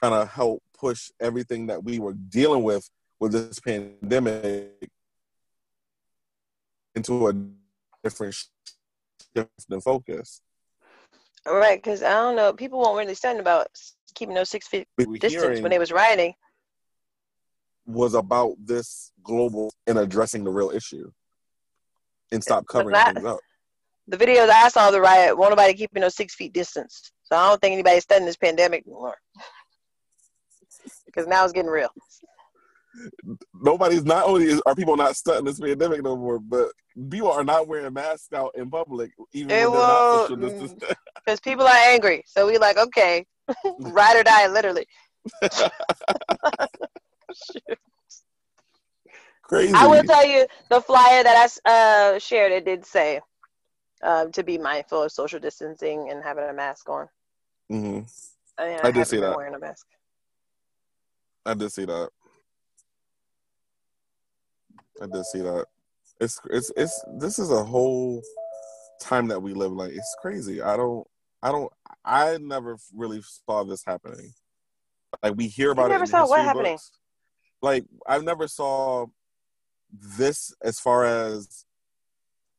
kind 0.00 0.14
of 0.14 0.28
help 0.30 0.62
push 0.78 1.10
everything 1.20 1.66
that 1.66 1.82
we 1.82 1.98
were 1.98 2.14
dealing 2.14 2.62
with 2.62 2.88
with 3.20 3.32
this 3.32 3.58
pandemic 3.60 4.90
into 6.94 7.28
a 7.28 7.34
different 8.02 8.34
shift 9.34 9.50
in 9.70 9.80
focus? 9.80 10.40
Right, 11.46 11.82
because 11.82 12.02
I 12.02 12.12
don't 12.12 12.36
know. 12.36 12.52
People 12.52 12.80
weren't 12.80 12.96
really 12.96 13.14
studying 13.14 13.40
about 13.40 13.68
keeping 14.14 14.34
those 14.34 14.50
six 14.50 14.66
feet 14.66 14.86
We 14.98 15.18
distance 15.18 15.60
when 15.60 15.70
they 15.70 15.78
was 15.78 15.92
rioting. 15.92 16.34
was 17.86 18.14
about 18.14 18.54
this 18.58 19.12
global 19.22 19.72
and 19.86 19.98
addressing 19.98 20.44
the 20.44 20.50
real 20.50 20.70
issue 20.70 21.10
and 22.32 22.42
stop 22.42 22.66
covering 22.66 22.92
not- 22.92 23.14
things 23.14 23.26
up. 23.26 23.40
The 24.06 24.18
videos 24.18 24.50
I 24.50 24.68
saw 24.68 24.90
the 24.90 25.00
riot, 25.00 25.36
won't 25.38 25.52
nobody 25.52 25.72
keeping 25.72 26.02
those 26.02 26.14
six 26.14 26.34
feet 26.34 26.52
distance. 26.52 27.10
So 27.22 27.36
I 27.36 27.48
don't 27.48 27.60
think 27.60 27.72
anybody's 27.72 28.02
studying 28.02 28.26
this 28.26 28.36
pandemic 28.36 28.84
anymore. 28.86 29.16
Because 31.06 31.26
now 31.26 31.42
it's 31.44 31.54
getting 31.54 31.70
real. 31.70 31.88
nobody's 33.54 34.04
not 34.04 34.26
only 34.26 34.44
is, 34.44 34.60
are 34.66 34.74
people 34.74 34.96
not 34.96 35.16
studying 35.16 35.46
this 35.46 35.58
pandemic 35.58 36.02
no 36.02 36.16
more, 36.16 36.38
but 36.38 36.68
people 37.10 37.32
are 37.32 37.44
not 37.44 37.66
wearing 37.66 37.94
masks 37.94 38.32
out 38.34 38.50
in 38.56 38.70
public, 38.70 39.12
even 39.32 39.48
when 39.48 39.72
they're 39.72 39.86
not 39.86 40.10
social 40.12 40.36
mm, 40.36 40.60
distance. 40.60 40.74
Because 41.24 41.40
people 41.44 41.66
are 41.66 41.74
angry. 41.74 42.22
So 42.26 42.46
we 42.46 42.58
like, 42.58 42.76
okay, 42.76 43.24
Ride 43.80 44.16
or 44.16 44.22
die, 44.22 44.46
literally. 44.48 44.86
Crazy. 49.42 49.74
I 49.74 49.86
will 49.86 50.02
tell 50.04 50.26
you 50.26 50.46
the 50.70 50.80
flyer 50.80 51.22
that 51.22 51.50
I 51.66 51.70
uh, 51.70 52.18
shared. 52.18 52.52
It 52.52 52.64
did 52.64 52.86
say 52.86 53.20
um, 54.02 54.32
to 54.32 54.42
be 54.42 54.58
mindful 54.58 55.02
of 55.02 55.12
social 55.12 55.38
distancing 55.38 56.08
and 56.10 56.22
having 56.22 56.44
a 56.44 56.52
mask 56.52 56.88
on. 56.88 57.08
hmm 57.68 58.00
I, 58.56 58.68
mean, 58.68 58.78
I 58.82 58.90
did 58.90 59.06
see 59.06 59.20
that. 59.20 59.36
Wearing 59.36 59.54
a 59.54 59.58
mask. 59.58 59.86
I 61.44 61.54
did 61.54 61.70
see 61.72 61.84
that. 61.84 62.10
I 65.02 65.06
did 65.06 65.24
see 65.26 65.40
that. 65.40 65.66
It's 66.20 66.40
it's 66.50 66.70
it's 66.76 67.04
this 67.18 67.38
is 67.38 67.50
a 67.50 67.64
whole 67.64 68.22
time 69.00 69.26
that 69.28 69.40
we 69.42 69.52
live 69.52 69.72
like 69.72 69.92
it's 69.92 70.16
crazy. 70.22 70.62
I 70.62 70.76
don't 70.76 71.06
I 71.44 71.52
don't 71.52 71.70
I 72.04 72.38
never 72.38 72.78
really 72.94 73.20
saw 73.22 73.64
this 73.64 73.84
happening. 73.84 74.32
Like 75.22 75.34
we 75.36 75.46
hear 75.46 75.72
about 75.72 75.86
it. 75.86 75.90
never 75.90 76.06
saw 76.06 76.26
what 76.26 76.42
happening? 76.42 76.72
books. 76.72 76.90
Like 77.60 77.84
I 78.08 78.18
never 78.18 78.48
saw 78.48 79.06
this 79.92 80.54
as 80.62 80.80
far 80.80 81.04
as 81.04 81.66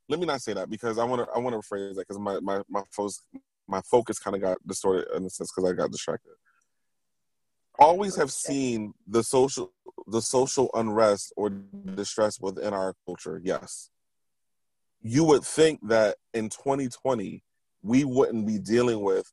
let 0.08 0.20
me 0.20 0.28
not 0.28 0.42
say 0.42 0.54
that 0.54 0.70
because 0.70 1.00
I 1.00 1.04
want 1.04 1.28
to 1.28 1.36
I 1.36 1.40
want 1.40 1.60
to 1.60 1.68
rephrase 1.68 1.96
that 1.96 2.08
because 2.08 2.20
my 2.20 2.40
my 2.42 2.62
my 2.70 2.84
focus 2.92 3.24
my 3.68 3.82
focus 3.82 4.20
kind 4.20 4.36
of 4.36 4.42
got 4.44 4.58
distorted 4.68 5.08
in 5.16 5.26
a 5.26 5.30
sense 5.32 5.52
because 5.52 5.70
I 5.70 5.74
got 5.74 5.92
distracted. 5.92 6.34
Always 7.80 8.16
have 8.18 8.32
seen 8.32 8.94
the 9.08 9.24
social 9.24 9.74
the 10.06 10.22
social 10.22 10.70
unrest 10.76 11.34
or 11.36 11.50
distress 11.50 12.40
within 12.40 12.72
our 12.72 12.94
culture. 13.08 13.42
Yes, 13.44 13.90
you 15.02 15.24
would 15.24 15.44
think 15.44 15.80
that 15.88 16.18
in 16.36 16.50
2020 16.50 17.44
we 17.86 18.04
wouldn't 18.04 18.48
be 18.48 18.58
dealing 18.58 19.02
with 19.02 19.32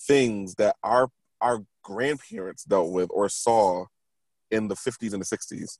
things 0.00 0.54
that 0.56 0.76
our 0.82 1.08
our 1.40 1.64
grandparents 1.82 2.64
dealt 2.64 2.90
with 2.90 3.08
or 3.12 3.28
saw 3.28 3.86
in 4.50 4.68
the 4.68 4.74
50s 4.74 5.12
and 5.12 5.22
the 5.22 5.36
60s. 5.36 5.78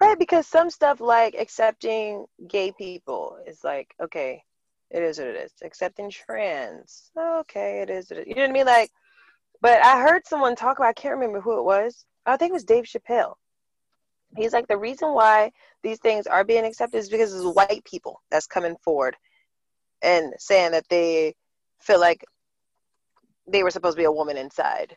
Right, 0.00 0.18
because 0.18 0.46
some 0.46 0.70
stuff 0.70 1.00
like 1.00 1.34
accepting 1.38 2.24
gay 2.48 2.72
people 2.72 3.36
is 3.46 3.60
like, 3.62 3.94
okay, 4.02 4.42
it 4.90 5.02
is 5.02 5.18
what 5.18 5.28
it 5.28 5.36
is. 5.36 5.52
Accepting 5.62 6.10
trans, 6.10 7.10
okay, 7.18 7.80
it 7.80 7.90
is 7.90 8.08
what 8.08 8.20
it 8.20 8.22
is. 8.22 8.28
You 8.28 8.34
know 8.36 8.42
what 8.42 8.50
I 8.50 8.52
mean? 8.52 8.66
Like, 8.66 8.90
but 9.60 9.84
I 9.84 10.00
heard 10.00 10.26
someone 10.26 10.56
talk 10.56 10.78
about, 10.78 10.88
I 10.88 10.92
can't 10.94 11.14
remember 11.14 11.40
who 11.40 11.58
it 11.58 11.64
was. 11.64 12.06
I 12.24 12.36
think 12.36 12.50
it 12.50 12.54
was 12.54 12.64
Dave 12.64 12.84
Chappelle. 12.84 13.34
He's 14.36 14.54
like, 14.54 14.66
the 14.68 14.78
reason 14.78 15.12
why 15.12 15.52
these 15.82 15.98
things 15.98 16.26
are 16.26 16.44
being 16.44 16.64
accepted 16.64 16.96
is 16.96 17.10
because 17.10 17.34
it's 17.34 17.44
white 17.44 17.84
people 17.84 18.22
that's 18.30 18.46
coming 18.46 18.76
forward 18.82 19.16
and 20.02 20.32
saying 20.38 20.72
that 20.72 20.88
they 20.88 21.34
feel 21.80 22.00
like 22.00 22.24
they 23.46 23.62
were 23.62 23.70
supposed 23.70 23.96
to 23.96 24.00
be 24.00 24.04
a 24.06 24.12
woman 24.12 24.36
inside. 24.36 24.96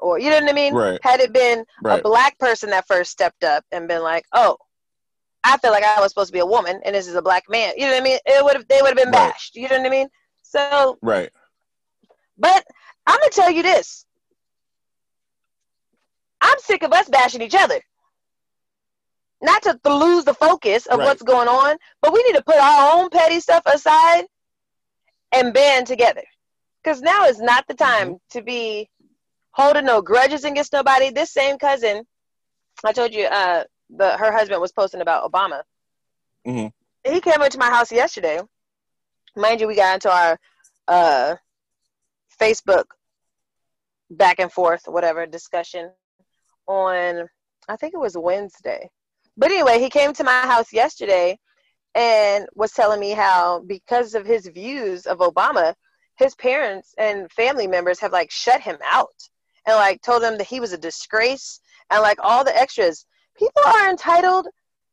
Or, 0.00 0.18
you 0.18 0.28
know 0.28 0.40
what 0.40 0.50
I 0.50 0.52
mean? 0.52 0.74
Right. 0.74 0.98
Had 1.02 1.20
it 1.20 1.32
been 1.32 1.64
a 1.84 1.98
black 2.02 2.38
person 2.38 2.70
that 2.70 2.86
first 2.86 3.10
stepped 3.10 3.44
up 3.44 3.64
and 3.72 3.88
been 3.88 4.02
like, 4.02 4.24
"Oh, 4.32 4.56
I 5.44 5.56
feel 5.58 5.70
like 5.70 5.84
I 5.84 6.00
was 6.00 6.10
supposed 6.10 6.28
to 6.28 6.32
be 6.32 6.40
a 6.40 6.46
woman, 6.46 6.80
and 6.84 6.94
this 6.94 7.06
is 7.06 7.14
a 7.14 7.22
black 7.22 7.44
man," 7.48 7.74
you 7.76 7.86
know 7.86 7.92
what 7.92 8.00
I 8.00 8.04
mean? 8.04 8.18
It 8.26 8.44
would 8.44 8.56
have 8.56 8.68
they 8.68 8.82
would 8.82 8.88
have 8.88 8.96
been 8.96 9.12
Right. 9.12 9.30
bashed. 9.30 9.54
You 9.54 9.68
know 9.68 9.78
what 9.78 9.86
I 9.86 9.90
mean? 9.90 10.08
So, 10.42 10.98
Right. 11.00 11.30
but 12.36 12.64
I'm 13.06 13.18
gonna 13.18 13.30
tell 13.30 13.50
you 13.50 13.62
this: 13.62 14.04
I'm 16.40 16.58
sick 16.58 16.82
of 16.82 16.92
us 16.92 17.08
bashing 17.08 17.40
each 17.40 17.54
other. 17.54 17.80
Not 19.44 19.62
to, 19.64 19.78
lose 19.84 20.24
the 20.24 20.32
focus 20.32 20.86
of 20.86 20.98
Right. 20.98 21.04
what's 21.04 21.22
going 21.22 21.48
on, 21.48 21.76
but 22.00 22.14
we 22.14 22.22
need 22.22 22.34
to 22.36 22.42
put 22.42 22.56
our 22.56 22.96
own 22.98 23.10
petty 23.10 23.40
stuff 23.40 23.62
aside 23.66 24.24
and 25.32 25.52
band 25.52 25.86
together. 25.86 26.24
Because 26.82 27.02
now 27.02 27.26
is 27.26 27.38
not 27.40 27.66
the 27.68 27.74
time 27.74 28.18
to 28.30 28.40
be 28.40 28.88
holding 29.50 29.84
no 29.84 30.00
grudges 30.00 30.44
against 30.44 30.72
nobody. 30.72 31.10
This 31.10 31.30
same 31.30 31.58
cousin, 31.58 32.06
I 32.84 32.92
told 32.92 33.12
you, 33.12 33.26
uh, 33.26 33.64
the 33.90 34.16
her 34.16 34.32
husband 34.32 34.62
was 34.62 34.72
posting 34.72 35.02
about 35.02 35.30
Obama. 35.30 35.62
Mhm. 36.46 36.72
He 37.04 37.20
came 37.20 37.42
into 37.42 37.58
my 37.58 37.68
house 37.70 37.92
yesterday. 37.92 38.40
Mind 39.36 39.60
you, 39.60 39.66
we 39.66 39.76
got 39.76 39.94
into 39.94 40.10
our 40.10 40.38
uh, 40.88 41.36
Facebook 42.40 42.84
back 44.10 44.38
and 44.38 44.50
forth, 44.50 44.82
whatever 44.86 45.26
discussion 45.26 45.92
on. 46.66 47.28
I 47.68 47.76
think 47.76 47.92
it 47.94 47.98
was 48.00 48.16
Wednesday. 48.16 48.90
But 49.36 49.50
anyway, 49.50 49.78
he 49.80 49.90
came 49.90 50.12
to 50.14 50.24
my 50.24 50.42
house 50.42 50.72
yesterday 50.72 51.38
and 51.94 52.46
was 52.54 52.72
telling 52.72 53.00
me 53.00 53.10
how 53.10 53.60
because 53.66 54.14
of 54.14 54.26
his 54.26 54.46
views 54.48 55.06
of 55.06 55.18
Obama, 55.18 55.74
his 56.16 56.34
parents 56.36 56.94
and 56.98 57.30
family 57.32 57.66
members 57.66 57.98
have 58.00 58.12
like 58.12 58.30
shut 58.30 58.60
him 58.60 58.76
out 58.84 59.14
and 59.66 59.76
like 59.76 60.00
told 60.02 60.22
him 60.22 60.38
that 60.38 60.46
he 60.46 60.60
was 60.60 60.72
a 60.72 60.78
disgrace 60.78 61.60
and 61.90 62.02
like 62.02 62.18
all 62.22 62.44
the 62.44 62.56
extras. 62.56 63.06
People 63.36 63.62
are 63.66 63.90
entitled 63.90 64.46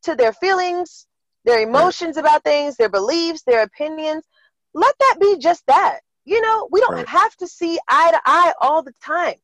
to 0.03 0.15
their 0.15 0.33
feelings, 0.33 1.05
their 1.45 1.61
emotions 1.61 2.17
about 2.17 2.43
things, 2.43 2.75
their 2.75 2.89
beliefs, 2.89 3.43
their 3.43 3.63
opinions. 3.63 4.23
Let 4.73 4.95
that 4.99 5.17
be 5.19 5.37
just 5.37 5.63
that. 5.67 5.99
You 6.25 6.41
know, 6.41 6.67
we 6.71 6.79
don't 6.81 6.93
Right. 6.93 7.07
have 7.07 7.35
to 7.37 7.47
see 7.47 7.79
eye 7.87 8.11
to 8.11 8.21
eye 8.25 8.53
all 8.61 8.83
the 8.83 8.93
time. 9.03 9.35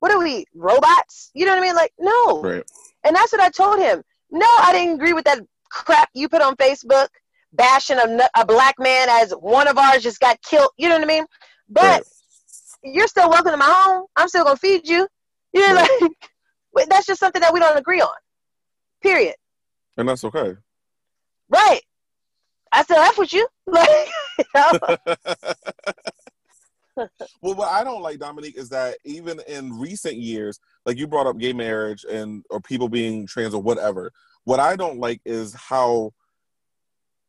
What 0.00 0.12
are 0.12 0.18
we, 0.18 0.46
robots? 0.54 1.30
You 1.34 1.46
know 1.46 1.52
what 1.52 1.62
I 1.62 1.66
mean? 1.66 1.74
Like, 1.76 1.92
no. 1.98 2.42
Right. 2.42 2.64
And 3.04 3.14
that's 3.14 3.32
what 3.32 3.40
I 3.40 3.50
told 3.50 3.78
him. 3.78 4.02
No, 4.32 4.46
I 4.60 4.72
didn't 4.72 4.94
agree 4.94 5.12
with 5.12 5.26
that 5.26 5.40
crap 5.68 6.08
you 6.14 6.28
put 6.28 6.40
on 6.42 6.56
Facebook, 6.56 7.08
bashing 7.52 7.98
a, 7.98 8.28
a 8.34 8.46
black 8.46 8.74
man 8.78 9.08
as 9.10 9.32
one 9.32 9.68
of 9.68 9.76
ours 9.76 10.02
just 10.02 10.20
got 10.20 10.40
killed. 10.42 10.70
You 10.78 10.88
know 10.88 10.96
what 10.96 11.04
I 11.04 11.06
mean? 11.06 11.26
But 11.68 11.82
Right. 11.82 12.02
you're 12.82 13.06
still 13.08 13.28
welcome 13.28 13.52
to 13.52 13.56
my 13.58 13.66
home. 13.68 14.06
I'm 14.16 14.28
still 14.28 14.44
gonna 14.44 14.56
feed 14.56 14.88
you. 14.88 15.06
You 15.52 15.60
know, 15.60 15.74
Right. 15.74 16.10
like 16.74 16.88
that's 16.88 17.06
just 17.06 17.20
something 17.20 17.40
that 17.40 17.52
we 17.52 17.60
don't 17.60 17.76
agree 17.78 18.00
on. 18.00 18.08
Period. 19.02 19.34
And 19.98 20.08
that's 20.08 20.24
okay. 20.24 20.56
Right. 21.50 21.80
I 22.72 22.82
still 22.84 22.98
F 22.98 23.18
with 23.18 23.32
you. 23.32 23.46
Like, 23.66 24.08
you 24.38 24.44
know? 24.54 24.96
well, 27.42 27.54
what 27.54 27.68
I 27.68 27.84
don't 27.84 28.02
like, 28.02 28.18
Dominique, 28.18 28.56
is 28.56 28.70
that 28.70 28.96
even 29.04 29.40
in 29.46 29.78
recent 29.78 30.16
years, 30.16 30.58
like 30.84 30.98
you 30.98 31.06
brought 31.06 31.26
up 31.26 31.38
gay 31.38 31.52
marriage 31.52 32.04
and 32.10 32.44
or 32.50 32.60
people 32.60 32.88
being 32.88 33.26
trans 33.26 33.54
or 33.54 33.62
whatever. 33.62 34.12
What 34.44 34.60
I 34.60 34.76
don't 34.76 34.98
like 34.98 35.20
is 35.24 35.54
how 35.54 36.12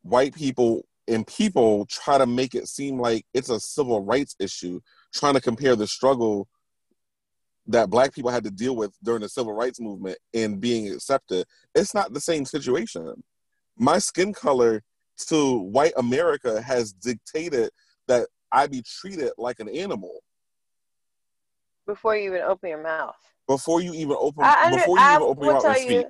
white 0.02 0.34
people 0.34 0.86
and 1.08 1.28
people 1.28 1.86
try 1.88 2.18
to 2.18 2.26
make 2.26 2.56
it 2.56 2.68
seem 2.68 3.00
like 3.00 3.26
it's 3.34 3.50
a 3.50 3.60
civil 3.60 4.04
rights 4.04 4.36
issue, 4.40 4.80
trying 5.14 5.34
to 5.34 5.42
compare 5.42 5.76
the 5.76 5.88
struggle 5.88 6.48
that 7.68 7.90
black 7.90 8.14
people 8.14 8.32
had 8.32 8.44
to 8.44 8.52
deal 8.52 8.76
with 8.76 8.94
during 9.04 9.22
the 9.22 9.30
civil 9.30 9.54
rights 9.54 9.80
movement 9.80 10.18
and 10.34 10.60
being 10.60 10.92
accepted. 10.92 11.46
It's 11.76 11.94
not 11.94 12.14
the 12.14 12.22
same 12.22 12.46
situation. 12.46 13.24
My 13.78 14.00
skin 14.00 14.34
color 14.34 14.84
to 15.28 15.60
white 15.60 15.94
America 15.98 16.62
has 16.62 16.94
dictated 16.94 17.70
that 18.08 18.28
I 18.52 18.68
be 18.68 18.84
treated 18.84 19.32
like 19.38 19.60
an 19.60 19.70
animal 19.70 20.22
Before 21.86 22.16
you 22.16 22.30
even 22.30 22.42
open 22.42 22.70
your 22.70 22.82
mouth. 22.84 23.16
before 23.48 23.82
you 23.82 23.94
even 23.94 24.16
open 24.20 24.44
I, 24.44 24.66
under, 24.66 24.78
before 24.78 24.98
you 24.98 25.04
I 25.04 25.16
even 25.16 25.28
open 25.28 25.44
your 25.44 25.54
mouth 25.54 25.66
and 25.66 25.78
speak. 25.78 25.92
you, 25.92 26.06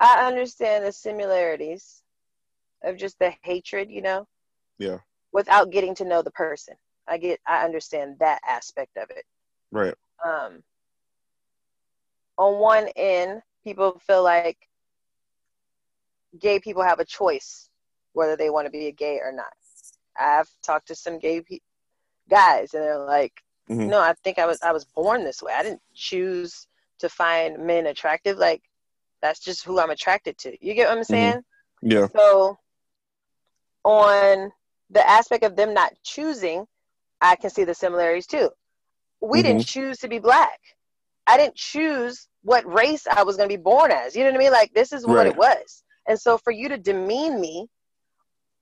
I 0.00 0.26
understand 0.26 0.84
the 0.84 0.92
similarities 0.92 2.02
of 2.82 2.96
just 2.96 3.18
the 3.18 3.32
hatred, 3.42 3.90
you 3.90 4.02
know. 4.02 4.26
Yeah. 4.78 4.98
Without 5.32 5.70
getting 5.70 5.94
to 5.96 6.04
know 6.04 6.22
the 6.22 6.32
person, 6.32 6.74
I 7.06 7.18
get, 7.18 7.40
I 7.46 7.64
understand 7.64 8.16
that 8.18 8.40
aspect 8.46 8.96
of 8.96 9.10
it. 9.10 9.24
Right. 9.70 9.94
Um, 10.24 10.62
on 12.36 12.58
one 12.58 12.88
end, 12.96 13.42
people 13.64 14.00
feel 14.06 14.22
like 14.24 14.58
gay 16.38 16.58
people 16.58 16.82
have 16.82 16.98
a 16.98 17.04
choice 17.04 17.68
whether 18.14 18.36
they 18.36 18.50
want 18.50 18.66
to 18.66 18.70
be 18.70 18.86
a 18.88 18.92
gay 18.92 19.20
or 19.22 19.32
not. 19.32 19.52
I've 20.18 20.48
talked 20.62 20.88
to 20.88 20.94
some 20.94 21.18
gay 21.18 21.40
pe- 21.40 21.58
guys, 22.28 22.74
and 22.74 22.82
they're 22.82 22.98
like, 22.98 23.32
Mhm. 23.68 23.88
"No, 23.88 24.00
I 24.00 24.14
think 24.24 24.38
I 24.38 24.46
was 24.46 24.60
I 24.62 24.72
was 24.72 24.84
born 24.84 25.24
this 25.24 25.42
way. 25.42 25.52
I 25.52 25.62
didn't 25.62 25.82
choose 25.94 26.66
to 26.98 27.08
find 27.08 27.58
men 27.58 27.86
attractive. 27.86 28.38
Like 28.38 28.62
that's 29.20 29.40
just 29.40 29.64
who 29.64 29.78
I'm 29.80 29.90
attracted 29.90 30.36
to. 30.38 30.56
You 30.64 30.74
get 30.74 30.88
what 30.88 30.98
I'm 30.98 31.04
saying? 31.04 31.42
Yeah. 31.82 32.08
So, 32.08 32.58
on 33.84 34.52
the 34.90 35.08
aspect 35.08 35.44
of 35.44 35.56
them 35.56 35.74
not 35.74 35.92
choosing, 36.02 36.66
I 37.20 37.36
can 37.36 37.50
see 37.50 37.64
the 37.64 37.74
similarities 37.74 38.26
too. 38.26 38.50
We 39.20 39.42
didn't 39.42 39.66
choose 39.66 39.98
to 39.98 40.08
be 40.08 40.18
black. 40.18 40.58
I 41.26 41.36
didn't 41.36 41.54
choose 41.54 42.28
what 42.42 42.66
race 42.66 43.06
I 43.06 43.22
was 43.22 43.36
going 43.36 43.48
to 43.48 43.56
be 43.56 43.62
born 43.62 43.92
as. 43.92 44.16
You 44.16 44.24
know 44.24 44.30
what 44.30 44.36
I 44.36 44.38
mean? 44.38 44.52
Like, 44.52 44.74
this 44.74 44.92
is 44.92 45.06
what 45.06 45.18
Right. 45.18 45.26
it 45.28 45.36
was. 45.36 45.84
And 46.08 46.20
so, 46.20 46.36
for 46.36 46.50
you 46.50 46.68
to 46.68 46.76
demean 46.78 47.40
me, 47.40 47.68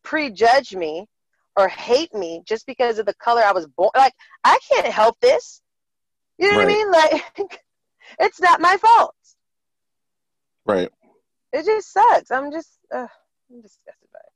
prejudge 0.03 0.75
me, 0.75 1.09
or 1.57 1.69
hate 1.69 2.13
me 2.15 2.43
just 2.47 2.67
because 2.67 2.99
of 2.99 3.07
the 3.07 3.15
color 3.15 3.43
I 3.45 3.53
was 3.53 3.67
born, 3.67 3.91
like, 3.97 4.15
I 4.45 4.59
can't 4.71 4.87
help 4.87 5.19
this. 5.21 5.63
You 6.39 6.49
know 6.49 6.57
what 6.57 6.65
I 6.65 6.67
mean? 6.67 6.91
Like, 7.39 7.61
it's 8.19 8.41
not 8.41 8.61
my 8.61 8.77
fault. 8.77 9.15
Right. 10.67 10.91
It 11.53 11.65
just 11.65 11.93
sucks. 11.93 12.31
I'm 12.31 12.51
just, 12.51 12.79
uh, 12.95 13.07
I'm 13.51 13.61
disgusted 13.61 14.09
by 14.13 14.19
it. 14.19 14.33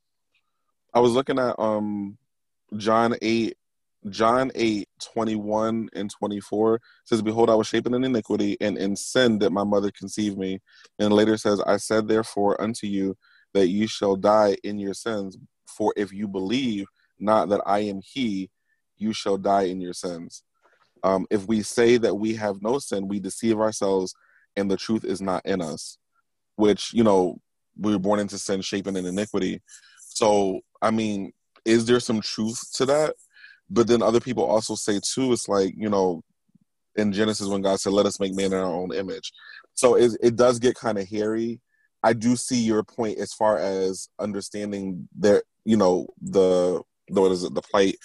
I 0.95 1.01
was 1.01 1.13
looking 1.13 1.39
at 1.39 1.59
um 1.59 2.19
John 2.77 3.15
8 3.21 3.57
John 4.11 4.51
8, 4.55 4.87
21 5.01 5.89
and 5.95 6.11
24 6.11 6.81
says, 7.05 7.23
Behold, 7.23 7.49
I 7.49 7.55
was 7.55 7.67
shapen 7.67 7.95
in 7.95 8.05
iniquity, 8.05 8.57
and 8.61 8.77
in 8.77 8.97
sin 8.97 9.39
that 9.39 9.51
my 9.51 9.65
mother 9.65 9.91
conceived 9.91 10.37
me. 10.37 10.61
And 10.99 11.13
later 11.13 11.37
says, 11.37 11.61
I 11.67 11.79
said 11.79 12.07
therefore 12.07 12.61
unto 12.61 12.87
you 12.87 13.17
that 13.55 13.69
you 13.69 13.87
shall 13.87 14.17
die 14.17 14.57
in 14.63 14.79
your 14.79 14.95
sins. 14.95 15.39
For 15.67 15.95
if 15.97 16.13
you 16.13 16.29
believe 16.29 16.87
not 17.19 17.49
that 17.51 17.63
I 17.67 17.81
am 17.81 18.01
he, 18.05 18.51
you 18.97 19.13
shall 19.13 19.37
die 19.37 19.65
in 19.65 19.81
your 19.81 19.93
sins. 19.93 20.43
Um, 21.03 21.27
if 21.31 21.47
we 21.47 21.63
say 21.63 21.97
that 21.99 22.15
we 22.15 22.35
have 22.35 22.63
no 22.63 22.79
sin, 22.79 23.09
we 23.09 23.21
deceive 23.21 23.59
ourselves, 23.59 24.15
and 24.57 24.71
the 24.71 24.77
truth 24.77 25.05
is 25.05 25.21
not 25.21 25.45
in 25.45 25.61
us. 25.61 25.99
Which, 26.57 26.93
you 26.95 27.03
know, 27.03 27.41
we 27.77 27.93
were 27.93 27.99
born 27.99 28.21
into 28.21 28.39
sin, 28.39 28.63
shapen 28.63 28.97
in 28.97 29.05
iniquity. 29.05 29.61
So, 29.99 30.61
I 30.81 30.91
mean, 30.91 31.33
is 31.65 31.87
there 31.87 32.01
some 32.01 32.21
truth 32.21 32.61
to 32.75 32.87
that? 32.87 33.15
But 33.71 33.87
then 33.89 34.03
other 34.03 34.21
people 34.21 34.45
also 34.45 34.75
say 34.75 35.01
too, 35.03 35.33
it's 35.33 35.49
like 35.49 35.75
you 35.77 35.89
know, 35.89 36.23
in 36.97 37.13
Genesis 37.13 37.49
when 37.49 37.63
God 37.63 37.81
said, 37.81 37.93
"Let 37.93 38.07
us 38.07 38.21
make 38.21 38.35
man 38.35 38.53
in 38.53 38.59
our 38.59 38.75
own 38.75 38.95
image," 38.95 39.33
so 39.75 39.95
it 39.97 40.13
it 40.23 40.37
does 40.37 40.59
get 40.59 40.77
kind 40.77 40.99
of 40.99 41.09
hairy. 41.09 41.61
I 42.03 42.13
do 42.13 42.37
see 42.37 42.61
your 42.61 42.85
point 42.85 43.19
as 43.19 43.33
far 43.33 43.59
as 43.59 44.09
understanding 44.19 45.09
that 45.19 45.45
you 45.65 45.77
know 45.77 46.07
the 46.21 46.83
the 47.09 47.21
what 47.21 47.33
is 47.33 47.45
it 47.45 47.55
the 47.55 47.63
plight 47.63 47.97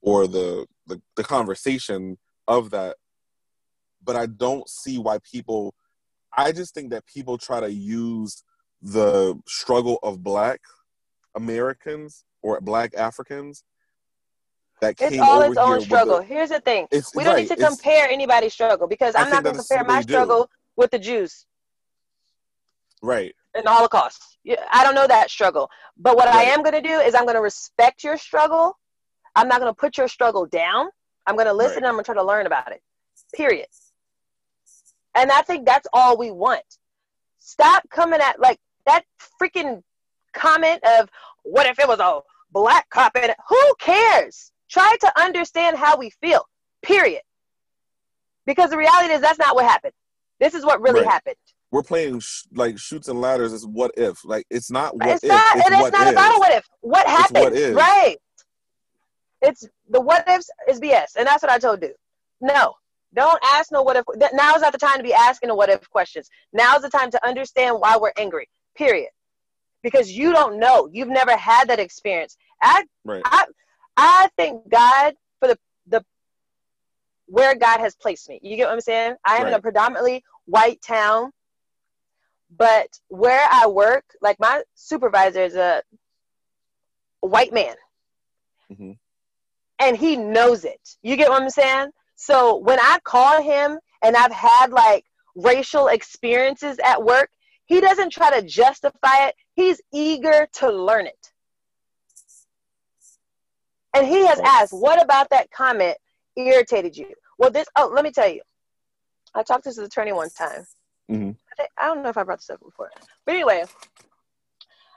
or 0.00 0.26
the, 0.26 0.66
the 0.86 1.00
the 1.16 1.24
conversation 1.24 2.18
of 2.48 2.70
that, 2.70 2.96
but 4.02 4.16
I 4.16 4.26
don't 4.26 4.68
see 4.68 4.98
why 4.98 5.18
people. 5.30 5.74
I 6.36 6.52
just 6.52 6.74
think 6.74 6.90
that 6.90 7.06
people 7.06 7.38
try 7.38 7.60
to 7.60 7.72
use 7.72 8.44
the 8.82 9.40
struggle 9.46 9.98
of 10.02 10.22
Black 10.22 10.60
Americans 11.34 12.24
or 12.42 12.60
Black 12.60 12.94
Africans 12.94 13.64
that 14.80 14.96
came 14.96 15.12
it's 15.12 15.22
all 15.22 15.42
its 15.42 15.56
own 15.56 15.80
struggle. 15.80 16.18
The, 16.18 16.24
Here's 16.24 16.50
the 16.50 16.60
thing: 16.60 16.86
we 17.14 17.24
don't 17.24 17.34
right, 17.34 17.48
need 17.48 17.56
to 17.56 17.56
compare 17.56 18.08
anybody's 18.08 18.52
struggle 18.52 18.86
because 18.86 19.14
I'm 19.16 19.30
not 19.30 19.42
going 19.42 19.56
to 19.56 19.62
compare 19.62 19.84
my 19.84 20.02
struggle 20.02 20.44
do. 20.44 20.50
with 20.76 20.90
the 20.90 20.98
Jews. 20.98 21.46
Right. 23.06 23.34
In 23.54 23.64
the 23.64 23.70
Holocaust, 23.70 24.38
I 24.72 24.84
don't 24.84 24.94
know 24.94 25.06
that 25.06 25.30
struggle. 25.30 25.70
But 25.96 26.16
what 26.16 26.26
right. 26.26 26.48
I 26.48 26.50
am 26.50 26.62
going 26.62 26.74
to 26.74 26.82
do 26.82 26.98
is 26.98 27.14
I'm 27.14 27.22
going 27.22 27.36
to 27.36 27.40
respect 27.40 28.04
your 28.04 28.18
struggle. 28.18 28.76
I'm 29.34 29.48
not 29.48 29.60
going 29.60 29.70
to 29.70 29.76
put 29.76 29.96
your 29.96 30.08
struggle 30.08 30.46
down. 30.46 30.88
I'm 31.26 31.36
going 31.36 31.46
to 31.46 31.52
listen 31.52 31.74
right. 31.74 31.76
and 31.78 31.86
I'm 31.86 31.92
going 31.92 32.04
to 32.04 32.12
try 32.12 32.14
to 32.16 32.24
learn 32.24 32.46
about 32.46 32.72
it. 32.72 32.82
Period. 33.34 33.68
And 35.14 35.30
I 35.30 35.42
think 35.42 35.66
that's 35.66 35.86
all 35.92 36.18
we 36.18 36.30
want. 36.30 36.64
Stop 37.38 37.88
coming 37.90 38.20
at 38.20 38.40
like 38.40 38.58
that 38.86 39.04
freaking 39.40 39.82
comment 40.34 40.82
of 40.84 41.08
what 41.44 41.66
if 41.66 41.78
it 41.78 41.88
was 41.88 42.00
a 42.00 42.20
black 42.50 42.90
cop 42.90 43.12
and 43.16 43.34
who 43.48 43.74
cares? 43.78 44.52
Try 44.68 44.96
to 45.00 45.20
understand 45.20 45.76
how 45.76 45.96
we 45.96 46.10
feel, 46.10 46.46
period. 46.82 47.22
Because 48.46 48.70
the 48.70 48.76
reality 48.76 49.14
is 49.14 49.20
that's 49.20 49.38
not 49.38 49.54
what 49.54 49.64
happened. 49.64 49.94
This 50.40 50.54
is 50.54 50.64
what 50.64 50.80
really 50.80 51.00
right. 51.00 51.10
happened. 51.10 51.36
We're 51.76 51.82
playing 51.82 52.20
sh- 52.20 52.44
like 52.54 52.78
Chutes 52.78 53.08
and 53.08 53.20
Ladders 53.20 53.52
is 53.52 53.66
what 53.66 53.90
if. 53.98 54.24
Like 54.24 54.46
it's 54.48 54.70
not 54.70 54.96
what 54.96 55.10
it's 55.10 55.22
if. 55.22 55.28
Not, 55.28 55.56
it's 55.56 55.66
and 55.66 55.74
it's 55.74 55.92
not 55.92 56.10
about 56.10 56.34
a 56.34 56.38
what 56.38 56.52
if. 56.54 56.66
What 56.80 57.06
happened? 57.06 57.44
What 57.44 57.52
is. 57.52 57.74
Right. 57.74 58.16
It's 59.42 59.68
the 59.90 60.00
what 60.00 60.26
ifs 60.26 60.48
is 60.70 60.80
BS. 60.80 61.16
And 61.18 61.26
that's 61.26 61.42
what 61.42 61.52
I 61.52 61.58
told 61.58 61.82
you. 61.82 61.92
No. 62.40 62.72
Don't 63.12 63.38
ask 63.44 63.70
no 63.70 63.82
what 63.82 63.96
if. 63.96 64.04
Now 64.32 64.54
is 64.54 64.62
not 64.62 64.72
the 64.72 64.78
time 64.78 64.96
to 64.96 65.02
be 65.02 65.12
asking 65.12 65.50
the 65.50 65.54
what 65.54 65.68
if 65.68 65.90
questions. 65.90 66.30
Now 66.54 66.76
is 66.76 66.82
the 66.82 66.88
time 66.88 67.10
to 67.10 67.26
understand 67.26 67.76
why 67.78 67.98
we're 68.00 68.12
angry. 68.16 68.48
Period. 68.74 69.10
Because 69.82 70.10
you 70.10 70.32
don't 70.32 70.58
know. 70.58 70.88
You've 70.90 71.08
never 71.08 71.36
had 71.36 71.68
that 71.68 71.78
experience. 71.78 72.38
I, 72.62 72.86
right. 73.04 73.20
I, 73.26 73.44
I 73.98 74.28
thank 74.38 74.66
God 74.70 75.12
for 75.40 75.48
the 75.48 75.58
the 75.88 76.02
where 77.26 77.54
God 77.54 77.80
has 77.80 77.94
placed 77.94 78.30
me. 78.30 78.40
You 78.42 78.56
get 78.56 78.64
what 78.64 78.72
I'm 78.72 78.80
saying? 78.80 79.16
I 79.26 79.36
am 79.36 79.42
right. 79.42 79.48
in 79.48 79.54
a 79.58 79.60
predominantly 79.60 80.24
white 80.46 80.80
town, 80.80 81.32
but 82.54 82.98
where 83.08 83.46
I 83.50 83.66
work, 83.66 84.04
like 84.20 84.38
my 84.38 84.62
supervisor 84.74 85.42
is 85.42 85.54
a 85.54 85.82
white 87.20 87.52
man. 87.52 87.74
Mm-hmm. 88.70 88.92
And 89.78 89.96
he 89.96 90.16
knows 90.16 90.64
it. 90.64 90.96
You 91.02 91.16
get 91.16 91.28
what 91.28 91.42
I'm 91.42 91.50
saying? 91.50 91.90
So 92.14 92.56
when 92.56 92.78
I 92.80 92.98
call 93.04 93.42
him 93.42 93.78
and 94.02 94.16
I've 94.16 94.32
had 94.32 94.70
like 94.70 95.04
racial 95.34 95.88
experiences 95.88 96.78
at 96.82 97.02
work, 97.02 97.30
he 97.66 97.80
doesn't 97.80 98.10
try 98.10 98.40
to 98.40 98.46
justify 98.46 99.26
it. 99.26 99.34
He's 99.54 99.80
eager 99.92 100.48
to 100.54 100.70
learn 100.70 101.06
it. 101.06 101.32
And 103.94 104.06
he 104.06 104.26
has 104.26 104.38
asked, 104.40 104.72
what 104.72 105.02
about 105.02 105.30
that 105.30 105.50
comment 105.50 105.96
irritated 106.36 106.96
you? 106.96 107.12
Well, 107.38 107.50
this, 107.50 107.66
oh, 107.76 107.90
let 107.94 108.04
me 108.04 108.12
tell 108.12 108.28
you. 108.28 108.42
I 109.34 109.42
talked 109.42 109.64
to 109.64 109.70
this 109.70 109.78
attorney 109.78 110.12
one 110.12 110.30
time. 110.30 110.66
Mm-hmm. 111.10 111.30
I 111.58 111.86
don't 111.86 112.02
know 112.02 112.08
if 112.08 112.16
I 112.16 112.22
brought 112.22 112.38
this 112.38 112.50
up 112.50 112.60
before. 112.60 112.90
But 113.24 113.34
anyway, 113.34 113.64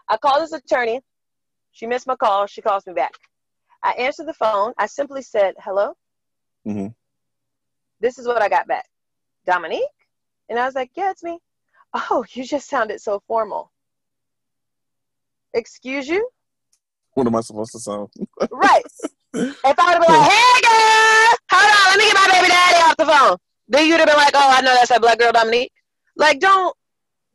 I 0.07 0.17
called 0.17 0.41
this 0.41 0.53
attorney. 0.53 1.01
She 1.71 1.87
missed 1.87 2.07
my 2.07 2.15
call. 2.15 2.47
She 2.47 2.61
calls 2.61 2.85
me 2.85 2.93
back. 2.93 3.13
I 3.83 3.91
answered 3.91 4.27
the 4.27 4.33
phone. 4.33 4.73
I 4.77 4.87
simply 4.87 5.21
said, 5.21 5.55
hello. 5.59 5.95
Mm-hmm. 6.67 6.87
This 8.01 8.17
is 8.17 8.27
what 8.27 8.41
I 8.41 8.49
got 8.49 8.67
back. 8.67 8.85
Dominique? 9.45 9.83
And 10.49 10.59
I 10.59 10.65
was 10.65 10.75
like, 10.75 10.91
yeah, 10.95 11.11
it's 11.11 11.23
me. 11.23 11.39
Oh, 11.93 12.25
you 12.31 12.43
just 12.43 12.69
sounded 12.69 13.01
so 13.01 13.21
formal. 13.27 13.71
Excuse 15.53 16.07
you? 16.07 16.29
What 17.13 17.27
am 17.27 17.35
I 17.35 17.41
supposed 17.41 17.71
to 17.71 17.79
sound? 17.79 18.09
right. 18.51 18.83
If 19.33 19.55
I 19.55 19.67
would 19.67 19.77
have 19.77 20.01
been 20.01 20.15
like, 20.15 20.31
hey 20.31 20.61
girl, 20.61 21.37
hold 21.51 21.69
on, 21.69 21.89
let 21.89 21.97
me 21.97 22.05
get 22.05 22.15
my 22.15 22.27
baby 22.33 22.47
daddy 22.47 22.83
off 22.83 22.97
the 22.97 23.05
phone. 23.05 23.37
Then 23.67 23.87
you'd 23.87 23.99
have 23.99 24.07
been 24.07 24.15
like, 24.15 24.33
oh, 24.33 24.49
I 24.51 24.61
know 24.61 24.73
that's 24.73 24.89
that 24.89 25.01
black 25.01 25.19
girl 25.19 25.31
Dominique. 25.31 25.71
Like, 26.19 26.39
don't 26.39 26.75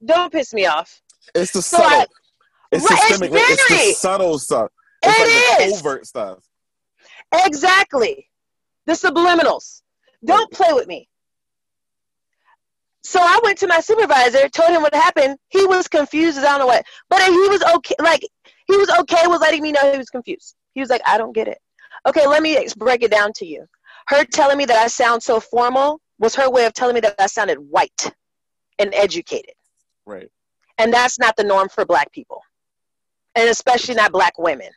don't 0.05 0.31
piss 0.31 0.53
me 0.53 0.67
off. 0.67 1.01
It's 1.35 1.53
the 1.53 1.63
so 1.63 1.79
subtle. 1.79 2.01
I, 2.01 2.07
it's 2.71 2.91
right, 2.91 2.99
systemic. 3.01 3.33
It's, 3.35 3.71
it's, 3.71 3.87
the 3.87 3.93
subtle 3.95 4.39
stuff. 4.39 4.71
It's 5.03 5.19
it 5.19 5.59
like 5.59 5.67
is. 5.69 5.73
the 5.73 5.83
covert 5.83 6.07
stuff. 6.07 6.39
Exactly. 7.47 8.29
The 8.87 8.93
subliminals. 8.93 9.81
Don't 10.25 10.51
play 10.53 10.73
with 10.73 10.87
me. 10.87 11.09
So 13.03 13.21
I 13.21 13.41
went 13.43 13.59
to 13.59 13.67
my 13.67 13.81
supervisor, 13.81 14.49
told 14.49 14.71
him 14.71 14.83
what 14.83 14.95
happened. 14.95 15.39
He 15.49 15.67
was 15.67 15.89
confused 15.89 16.39
as 16.39 16.45
I 16.45 16.51
don't 16.51 16.61
know 16.61 16.67
what, 16.67 16.85
but 17.09 17.23
he 17.23 17.49
was 17.49 17.63
okay. 17.77 17.95
Like 18.03 18.23
he 18.67 18.77
was 18.77 18.91
okay 19.01 19.27
with 19.27 19.41
letting 19.41 19.63
me 19.63 19.73
know 19.73 19.93
he 19.93 19.99
was 19.99 20.11
confused. 20.11 20.57
He 20.75 20.81
was 20.81 20.91
like, 20.91 21.03
I 21.07 21.17
don't 21.17 21.35
get 21.35 21.49
it. 21.49 21.59
Okay, 22.07 22.27
let 22.27 22.43
me 22.43 22.67
break 22.77 23.03
it 23.03 23.11
down 23.11 23.33
to 23.37 23.47
you. 23.47 23.67
Her 24.09 24.25
telling 24.25 24.59
me 24.59 24.67
that 24.67 24.79
I 24.79 24.89
sound 24.89 25.23
so 25.23 25.41
formal 25.41 26.01
was 26.19 26.35
her 26.35 26.51
way 26.51 26.67
of 26.67 26.75
telling 26.75 26.95
me 26.95 27.01
that 27.01 27.15
I 27.19 27.27
sounded 27.27 27.57
white 27.57 28.13
and 28.79 28.95
educated. 28.95 29.55
Right. 30.07 30.31
And 30.79 30.93
that's 30.93 31.19
not 31.19 31.37
the 31.37 31.45
norm 31.45 31.69
for 31.69 31.85
black 31.85 32.13
people, 32.13 32.43
and 33.35 33.49
especially 33.49 33.95
not 33.95 34.13
black 34.13 34.39
women. 34.39 34.71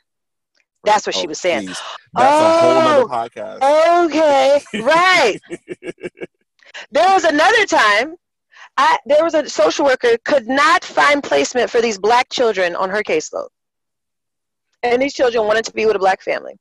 That's 0.83 1.07
what 1.07 1.15
oh, 1.17 1.19
she 1.19 1.27
was 1.27 1.39
saying. 1.39 1.67
Please. 1.67 1.81
That's 2.13 2.35
oh, 2.35 2.57
a 2.57 2.61
whole 2.61 3.15
other 3.17 3.29
podcast. 3.29 4.05
Okay, 4.05 4.61
right. 4.81 5.39
there 6.91 7.09
was 7.09 7.23
another 7.23 7.65
time 7.65 8.15
I, 8.77 8.99
there 9.07 9.23
was 9.23 9.33
a 9.33 9.49
social 9.49 9.85
worker 9.85 10.17
could 10.23 10.47
not 10.47 10.83
find 10.83 11.23
placement 11.23 11.69
for 11.71 11.81
these 11.81 11.97
black 11.97 12.29
children 12.29 12.75
on 12.75 12.91
her 12.91 13.01
caseload 13.01 13.47
and 14.83 15.01
these 15.01 15.13
children 15.13 15.45
wanted 15.45 15.65
to 15.65 15.73
be 15.73 15.85
with 15.85 15.95
a 15.95 15.99
black 15.99 16.21
family. 16.21 16.53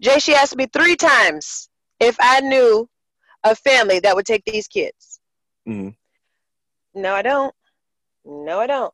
Jay, 0.00 0.18
she 0.18 0.34
asked 0.34 0.56
me 0.56 0.66
three 0.66 0.96
times 0.96 1.68
if 2.00 2.16
I 2.20 2.40
knew 2.40 2.88
a 3.44 3.54
family 3.54 4.00
that 4.00 4.14
would 4.14 4.26
take 4.26 4.44
these 4.44 4.68
kids. 4.68 5.20
Mm-hmm. 5.68 5.90
No, 6.96 7.14
I 7.14 7.22
don't. 7.22 7.54
No, 8.24 8.58
I 8.58 8.66
don't. 8.66 8.92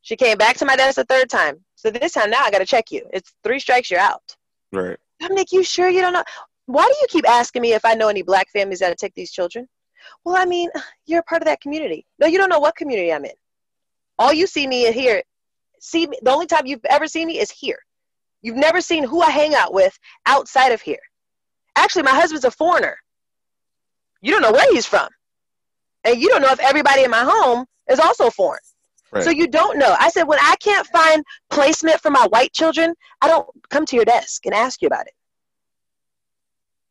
She 0.00 0.16
came 0.16 0.36
back 0.36 0.56
to 0.56 0.64
my 0.64 0.74
desk 0.74 0.98
a 0.98 1.04
third 1.04 1.30
time. 1.30 1.64
So 1.76 1.90
this 1.90 2.12
time 2.12 2.30
now 2.30 2.42
I 2.42 2.50
got 2.50 2.58
to 2.58 2.66
check 2.66 2.90
you. 2.90 3.06
It's 3.12 3.32
three 3.44 3.60
strikes, 3.60 3.90
you're 3.90 4.00
out. 4.00 4.36
Right. 4.72 4.96
Dominic, 5.20 5.52
you 5.52 5.62
sure 5.62 5.88
you 5.88 6.00
don't 6.00 6.14
know? 6.14 6.24
Why 6.66 6.84
do 6.84 6.94
you 7.00 7.06
keep 7.08 7.28
asking 7.28 7.62
me 7.62 7.74
if 7.74 7.84
I 7.84 7.94
know 7.94 8.08
any 8.08 8.22
black 8.22 8.48
families 8.50 8.80
that 8.80 8.96
take 8.98 9.14
these 9.14 9.30
children? 9.30 9.68
Well, 10.24 10.36
I 10.36 10.46
mean, 10.46 10.70
you're 11.06 11.20
a 11.20 11.24
part 11.24 11.42
of 11.42 11.46
that 11.46 11.60
community. 11.60 12.06
No, 12.18 12.26
you 12.26 12.38
don't 12.38 12.48
know 12.48 12.58
what 12.58 12.74
community 12.74 13.12
I'm 13.12 13.24
in. 13.24 13.32
All 14.18 14.32
you 14.32 14.46
see 14.46 14.66
me 14.66 14.90
here 14.92 15.22
see 15.84 16.06
me, 16.06 16.18
the 16.22 16.30
only 16.30 16.46
time 16.46 16.66
you've 16.66 16.84
ever 16.86 17.06
seen 17.06 17.26
me 17.26 17.38
is 17.38 17.50
here. 17.50 17.78
You've 18.42 18.56
never 18.56 18.80
seen 18.80 19.04
who 19.04 19.20
I 19.20 19.30
hang 19.30 19.54
out 19.54 19.72
with 19.72 19.98
outside 20.26 20.72
of 20.72 20.80
here. 20.80 20.98
Actually, 21.76 22.04
my 22.04 22.10
husband's 22.14 22.44
a 22.44 22.50
foreigner. 22.50 22.96
You 24.22 24.32
don't 24.32 24.42
know 24.42 24.52
where 24.52 24.72
he's 24.72 24.86
from. 24.86 25.08
And 26.04 26.20
you 26.20 26.28
don't 26.28 26.42
know 26.42 26.50
if 26.52 26.60
everybody 26.60 27.04
in 27.04 27.10
my 27.10 27.24
home 27.24 27.64
is 27.90 27.98
also 27.98 28.30
foreign. 28.30 28.60
Right. 29.12 29.24
So 29.24 29.30
you 29.30 29.46
don't 29.46 29.78
know. 29.78 29.94
I 29.98 30.10
said, 30.10 30.24
when 30.24 30.38
I 30.40 30.56
can't 30.60 30.86
find 30.88 31.24
placement 31.50 32.00
for 32.00 32.10
my 32.10 32.26
white 32.28 32.52
children, 32.52 32.94
I 33.20 33.28
don't 33.28 33.48
come 33.70 33.86
to 33.86 33.96
your 33.96 34.04
desk 34.04 34.44
and 34.44 34.54
ask 34.54 34.82
you 34.82 34.86
about 34.86 35.06
it. 35.06 35.12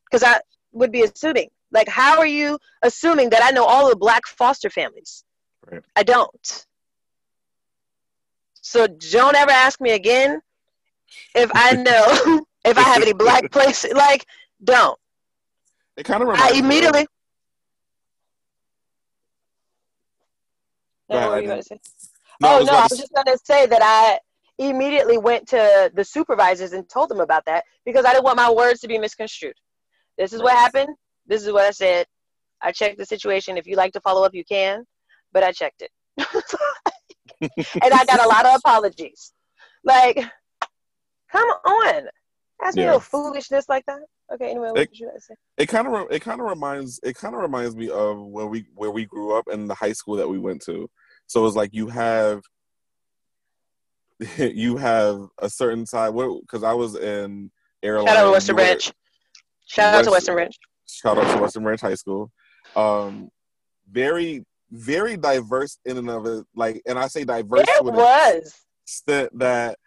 Because 0.05 0.23
I 0.23 0.39
would 0.71 0.91
be 0.91 1.03
assuming. 1.03 1.49
Like, 1.71 1.87
how 1.87 2.19
are 2.19 2.27
you 2.27 2.59
assuming 2.83 3.31
that 3.31 3.43
I 3.43 3.49
know 3.51 3.65
all 3.65 3.89
the 3.89 3.95
black 3.95 4.25
foster 4.27 4.69
families? 4.69 5.23
Right. 5.69 5.81
I 5.95 6.03
don't. 6.03 6.65
So 8.61 8.87
don't 8.87 9.35
ever 9.35 9.51
ask 9.51 9.81
me 9.81 9.91
again 9.91 10.41
if 11.35 11.51
I 11.53 11.75
know 11.75 12.41
If 12.65 12.77
I 12.77 12.81
have 12.81 13.01
any 13.01 13.13
black 13.13 13.51
places, 13.51 13.93
like 13.93 14.25
don't. 14.63 14.97
It 15.97 16.05
kind 16.05 16.23
of 16.23 16.29
I 16.29 16.31
reminds 16.31 16.53
me 16.53 16.59
of- 16.59 16.65
immediately. 16.65 17.07
What 21.19 21.29
were 21.31 21.41
you 21.41 21.47
gonna 21.47 21.63
say? 21.63 21.79
No, 22.41 22.55
oh 22.55 22.57
was 22.59 22.67
no, 22.67 22.73
I 22.73 22.87
was 22.89 22.97
just 22.99 23.13
gonna 23.13 23.37
say 23.43 23.65
that 23.67 23.81
I 23.83 24.19
immediately 24.57 25.17
went 25.17 25.47
to 25.49 25.91
the 25.93 26.03
supervisors 26.03 26.73
and 26.73 26.87
told 26.89 27.09
them 27.09 27.19
about 27.19 27.45
that 27.45 27.63
because 27.85 28.05
I 28.05 28.11
didn't 28.13 28.25
want 28.25 28.37
my 28.37 28.51
words 28.51 28.79
to 28.81 28.87
be 28.87 28.97
misconstrued. 28.97 29.55
This 30.17 30.33
is 30.33 30.41
what 30.41 30.53
happened. 30.53 30.95
This 31.27 31.43
is 31.45 31.51
what 31.51 31.63
I 31.65 31.71
said. 31.71 32.05
I 32.61 32.71
checked 32.71 32.97
the 32.97 33.05
situation. 33.05 33.57
If 33.57 33.67
you 33.67 33.75
like 33.75 33.93
to 33.93 34.01
follow 34.01 34.23
up, 34.23 34.33
you 34.33 34.43
can, 34.45 34.85
but 35.31 35.43
I 35.43 35.51
checked 35.51 35.81
it, 35.81 35.91
and 37.41 37.93
I 37.93 38.05
got 38.05 38.23
a 38.23 38.27
lot 38.27 38.45
of 38.45 38.55
apologies. 38.55 39.33
Like, 39.83 40.17
come 41.31 41.47
on, 41.65 42.07
ask 42.63 42.75
me 42.77 42.83
Yeah. 42.83 42.91
no 42.91 42.99
foolishness 42.99 43.65
like 43.67 43.85
that. 43.87 43.99
Okay, 44.33 44.49
anyway, 44.51 44.69
what 44.71 44.81
It- 44.81 44.89
did 44.91 44.99
you 44.99 45.09
guys 45.11 45.25
say? 45.27 45.35
it 45.57 45.67
kind 45.67 45.87
of 45.87 46.11
it 46.11 46.21
kind 46.21 46.39
of 46.41 46.47
reminds 46.47 46.99
it 47.03 47.15
kind 47.15 47.35
of 47.35 47.41
reminds 47.41 47.75
me 47.75 47.89
of 47.89 48.17
where 48.19 48.45
we 48.47 48.65
where 48.75 48.91
we 48.91 49.05
grew 49.05 49.35
up 49.37 49.47
and 49.47 49.69
the 49.69 49.75
high 49.75 49.93
school 49.93 50.15
that 50.15 50.27
we 50.27 50.39
went 50.39 50.61
to. 50.65 50.89
So 51.27 51.45
it's 51.45 51.55
like 51.55 51.73
you 51.73 51.87
have 51.87 52.41
you 54.37 54.77
have 54.77 55.27
a 55.39 55.49
certain 55.49 55.85
side 55.85 56.13
because 56.13 56.63
I 56.63 56.73
was 56.73 56.95
in 56.95 57.51
airline. 57.81 58.07
Shout 58.07 58.17
out 58.17 58.25
to 58.25 58.31
Western 58.31 58.55
Branch. 58.55 58.93
Shout 59.67 59.95
out 59.95 60.03
to 60.05 60.11
Western 60.11 60.35
Branch. 60.35 60.55
Shout 60.87 61.17
out 61.17 61.35
to 61.35 61.41
Western 61.41 61.63
Branch 61.63 61.81
High 61.81 61.95
School. 61.95 62.31
Um, 62.75 63.29
very 63.91 64.45
very 64.71 65.15
diverse 65.17 65.77
in 65.85 65.97
and 65.97 66.09
of 66.09 66.25
it. 66.25 66.45
Like, 66.55 66.81
and 66.87 66.97
I 66.97 67.07
say 67.07 67.23
diverse 67.23 67.65
It 67.67 67.83
was. 67.83 68.55
extent 68.83 69.37
that 69.37 69.77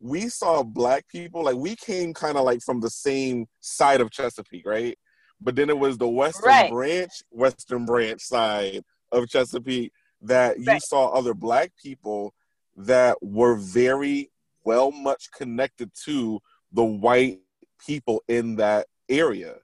we 0.00 0.28
saw 0.28 0.62
black 0.62 1.08
people 1.08 1.44
like 1.44 1.56
we 1.56 1.74
came 1.76 2.12
kind 2.12 2.36
of 2.36 2.44
like 2.44 2.60
from 2.60 2.80
the 2.80 2.90
same 2.90 3.46
side 3.60 4.02
of 4.02 4.10
Chesapeake, 4.10 4.66
right? 4.66 4.98
But 5.40 5.56
then 5.56 5.70
it 5.70 5.78
was 5.78 5.96
the 5.96 6.08
Western 6.08 6.44
Right. 6.48 6.70
Branch, 6.70 7.10
Western 7.30 7.86
Branch 7.86 8.20
side 8.20 8.82
of 9.12 9.28
Chesapeake 9.28 9.92
that 10.24 10.58
you 10.58 10.66
Right. 10.66 10.82
saw 10.82 11.08
other 11.08 11.34
black 11.34 11.72
people 11.80 12.34
that 12.76 13.22
were 13.22 13.54
very 13.54 14.30
well 14.64 14.90
much 14.90 15.30
connected 15.32 15.90
to 16.04 16.40
the 16.72 16.84
white 16.84 17.40
people 17.86 18.22
in 18.28 18.56
that 18.56 18.86
area. 19.08 19.56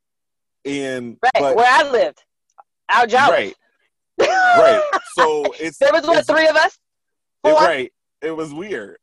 And 0.65 1.17
Right, 1.23 1.33
but 1.39 1.57
where 1.57 1.67
I 1.67 1.91
lived. 1.91 2.23
Our 2.89 3.07
job. 3.07 3.31
right, 3.31 3.55
right. 4.19 4.83
So 5.17 5.45
it's 5.61 5.79
there 5.79 5.93
was 5.93 6.07
what 6.07 6.27
three 6.27 6.47
of 6.49 6.57
us. 6.57 6.79
it- 7.45 7.53
right. 7.55 7.93
It 8.23 8.33
was 8.33 8.53
weird. 8.53 8.99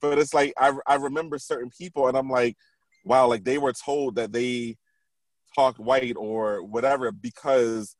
But 0.00 0.18
it's 0.18 0.34
like 0.34 0.52
I 0.58 0.72
I 0.86 0.96
remember 0.96 1.38
certain 1.38 1.70
people 1.76 2.06
and 2.08 2.16
I'm 2.16 2.28
like, 2.30 2.56
wow, 3.04 3.26
like 3.26 3.42
they 3.44 3.58
were 3.58 3.72
told 3.72 4.16
that 4.16 4.32
they 4.32 4.76
talked 5.54 5.78
white 5.80 6.14
or 6.16 6.62
whatever 6.62 7.10
because 7.10 7.96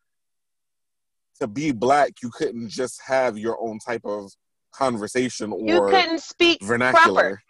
to 1.41 1.47
be 1.47 1.72
black 1.72 2.12
you 2.22 2.30
couldn't 2.30 2.68
just 2.68 3.01
have 3.07 3.38
your 3.38 3.59
own 3.61 3.78
type 3.78 4.03
of 4.05 4.30
conversation 4.72 5.53
or 5.53 5.66
You 5.68 5.80
couldn't 5.88 6.20
speak 6.20 6.62
vernacular. 6.62 7.14
proper. 7.14 7.43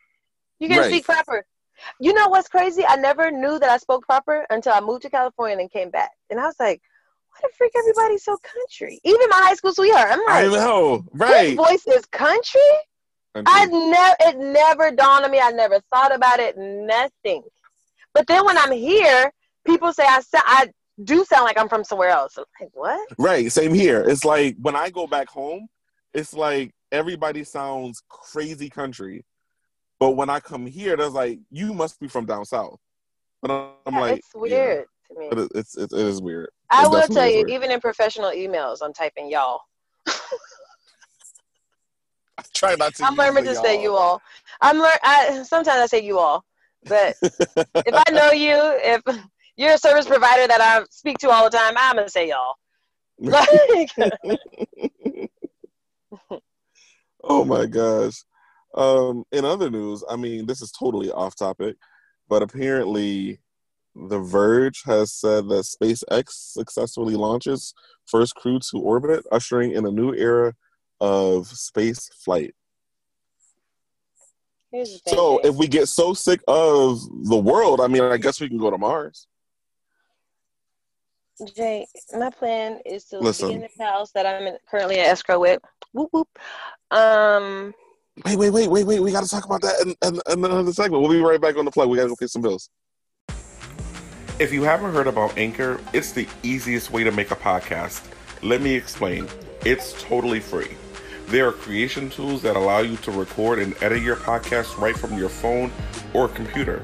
You 0.59 0.68
couldn't 0.68 0.82
Right. 0.82 0.93
speak 0.93 1.05
proper. 1.05 1.45
You 1.99 2.12
know 2.12 2.28
what's 2.28 2.49
crazy? 2.49 2.84
I 2.86 2.97
never 2.97 3.30
knew 3.30 3.59
that 3.59 3.70
I 3.70 3.78
spoke 3.78 4.07
proper 4.07 4.47
until 4.51 4.72
I 4.72 4.80
moved 4.80 5.03
to 5.03 5.11
California 5.11 5.59
and 5.59 5.70
came 5.70 5.91
back. 5.91 6.11
And 6.28 6.38
I 6.38 6.45
was 6.45 6.57
like, 6.61 6.80
why 7.32 7.41
the 7.43 7.49
freak 7.57 7.72
everybody's 7.76 8.24
so 8.24 8.36
country? 8.43 9.01
Even 9.05 9.28
my 9.30 9.41
high 9.43 9.55
school 9.55 9.72
sweetheart. 9.72 10.09
I'm 10.11 10.20
I 10.28 10.43
like, 10.43 10.53
know, 10.53 10.95
his 10.97 11.07
right. 11.12 11.57
voice 11.57 11.86
is 11.86 12.05
country? 12.07 12.61
I 13.34 13.66
never 13.66 14.16
it 14.20 14.38
never 14.38 14.91
dawned 14.91 15.24
on 15.24 15.30
me. 15.30 15.41
I 15.41 15.51
never 15.51 15.80
thought 15.93 16.14
about 16.14 16.41
it, 16.41 16.57
nothing. 16.59 17.43
But 18.12 18.26
then 18.26 18.45
when 18.45 18.59
I'm 18.59 18.72
here, 18.72 19.32
people 19.66 19.93
say 19.93 20.03
I 20.05 20.20
I 20.34 20.68
do 21.05 21.24
sound 21.24 21.44
like 21.44 21.59
I'm 21.59 21.68
from 21.68 21.84
somewhere 21.84 22.11
else. 22.11 22.36
I'm 22.36 22.44
like, 22.61 22.70
what? 22.72 23.09
Right, 23.18 23.51
same 23.51 23.74
here. 23.74 24.03
It's 24.03 24.24
like 24.24 24.57
when 24.61 24.76
I 24.76 24.90
go 24.90 25.07
back 25.07 25.28
home, 25.28 25.68
it's 26.14 26.34
like 26.34 26.72
everybody 26.92 27.44
sounds 27.44 28.03
crazy 28.09 28.68
country. 28.68 29.24
But 29.98 30.12
when 30.12 30.30
I 30.30 30.40
come 30.40 30.66
here, 30.66 30.96
there's 30.96 31.12
like, 31.12 31.40
you 31.51 31.74
must 31.74 32.01
be 32.01 32.09
from 32.09 32.24
down 32.24 32.44
south. 32.44 32.78
But 33.42 33.51
I'm 33.86 33.94
Yeah, 33.94 34.01
like, 34.01 34.18
it's 34.18 34.28
weird 34.34 34.86
to 35.09 35.18
me. 35.18 35.26
But 35.28 35.38
it, 35.38 35.53
it's 35.55 35.76
it, 35.76 35.92
it 35.92 35.98
is 35.98 36.20
weird. 36.20 36.51
I 36.70 36.86
will 36.86 37.07
tell 37.09 37.28
you, 37.28 37.38
weird. 37.38 37.51
even 37.51 37.70
in 37.70 37.80
professional 37.80 38.30
emails, 38.30 38.78
I'm 38.82 38.92
typing 38.92 39.30
y'all. 39.30 39.61
I 40.07 40.12
try 42.55 42.74
not 42.76 42.94
to. 42.94 43.05
I'm 43.05 43.16
learning 43.16 43.44
to 43.44 43.55
say 43.57 43.82
you 43.82 43.94
all. 43.94 44.22
I'm 44.61 44.78
learn. 44.78 44.96
I 45.03 45.42
sometimes 45.42 45.80
I 45.80 45.86
say 45.86 46.03
you 46.03 46.18
all, 46.18 46.44
but 46.84 47.16
if 47.22 47.94
I 47.94 48.11
know 48.12 48.30
you, 48.30 48.57
if 48.57 49.03
you're 49.61 49.75
a 49.75 49.79
service 49.79 50.07
provider 50.07 50.47
that 50.47 50.61
I 50.63 50.85
speak 50.91 51.19
to 51.19 51.29
all 51.29 51.45
the 51.45 51.57
time, 51.57 51.75
I'm 51.77 51.97
gonna 51.97 52.09
say 52.09 52.31
y'all. 52.31 52.55
Like, 53.19 53.91
oh 57.23 57.45
my 57.45 57.67
gosh. 57.67 58.15
Um, 58.75 59.25
in 59.33 59.45
other 59.45 59.69
news, 59.69 60.03
I 60.09 60.17
mean, 60.17 60.47
this 60.47 60.63
is 60.63 60.73
totally 60.73 61.11
off 61.11 61.37
topic, 61.37 61.77
but 62.27 62.43
apparently, 62.43 63.41
The 63.95 64.21
Verge 64.21 64.83
has 64.87 65.13
said 65.13 65.49
that 65.49 65.67
SpaceX 65.67 66.31
successfully 66.31 67.15
launches 67.15 67.75
first 68.07 68.35
crew 68.37 68.61
to 68.71 68.79
orbit, 68.79 69.27
ushering 69.31 69.73
in 69.73 69.85
a 69.85 69.91
new 69.91 70.15
era 70.15 70.55
of 71.03 71.49
space 71.49 72.09
flight. 72.25 72.55
here's 74.73 74.93
the 74.95 74.99
thing. 75.01 75.15
So, 75.15 75.41
if 75.41 75.55
we 75.57 75.69
get 75.69 75.89
so 75.89 76.15
sick 76.15 76.41
of 76.49 77.03
the 77.25 77.39
world, 77.39 77.83
I 77.83 77.89
mean, 77.89 78.05
I 78.05 78.17
guess 78.17 78.41
we 78.41 78.49
can 78.49 78.57
go 78.57 78.71
to 78.71 78.79
Mars. 78.79 79.27
Jay, 81.55 81.86
my 82.16 82.30
plan 82.30 82.80
is 82.84 83.05
to 83.07 83.18
Listen. 83.18 83.49
be 83.49 83.55
in 83.55 83.61
this 83.61 83.78
house 83.78 84.12
that 84.12 84.26
I'm 84.26 84.47
in, 84.47 84.57
currently 84.70 84.97
in 84.97 85.05
escrow 85.07 85.41
with. 85.41 85.61
Whoop 85.93 86.09
whoop. 86.12 86.28
Um, 86.91 87.74
Wait, 88.24 88.36
wait, 88.36 88.51
wait, 88.51 88.68
wait, 88.68 88.84
wait. 88.84 89.01
We 89.01 89.12
got 89.12 89.22
to 89.22 89.28
talk 89.28 89.47
about 89.47 89.62
that 89.62 89.80
in, 89.82 89.95
in, 90.07 90.20
in 90.30 90.45
another 90.45 90.72
segment. 90.72 91.03
We'll 91.03 91.11
be 91.11 91.20
right 91.20 91.41
back 91.41 91.57
on 91.57 91.64
the 91.64 91.70
plug. 91.70 91.88
We 91.88 91.97
got 91.97 92.03
to 92.05 92.09
go 92.11 92.16
pay 92.16 92.26
some 92.26 92.43
bills. 92.43 92.68
If 94.38 94.53
you 94.53 94.62
haven't 94.62 94.93
heard 94.93 95.07
about 95.07 95.38
Anchor, 95.38 95.80
it's 95.93 96.12
the 96.12 96.26
easiest 96.43 96.91
way 96.91 97.05
to 97.05 97.12
make 97.12 97.30
a 97.30 97.36
podcast. 97.36 98.11
Let 98.43 98.61
me 98.62 98.74
explain. 98.74 99.28
It's 99.64 100.03
totally 100.03 100.41
free. 100.41 100.76
There 101.26 101.47
are 101.47 101.53
creation 101.53 102.11
tools 102.11 102.43
that 102.43 102.57
allow 102.57 102.80
you 102.80 102.97
to 102.99 103.11
record 103.11 103.59
and 103.59 103.80
edit 103.82 104.03
your 104.03 104.16
podcast 104.16 104.76
right 104.78 104.97
from 104.97 105.16
your 105.16 105.28
phone 105.28 105.70
or 106.12 106.28
computer. 106.28 106.82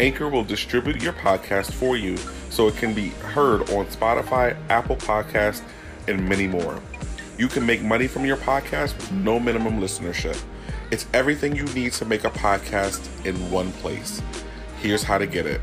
Anchor 0.00 0.30
will 0.30 0.44
distribute 0.44 1.02
your 1.02 1.12
podcast 1.12 1.72
for 1.72 1.94
you 1.94 2.16
so 2.48 2.66
it 2.68 2.76
can 2.76 2.94
be 2.94 3.08
heard 3.08 3.60
on 3.70 3.84
Spotify, 3.86 4.56
Apple 4.70 4.96
Podcasts, 4.96 5.62
and 6.08 6.26
many 6.26 6.46
more. 6.46 6.80
You 7.36 7.48
can 7.48 7.66
make 7.66 7.82
money 7.82 8.06
from 8.06 8.24
your 8.24 8.38
podcast 8.38 8.96
with 8.96 9.12
no 9.12 9.38
minimum 9.38 9.78
listenership. 9.78 10.42
It's 10.90 11.06
everything 11.12 11.54
you 11.54 11.64
need 11.66 11.92
to 11.92 12.06
make 12.06 12.24
a 12.24 12.30
podcast 12.30 13.06
in 13.26 13.50
one 13.50 13.72
place. 13.72 14.22
Here's 14.80 15.02
how 15.02 15.18
to 15.18 15.26
get 15.26 15.44
it. 15.44 15.60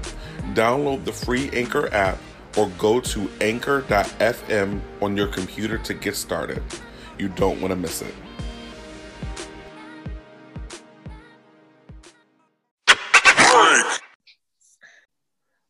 Download 0.53 1.03
the 1.03 1.13
free 1.13 1.49
Anchor 1.51 1.91
app 1.91 2.19
or 2.55 2.69
go 2.77 2.99
to 2.99 3.27
anchor.fm 3.41 4.81
on 5.01 5.17
your 5.17 5.27
computer 5.27 5.79
to 5.79 5.95
get 5.95 6.15
started. 6.15 6.61
You 7.17 7.29
don't 7.29 7.59
want 7.59 7.71
to 7.71 7.75
miss 7.75 8.03
it. 8.03 8.13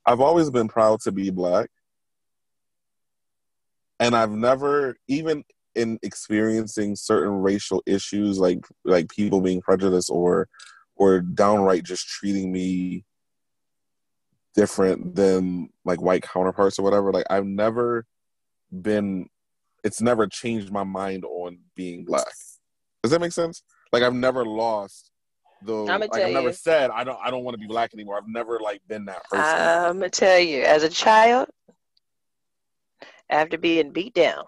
I've 0.08 0.22
always 0.22 0.50
been 0.50 0.70
proud 0.70 1.02
to 1.02 1.12
be 1.12 1.30
black. 1.30 1.70
And 4.00 4.16
I've 4.16 4.32
never 4.32 4.96
even 5.10 5.44
in 5.76 6.00
experiencing 6.02 6.96
certain 6.96 7.42
racial 7.42 7.84
issues 7.86 8.40
like 8.40 8.66
like 8.84 9.10
people 9.10 9.42
being 9.42 9.62
prejudiced 9.62 10.10
or 10.10 10.48
or 10.96 11.20
downright 11.22 11.84
just 11.84 12.08
treating 12.08 12.52
me 12.52 13.06
different 14.56 15.14
than 15.14 15.70
like 15.86 16.02
white 16.02 16.24
counterparts 16.24 16.80
or 16.80 16.84
whatever 16.84 17.12
like 17.12 17.26
I've 17.30 17.46
never 17.46 18.06
been 18.72 19.28
it's 19.84 20.02
never 20.02 20.26
changed 20.26 20.72
my 20.72 20.84
mind 20.84 21.24
on 21.26 21.60
being 21.76 22.06
black. 22.06 22.34
Does 23.04 23.12
that 23.12 23.22
make 23.22 23.32
sense? 23.32 23.62
Like 23.92 24.04
I've 24.04 24.16
never 24.16 24.46
lost 24.46 25.12
the 25.64 25.86
I'ma 25.86 26.08
like 26.12 26.24
I've 26.24 26.32
never 26.32 26.50
you. 26.50 26.54
said 26.54 26.92
I 26.92 27.04
don't 27.04 27.20
I 27.24 27.32
don't 27.32 27.44
want 27.44 27.56
to 27.56 27.60
be 27.60 27.68
black 27.68 27.94
anymore. 27.94 28.18
I've 28.18 28.28
never 28.28 28.60
like 28.60 28.82
been 28.88 29.06
that 29.06 29.24
person. 29.30 29.44
I'm 29.44 29.94
gonna 30.00 30.10
tell 30.10 30.40
you, 30.40 30.62
as 30.64 30.84
a 30.84 30.90
child, 30.90 31.48
after 33.30 33.58
being 33.58 33.92
beat 33.92 34.14
down, 34.14 34.44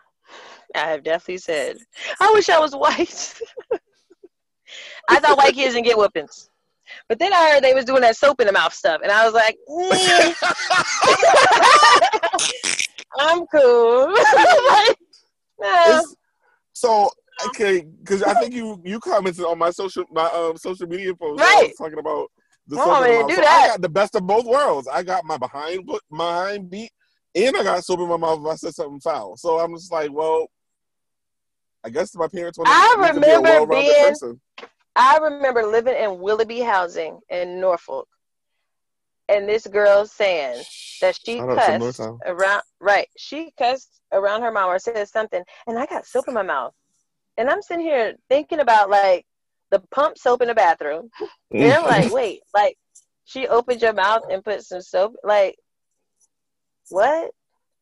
I 0.75 0.87
have 0.89 1.03
definitely 1.03 1.39
said, 1.39 1.77
"I 2.19 2.31
wish 2.33 2.49
I 2.49 2.59
was 2.59 2.75
white." 2.75 3.39
I 5.09 5.19
thought 5.19 5.37
white 5.37 5.55
kids 5.55 5.73
didn't 5.73 5.85
get 5.87 5.97
whoopings, 5.97 6.49
but 7.07 7.17
then 7.17 7.33
I 7.33 7.51
heard 7.51 7.63
they 7.63 7.73
was 7.73 7.85
doing 7.85 8.01
that 8.01 8.15
soap 8.15 8.39
in 8.41 8.47
the 8.47 8.53
mouth 8.53 8.73
stuff, 8.73 9.01
and 9.01 9.11
I 9.11 9.25
was 9.25 9.33
like, 9.33 9.57
"Mm, 9.69 10.35
"I'm 13.19 13.45
cool." 13.47 14.13
like, 14.13 14.97
no. 15.59 15.83
It's- 15.87 16.15
so 16.73 17.09
okay, 17.47 17.85
because 18.09 18.23
I 18.23 18.33
think 18.39 18.53
you 18.53 18.81
you 18.83 18.99
commented 18.99 19.45
on 19.45 19.57
my 19.59 19.69
social 19.71 20.03
my 20.11 20.25
um 20.25 20.57
social 20.57 20.87
media 20.87 21.13
post. 21.15 21.39
Right. 21.39 21.71
talking 21.77 21.99
about 21.99 22.27
the 22.67 22.75
Come 22.75 22.85
soap 22.85 22.97
on, 22.97 23.05
in 23.05 23.11
my 23.13 23.17
man, 23.19 23.27
do 23.27 23.35
So 23.35 23.41
that. 23.41 23.61
I 23.63 23.67
got 23.67 23.81
the 23.81 23.89
best 23.89 24.15
of 24.15 24.25
both 24.27 24.45
worlds. 24.45 24.87
I 24.91 25.03
got 25.03 25.25
my 25.25 25.37
behind 25.37 25.85
book, 25.85 26.03
behind 26.09 26.69
beat, 26.69 26.91
and 27.35 27.55
I 27.55 27.63
got 27.63 27.83
soap 27.83 27.99
in 27.99 28.07
my 28.09 28.17
mouth 28.17 28.39
if 28.41 28.45
I 28.47 28.55
said 28.55 28.73
something 28.75 28.99
foul. 28.99 29.37
So 29.37 29.59
I'm 29.59 29.73
just 29.75 29.91
like, 29.91 30.11
well, 30.11 30.47
I 31.83 31.89
guess 31.89 32.13
my 32.15 32.27
parents 32.27 32.57
want 32.57 32.69
I 32.69 32.95
me 32.99 33.07
to 33.07 33.13
be 33.13 33.27
a 33.27 33.37
remember 33.37 33.49
well-rounded 33.49 33.91
being- 33.93 34.09
person. 34.09 34.41
I 34.95 35.17
remember 35.19 35.63
living 35.63 35.95
in 35.95 36.19
Willoughby 36.19 36.59
housing 36.59 37.19
in 37.29 37.61
Norfolk, 37.61 38.07
and 39.29 39.47
this 39.47 39.65
girl 39.65 40.05
saying 40.05 40.61
that 41.01 41.17
she 41.23 41.37
cussed 41.39 41.99
around. 42.25 42.61
Right, 42.81 43.07
she 43.17 43.51
cussed 43.57 44.01
around 44.11 44.41
her 44.41 44.51
mom 44.51 44.69
or 44.69 44.77
said 44.79 45.07
something, 45.07 45.41
and 45.67 45.79
I 45.79 45.85
got 45.85 46.05
soap 46.05 46.27
in 46.27 46.33
my 46.33 46.41
mouth, 46.43 46.73
and 47.39 47.49
I'm 47.49 47.61
sitting 47.61 47.85
here 47.85 48.15
thinking 48.27 48.59
about 48.59 48.89
like 48.89 49.25
the 49.71 49.81
pump 49.91 50.17
soap 50.17 50.41
in 50.41 50.49
the 50.49 50.53
bathroom, 50.53 51.09
and 51.51 51.73
I'm 51.73 51.85
like, 51.85 52.05
mm. 52.05 52.11
wait, 52.11 52.41
like 52.53 52.77
she 53.23 53.47
opened 53.47 53.81
your 53.81 53.93
mouth 53.93 54.23
and 54.29 54.43
put 54.43 54.61
some 54.63 54.81
soap, 54.81 55.15
like 55.23 55.55
what? 56.89 57.31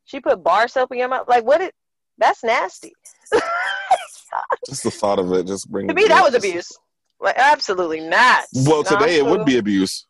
She 0.05 0.19
put 0.19 0.43
bar 0.43 0.67
soap 0.67 0.91
in 0.91 0.99
your 0.99 1.09
mouth, 1.09 1.27
like 1.27 1.43
what? 1.43 1.61
It 1.61 1.73
that's 2.19 2.43
nasty. 2.43 2.93
just 4.67 4.83
the 4.83 4.91
thought 4.91 5.19
of 5.19 5.33
it 5.33 5.47
just 5.47 5.69
brings 5.69 5.89
to 5.89 5.93
me, 5.93 6.07
that 6.07 6.23
was 6.23 6.35
abuse. 6.35 6.71
Like 7.19 7.35
absolutely 7.37 8.01
not. 8.01 8.45
Well, 8.53 8.83
No, 8.83 8.97
today 8.97 9.17
it 9.17 9.25
would 9.25 9.43
be 9.43 9.57
abuse. 9.57 10.05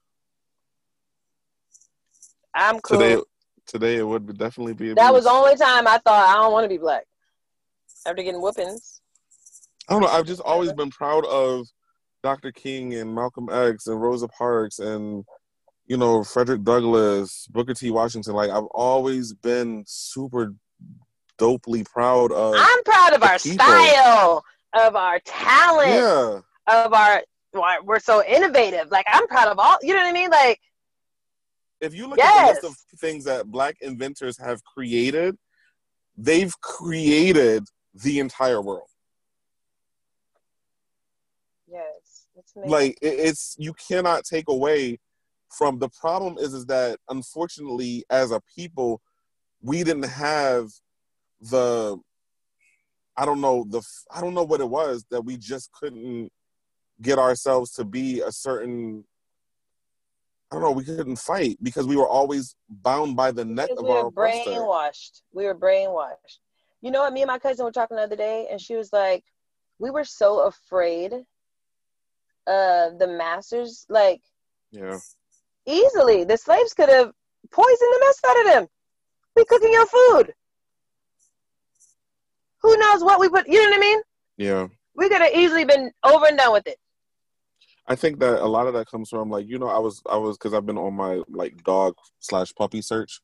I'm 2.54 2.80
cool. 2.80 3.00
Today, 3.00 3.22
today 3.66 3.96
it 3.98 4.04
would 4.04 4.38
definitely 4.38 4.74
be. 4.74 4.92
Abuse. 4.92 4.96
That 4.96 5.14
was 5.14 5.24
the 5.24 5.30
only 5.30 5.56
time 5.56 5.88
I 5.88 6.00
thought 6.00 6.28
I 6.28 6.34
don't 6.36 6.52
want 6.52 6.66
to 6.66 6.70
be 6.70 6.78
black. 6.78 7.06
After 8.06 8.24
getting 8.24 8.42
whoopings. 8.42 8.97
I 9.88 9.94
don't 9.94 10.02
know. 10.02 10.08
I've 10.08 10.26
just 10.26 10.42
always 10.42 10.74
been 10.74 10.90
proud 10.90 11.26
of 11.26 11.68
Dr. 12.24 12.52
King 12.52 12.96
and 12.96 13.14
Malcolm 13.14 13.50
X 13.52 13.88
and 13.88 14.02
Rosa 14.02 14.28
Parks 14.28 14.80
and 14.80 15.24
you 15.86 15.98
know 15.98 16.24
Frederick 16.24 16.64
Douglass, 16.64 17.48
Booker 17.48 17.74
T. 17.74 17.90
Washington. 17.92 18.34
Like 18.34 18.50
I've 18.50 18.66
always 18.72 19.34
been 19.34 19.84
super 19.88 20.54
dopely 21.38 21.84
proud 21.84 22.32
of. 22.32 22.56
I'm 22.58 22.84
proud 22.84 23.14
of 23.14 23.24
our 23.24 23.40
people. 23.40 23.66
style, 23.66 24.44
of 24.74 24.96
our 24.96 25.20
talent, 25.20 25.90
yeah, 25.90 26.40
of 26.86 26.94
our 26.94 27.22
we're 27.84 28.00
so 28.00 28.24
innovative. 28.26 28.92
Like 28.92 29.06
I'm 29.08 29.28
proud 29.28 29.48
of 29.48 29.58
all 29.58 29.78
you 29.82 29.94
know 29.94 30.02
what 30.02 30.10
I 30.10 30.14
mean? 30.14 30.30
Like 30.30 30.60
if 31.80 31.94
you 31.94 32.08
look 32.08 32.20
at 32.20 32.48
the 32.48 32.54
list 32.54 32.64
of 32.66 33.00
things 33.00 33.24
that 33.26 33.46
Black 33.46 33.78
inventors 33.82 34.38
have 34.38 34.64
created, 34.64 35.38
they've 36.18 36.60
created 36.60 37.64
the 37.94 38.20
entire 38.20 38.62
world. 38.62 38.90
Yes. 41.70 42.26
It's 42.36 42.36
amazing. 42.36 42.37
Like 42.56 42.98
it- 43.02 43.20
it's 43.20 43.56
you 43.60 43.74
cannot 43.74 44.24
take 44.24 44.48
away 44.50 45.00
from 45.50 45.80
the 45.80 45.90
problem 45.90 46.38
is 46.38 46.54
is 46.54 46.66
that 46.66 47.00
unfortunately 47.10 48.04
as 48.10 48.32
a 48.32 48.42
people 48.56 49.02
we 49.62 49.84
didn't 49.84 50.04
have 50.10 50.70
the 51.40 51.98
i 53.16 53.26
don't 53.26 53.42
know 53.42 53.66
the 53.70 53.82
i 54.12 54.20
don't 54.22 54.34
know 54.34 54.44
what 54.44 54.60
it 54.62 54.70
was 54.70 55.06
that 55.10 55.22
we 55.24 55.38
just 55.38 55.72
couldn't 55.72 56.32
get 57.02 57.18
ourselves 57.20 57.72
to 57.72 57.86
be 57.86 58.22
a 58.22 58.32
certain 58.32 59.06
i 60.52 60.56
don't 60.56 60.64
know 60.64 60.72
we 60.72 60.84
couldn't 60.84 61.16
fight 61.16 61.58
because 61.62 61.86
we 61.88 61.96
were 61.96 62.08
always 62.08 62.56
bound 62.70 63.16
by 63.16 63.32
the 63.32 63.46
net 63.46 63.70
Because 63.70 63.80
of 63.84 63.86
we 63.86 63.92
our 63.92 64.04
were 64.04 64.08
oppressor. 64.10 64.50
brainwashed. 64.50 65.22
We 65.34 65.46
were 65.46 65.56
brainwashed. 65.56 66.40
You 66.82 66.92
know 66.92 67.02
what? 67.02 67.14
Me 67.14 67.22
and 67.22 67.28
my 67.28 67.40
cousin 67.40 67.66
were 67.66 67.72
talking 67.72 67.98
the 67.98 68.04
other 68.04 68.16
day, 68.16 68.48
and 68.52 68.62
she 68.62 68.76
was 68.76 68.94
like, 68.94 69.24
"We 69.80 69.90
were 69.90 70.04
so 70.06 70.42
afraid 70.42 71.26
of 72.48 72.98
the 72.98 73.08
masters. 73.08 73.86
Like 73.90 74.22
yeah 74.72 74.98
easily, 75.68 76.24
the 76.24 76.38
slaves 76.38 76.74
could 76.74 76.90
have 76.90 77.12
poisoned 77.52 77.78
the 77.80 78.06
mess 78.06 78.20
out 78.28 78.40
of 78.40 78.54
them. 78.54 78.68
We 79.36 79.46
cooking 79.46 79.72
your 79.72 79.86
food. 79.86 80.34
Who 82.64 82.78
knows 82.78 83.04
what 83.04 83.20
we 83.20 83.30
put? 83.30 83.48
You 83.48 83.62
know 83.62 83.70
what 83.70 83.78
I 83.78 83.82
mean? 83.82 84.02
yeah 84.38 84.68
We 84.96 85.10
could 85.10 85.22
have 85.22 85.34
easily 85.34 85.66
been 85.66 85.92
over 86.04 86.26
and 86.28 86.38
done 86.38 86.54
with 86.54 86.68
it. 86.68 86.78
I 87.88 87.96
think 87.96 88.20
that 88.20 88.42
a 88.42 88.46
lot 88.46 88.68
of 88.68 88.74
that 88.74 88.88
comes 88.88 89.10
from 89.10 89.30
like 89.30 89.48
you 89.48 89.60
know 89.60 89.68
I 89.68 89.78
was 89.78 90.02
I 90.10 90.18
was 90.18 90.38
because 90.38 90.54
I've 90.54 90.66
been 90.66 90.78
on 90.78 90.94
my 90.96 91.22
like 91.30 91.64
dog 91.64 91.96
slash 92.20 92.54
puppy 92.56 92.82
search, 92.82 93.22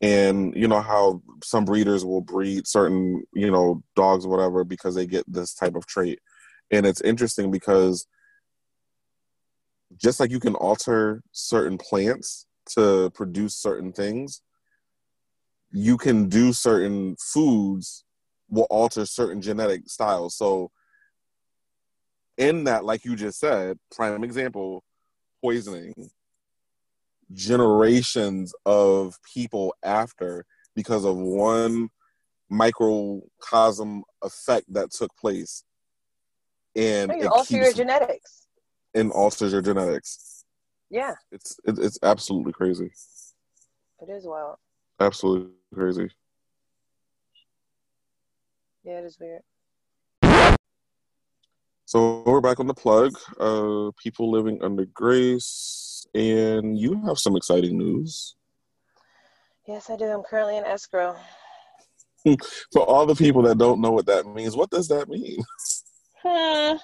and 0.00 0.54
you 0.56 0.66
know 0.66 0.80
how 0.80 1.22
some 1.44 1.64
breeders 1.64 2.04
will 2.04 2.20
breed 2.20 2.66
certain 2.66 3.22
you 3.34 3.50
know 3.50 3.82
dogs 3.94 4.24
or 4.24 4.30
whatever 4.30 4.64
because 4.64 4.94
they 4.94 5.06
get 5.06 5.24
this 5.28 5.54
type 5.54 5.76
of 5.76 5.86
trait, 5.86 6.18
and 6.70 6.86
it's 6.86 7.02
interesting 7.02 7.50
because 7.50 8.06
just 9.96 10.20
like 10.20 10.30
you 10.30 10.40
can 10.40 10.54
alter 10.54 11.22
certain 11.32 11.78
plants 11.78 12.46
to 12.74 13.10
produce 13.14 13.54
certain 13.54 13.92
things, 13.92 14.42
you 15.72 15.96
can 15.96 16.28
do 16.28 16.52
certain 16.52 17.16
foods 17.18 18.04
will 18.48 18.66
alter 18.70 19.06
certain 19.06 19.40
genetic 19.40 19.88
styles. 19.88 20.36
So 20.36 20.70
in 22.36 22.64
that, 22.64 22.84
like 22.84 23.04
you 23.04 23.16
just 23.16 23.38
said, 23.38 23.78
prime 23.94 24.24
example, 24.24 24.82
poisoning 25.42 25.94
generations 27.32 28.52
of 28.66 29.16
people 29.34 29.74
after 29.84 30.44
because 30.74 31.04
of 31.04 31.16
one 31.16 31.88
microcosm 32.48 34.02
effect 34.22 34.66
that 34.72 34.90
took 34.90 35.16
place 35.16 35.62
and 36.74 37.12
You 37.12 37.22
it 37.22 37.26
alter 37.28 37.56
your 37.56 37.72
genetics. 37.72 38.46
And 38.94 39.10
alters 39.12 39.52
your 39.52 39.62
genetics. 39.62 40.44
Yeah, 40.90 41.14
It's 41.30 41.56
it, 41.64 41.78
it's 41.78 41.98
absolutely 42.02 42.52
crazy, 42.52 42.90
it 44.00 44.08
is 44.10 44.24
wild. 44.26 44.56
absolutely 44.98 45.52
crazy. 45.74 46.10
Yeah, 48.82 48.98
it 48.98 49.04
is 49.04 49.18
weird. 49.20 49.42
So 51.84 52.22
we're 52.24 52.40
back 52.40 52.60
on 52.60 52.66
the 52.68 52.74
plug. 52.74 53.12
Uh, 53.38 53.90
people 54.02 54.30
living 54.30 54.62
under 54.62 54.84
grace, 54.86 56.06
and 56.14 56.78
you 56.78 57.00
have 57.04 57.18
some 57.18 57.36
exciting 57.36 57.76
news 57.78 58.36
Yes, 59.66 59.88
I 59.88 59.96
do. 59.96 60.04
I'm 60.06 60.22
currently 60.24 60.56
in 60.56 60.64
escrow. 60.64 61.14
for 62.72 62.82
all 62.82 63.06
the 63.06 63.14
people 63.14 63.42
that 63.42 63.56
don't 63.58 63.80
know 63.80 63.92
what 63.92 64.06
that 64.06 64.26
means. 64.26 64.56
What 64.56 64.70
does 64.70 64.88
that 64.88 65.08
mean? 65.08 65.38
Hmm. 66.24 66.76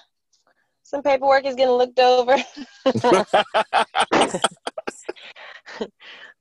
Some 0.87 1.03
paperwork 1.03 1.43
is 1.43 1.55
getting 1.55 1.73
looked 1.75 1.99
over. 1.99 2.37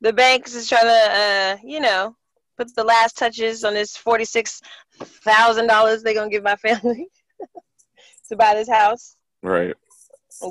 the 0.01 0.13
banks 0.13 0.55
is 0.55 0.69
trying 0.69 0.85
to, 0.85 1.11
uh, 1.11 1.57
you 1.65 1.81
know, 1.81 2.15
put 2.57 2.73
the 2.77 2.85
last 2.85 3.17
touches 3.17 3.65
on 3.65 3.75
this 3.75 3.97
forty-six 3.97 4.61
thousand 5.01 5.67
dollars 5.67 6.05
they're 6.05 6.15
gonna 6.15 6.31
give 6.31 6.45
my 6.45 6.55
family 6.55 7.09
to 8.29 8.37
buy 8.37 8.55
this 8.55 8.69
house. 8.69 9.17
right. 9.43 9.75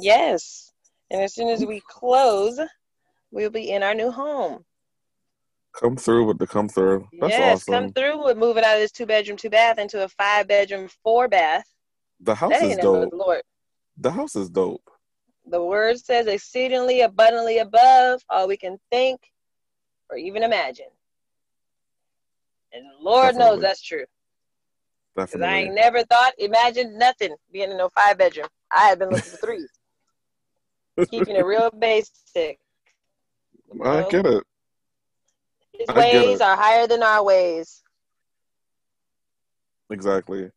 Yes, 0.02 0.74
and 1.10 1.22
as 1.22 1.34
soon 1.34 1.48
as 1.48 1.66
we 1.66 1.82
close, 1.90 2.60
we'll 3.32 3.50
be 3.50 3.72
in 3.72 3.82
our 3.82 3.94
new 3.94 4.12
home. 4.12 4.66
Come 5.80 5.96
through 5.96 6.26
with 6.26 6.38
the 6.38 6.48
come 6.48 6.68
through. 6.68 7.08
That's 7.22 7.32
yes, 7.38 7.62
awesome. 7.62 7.74
come 7.74 7.94
through 7.94 8.26
with 8.26 8.36
moving 8.36 8.66
out 8.66 8.74
of 8.76 8.82
this 8.82 8.92
two-bedroom, 8.92 9.38
two-bath 9.38 9.80
into 9.80 10.04
a 10.04 10.10
five-bedroom, 10.10 10.90
four-bath. 11.02 11.64
the 12.20 12.36
house 12.36 12.52
That 12.52 12.64
is 12.64 12.72
ain't 12.72 12.78
nothing 12.84 12.92
but 12.92 13.02
dope. 13.04 13.12
the 13.12 13.16
Lord. 13.16 13.42
The 13.98 14.12
house 14.12 14.36
is 14.36 14.50
dope. 14.50 14.90
The 15.48 15.64
word 15.64 16.00
says 16.00 16.28
exceedingly 16.28 17.02
abundantly 17.02 17.60
above 17.60 18.22
all 18.30 18.48
we 18.48 18.58
can 18.58 18.78
think 18.92 19.22
or 20.10 20.18
even 20.18 20.44
imagine. 20.44 20.90
And 22.74 22.84
Lord 23.00 23.36
knows 23.36 23.62
that's 23.62 23.82
true. 23.82 24.06
Because 25.16 25.42
I 25.42 25.58
ain't 25.60 25.76
never 25.76 26.04
thought, 26.04 26.34
imagined 26.38 26.98
nothing 26.98 27.36
being 27.52 27.72
in 27.72 27.78
no 27.78 27.90
five 27.90 28.18
bedroom. 28.18 28.48
I 28.72 28.88
had 28.88 29.00
been 29.00 29.10
looking 29.10 29.32
for 29.32 29.38
threes. 29.38 29.70
Keeping 31.10 31.36
it 31.36 31.42
real 31.42 31.72
basic. 31.72 32.60
I 33.84 34.04
get 34.10 34.26
it. 34.26 34.44
His 35.74 35.90
I 35.90 35.94
ways 35.94 36.40
it. 36.40 36.42
are 36.42 36.56
higher 36.56 36.88
than 36.88 37.04
our 37.04 37.24
ways. 37.24 37.82
Exactly. 39.90 40.50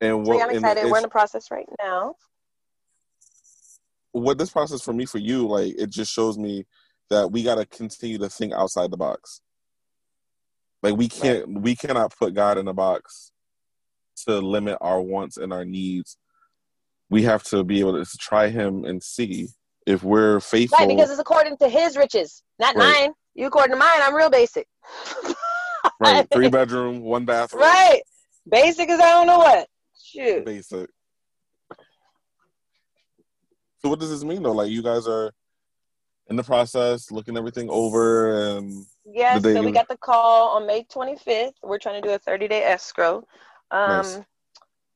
And 0.00 0.26
So 0.26 0.32
what 0.32 0.42
I'm 0.42 0.50
excited. 0.50 0.90
We're 0.90 0.98
in 0.98 1.02
the 1.02 1.08
process 1.08 1.50
right 1.50 1.68
now. 1.80 2.14
What 4.12 4.38
this 4.38 4.50
process 4.50 4.80
for 4.82 4.92
me 4.92 5.04
for 5.04 5.18
you 5.18 5.46
like 5.46 5.74
it 5.78 5.90
just 5.90 6.12
shows 6.12 6.38
me 6.38 6.64
that 7.10 7.30
we 7.30 7.42
got 7.42 7.56
to 7.56 7.66
continue 7.66 8.18
to 8.18 8.28
think 8.28 8.52
outside 8.52 8.90
the 8.90 8.96
box 8.96 9.40
like 10.82 10.94
we 10.96 11.08
can't 11.08 11.60
we 11.60 11.74
cannot 11.74 12.14
put 12.16 12.34
god 12.34 12.58
in 12.58 12.68
a 12.68 12.72
box 12.74 13.32
to 14.16 14.38
limit 14.38 14.76
our 14.80 15.00
wants 15.00 15.36
and 15.36 15.52
our 15.52 15.64
needs 15.64 16.16
we 17.10 17.22
have 17.22 17.42
to 17.42 17.62
be 17.62 17.80
able 17.80 18.02
to 18.02 18.18
try 18.18 18.48
him 18.48 18.84
and 18.84 19.02
see 19.02 19.48
if 19.86 20.02
we're 20.02 20.40
faithful 20.40 20.78
Right, 20.78 20.88
because 20.88 21.10
it's 21.10 21.18
according 21.20 21.58
to 21.58 21.68
his 21.68 21.96
riches, 21.96 22.42
not 22.58 22.74
Right. 22.74 23.02
mine. 23.02 23.12
You 23.34 23.46
according 23.48 23.72
to 23.72 23.78
mine, 23.78 24.00
I'm 24.00 24.14
real 24.14 24.30
basic. 24.30 24.66
right 26.00 26.26
three 26.32 26.48
bedroom 26.58 27.00
one 27.02 27.24
bathroom 27.24 27.62
Right. 27.62 28.00
Basic 28.48 28.88
as 28.88 28.98
I 29.00 29.10
don't 29.10 29.26
know 29.26 29.38
what. 29.38 29.68
Shoot. 30.02 30.44
basic 30.46 30.88
so 33.82 33.90
what 33.90 33.98
does 34.00 34.10
this 34.10 34.24
mean 34.24 34.42
though 34.42 34.52
like 34.52 34.70
you 34.70 34.82
guys 34.82 35.06
are 35.06 35.32
in 36.28 36.36
the 36.36 36.42
process, 36.42 37.10
looking 37.10 37.36
everything 37.36 37.68
over, 37.70 38.56
and 38.56 38.86
Yeah, 39.04 39.38
so 39.38 39.62
we 39.62 39.72
got 39.72 39.88
the 39.88 39.96
call 39.96 40.56
on 40.56 40.66
May 40.66 40.84
25th. 40.84 41.54
We're 41.62 41.78
trying 41.78 42.00
to 42.00 42.08
do 42.08 42.14
a 42.14 42.18
30 42.18 42.48
day 42.48 42.62
escrow. 42.64 43.24
Um, 43.70 43.88
Nice. 43.88 44.20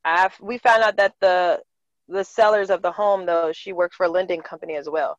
I've, 0.04 0.40
we 0.40 0.58
found 0.58 0.82
out 0.82 0.96
that 0.96 1.14
the 1.20 1.62
the 2.08 2.22
sellers 2.22 2.70
of 2.70 2.82
the 2.82 2.92
home, 2.92 3.26
though, 3.26 3.52
she 3.52 3.72
works 3.72 3.96
for 3.96 4.06
a 4.06 4.08
lending 4.08 4.40
company 4.40 4.76
as 4.76 4.88
well. 4.88 5.18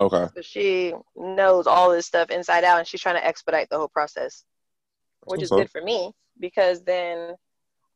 okay, 0.00 0.26
So 0.34 0.42
she 0.42 0.92
knows 1.14 1.68
all 1.68 1.90
this 1.90 2.06
stuff 2.06 2.30
inside 2.30 2.64
out, 2.64 2.78
and 2.80 2.86
she's 2.88 3.00
trying 3.00 3.14
to 3.14 3.24
expedite 3.24 3.68
the 3.70 3.78
whole 3.78 3.88
process, 3.88 4.44
which 5.24 5.42
is 5.42 5.50
good 5.50 5.70
for 5.70 5.80
me 5.80 6.12
because 6.40 6.82
then 6.82 7.34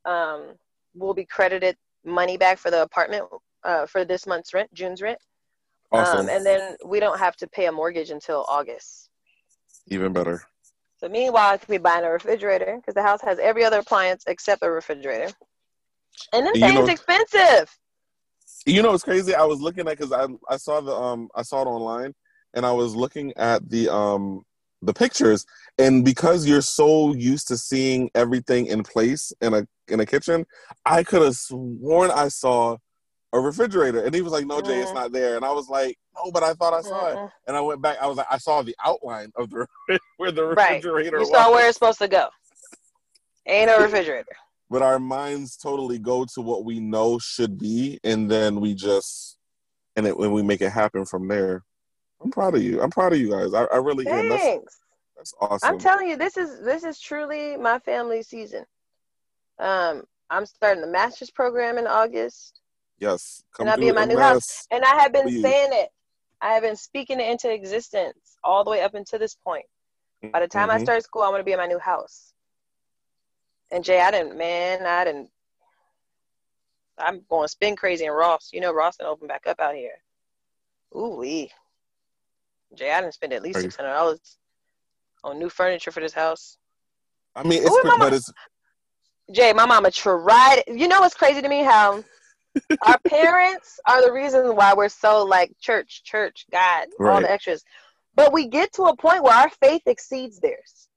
um, 0.04 0.54
we'll 0.94 1.12
be 1.12 1.24
credited 1.24 1.76
money 2.04 2.36
back 2.36 2.58
for 2.58 2.70
the 2.70 2.82
apartment 2.82 3.24
uh, 3.64 3.86
for 3.86 4.04
this 4.04 4.26
month's 4.26 4.54
rent, 4.54 4.72
June's 4.72 5.02
rent, 5.02 5.18
awesome, 5.92 6.20
um, 6.20 6.28
and 6.28 6.44
then 6.44 6.76
we 6.84 7.00
don't 7.00 7.18
have 7.18 7.36
to 7.36 7.48
pay 7.48 7.66
a 7.66 7.72
mortgage 7.72 8.10
until 8.10 8.44
August. 8.48 9.08
even 9.88 10.12
better. 10.12 10.42
So 10.98 11.08
meanwhile, 11.08 11.54
I 11.54 11.56
could 11.56 11.68
be 11.68 11.78
buying 11.78 12.04
a 12.04 12.10
refrigerator 12.10 12.76
because 12.76 12.94
the 12.94 13.02
house 13.02 13.22
has 13.22 13.38
every 13.38 13.64
other 13.64 13.78
appliance 13.78 14.24
except 14.26 14.62
a 14.62 14.70
refrigerator. 14.70 15.32
And 16.32 16.46
then 16.46 16.52
things 16.54 16.74
know- 16.74 16.86
expensive. 16.86 17.74
You 18.66 18.82
know, 18.82 18.92
it's 18.92 19.04
crazy. 19.04 19.34
I 19.34 19.44
was 19.44 19.60
looking 19.60 19.88
at 19.88 19.98
because 19.98 20.12
I 20.12 20.26
I 20.48 20.58
saw 20.58 20.80
the 20.82 20.92
um 20.92 21.30
I 21.34 21.42
saw 21.42 21.62
it 21.62 21.66
online, 21.66 22.14
and 22.52 22.66
I 22.66 22.72
was 22.72 22.94
looking 22.94 23.32
at 23.36 23.68
the 23.70 23.88
um 23.88 24.42
the 24.82 24.92
pictures, 24.92 25.46
and 25.78 26.04
because 26.04 26.46
you're 26.46 26.60
so 26.60 27.14
used 27.14 27.48
to 27.48 27.56
seeing 27.56 28.10
everything 28.14 28.66
in 28.66 28.82
place 28.82 29.32
in 29.40 29.54
a 29.54 29.66
in 29.88 30.00
a 30.00 30.06
kitchen, 30.06 30.44
I 30.84 31.02
could 31.04 31.22
have 31.22 31.36
sworn 31.36 32.10
I 32.10 32.28
saw 32.28 32.76
a 33.32 33.38
refrigerator, 33.40 34.04
and 34.04 34.14
he 34.14 34.22
was 34.22 34.32
like, 34.32 34.46
"No, 34.46 34.60
Jay, 34.60 34.80
it's 34.80 34.92
not 34.94 35.12
there," 35.12 35.36
and 35.36 35.44
I 35.44 35.52
was 35.52 35.68
like, 35.68 35.96
"No, 36.16 36.30
but 36.32 36.42
I 36.42 36.52
thought 36.54 36.74
I 36.74 36.80
saw 36.82 37.06
it." 37.08 37.18
And 37.46 37.56
I 37.56 37.60
went 37.60 37.80
back. 37.82 37.98
I 38.00 38.06
was 38.06 38.16
like, 38.16 38.26
I 38.30 38.38
saw 38.38 38.62
the 38.62 38.76
outline 38.84 39.30
of 39.36 39.50
the 39.50 39.66
where 40.16 40.32
the 40.32 40.44
Right. 40.44 40.82
refrigerator 40.82 41.18
You 41.18 41.22
was. 41.22 41.30
saw 41.30 41.50
where 41.50 41.68
it's 41.68 41.76
supposed 41.76 41.98
to 42.00 42.08
go. 42.08 42.28
Ain't 43.46 43.68
no 43.68 43.80
refrigerator. 43.80 44.36
but 44.68 44.82
our 44.82 44.98
minds 44.98 45.56
totally 45.56 45.98
go 45.98 46.24
to 46.34 46.40
what 46.40 46.64
we 46.64 46.78
know 46.80 47.18
should 47.18 47.58
be, 47.58 47.98
and 48.04 48.30
then 48.30 48.60
we 48.60 48.74
just 48.74 49.36
and 49.96 50.06
it 50.06 50.16
when 50.16 50.32
we 50.32 50.42
make 50.42 50.60
it 50.60 50.70
happen 50.70 51.04
from 51.04 51.26
there. 51.28 51.64
I'm 52.22 52.30
proud 52.30 52.54
of 52.54 52.62
you. 52.62 52.82
I'm 52.82 52.90
proud 52.90 53.12
of 53.12 53.18
you 53.18 53.30
guys. 53.30 53.54
I, 53.54 53.64
I 53.64 53.76
really 53.78 54.06
am. 54.06 54.28
That's 54.28 54.42
Thanks. 54.42 54.78
that's 55.16 55.34
awesome. 55.40 55.68
I'm 55.70 55.78
telling 55.78 56.08
you, 56.08 56.16
this 56.16 56.36
is 56.36 56.60
this 56.60 56.84
is 56.84 57.00
truly 57.00 57.56
my 57.56 57.78
family 57.78 58.22
season. 58.22 58.64
Um, 59.58 60.04
I'm 60.30 60.46
starting 60.46 60.80
the 60.82 60.86
master's 60.86 61.30
program 61.30 61.76
in 61.78 61.86
August, 61.86 62.59
yes, 63.00 63.42
come 63.52 63.64
And 63.64 63.72
I'll 63.72 63.78
be 63.78 63.88
in 63.88 63.94
my 63.94 64.04
new 64.04 64.16
MS. 64.18 64.66
and 64.70 64.84
I 64.84 65.00
have 65.00 65.12
been 65.12 65.24
Please. 65.24 65.42
saying 65.42 65.70
it. 65.72 65.90
I 66.40 66.52
have 66.52 66.62
been 66.62 66.76
speaking 66.76 67.20
it 67.20 67.30
into 67.30 67.52
existence 67.52 68.36
all 68.44 68.64
the 68.64 68.70
way 68.70 68.82
up 68.82 68.94
until 68.94 69.18
this 69.18 69.34
point. 69.34 69.66
By 70.32 70.40
the 70.40 70.48
time 70.48 70.70
I 70.70 70.78
Mhm. 70.78 70.82
start 70.82 71.02
school, 71.02 71.22
I'm 71.22 71.32
gonna 71.32 71.44
be 71.44 71.52
in 71.52 71.58
my 71.58 71.66
new 71.66 71.78
house. 71.78 72.32
And 73.70 73.84
Jay, 73.84 74.00
I 74.00 74.10
didn't, 74.10 74.36
man, 74.36 74.86
I 74.86 75.04
didn't. 75.04 75.30
I'm 76.98 77.24
going 77.30 77.44
to 77.44 77.48
spin 77.48 77.76
crazy 77.76 78.04
in 78.04 78.10
Ross. 78.12 78.50
You 78.52 78.60
know, 78.60 78.72
Ross 78.72 78.96
didn't 78.96 79.10
open 79.10 79.26
back 79.28 79.46
up 79.46 79.58
out 79.60 79.74
here. 79.74 80.02
Ooh 80.94 81.16
wee. 81.16 81.50
Jay, 82.74 82.92
I 82.92 83.00
didn't 83.00 83.14
spend 83.14 83.32
at 83.32 83.42
least 83.42 83.60
six 83.60 83.76
hundred 83.76 83.92
dollars 83.92 84.38
on 85.24 85.38
new 85.38 85.48
furniture 85.48 85.90
for 85.90 86.00
this 86.00 86.12
house. 86.12 86.58
I 87.34 87.42
mean, 87.42 87.62
it's 87.62 87.70
Ooh, 87.70 87.92
but 87.98 88.12
it's 88.12 88.30
Jay, 89.32 89.52
my 89.52 89.66
mama 89.66 89.90
tried. 89.90 90.64
You 90.66 90.88
know 90.88 91.00
what's 91.00 91.14
crazy 91.14 91.40
to 91.40 91.48
me? 91.48 91.62
How 91.62 92.04
our 92.86 92.98
parents 93.06 93.78
are 93.86 94.04
the 94.04 94.12
reason 94.12 94.56
why 94.56 94.74
we're 94.74 94.88
so 94.88 95.24
like 95.24 95.52
church, 95.60 96.02
church, 96.04 96.46
God, 96.50 96.88
all 97.00 97.20
the 97.20 97.30
extras. 97.30 97.62
But 98.14 98.32
we 98.32 98.48
get 98.48 98.72
to 98.74 98.84
a 98.84 98.96
point 98.96 99.22
where 99.22 99.34
our 99.34 99.50
faith 99.50 99.82
exceeds 99.86 100.40
theirs. 100.40 100.88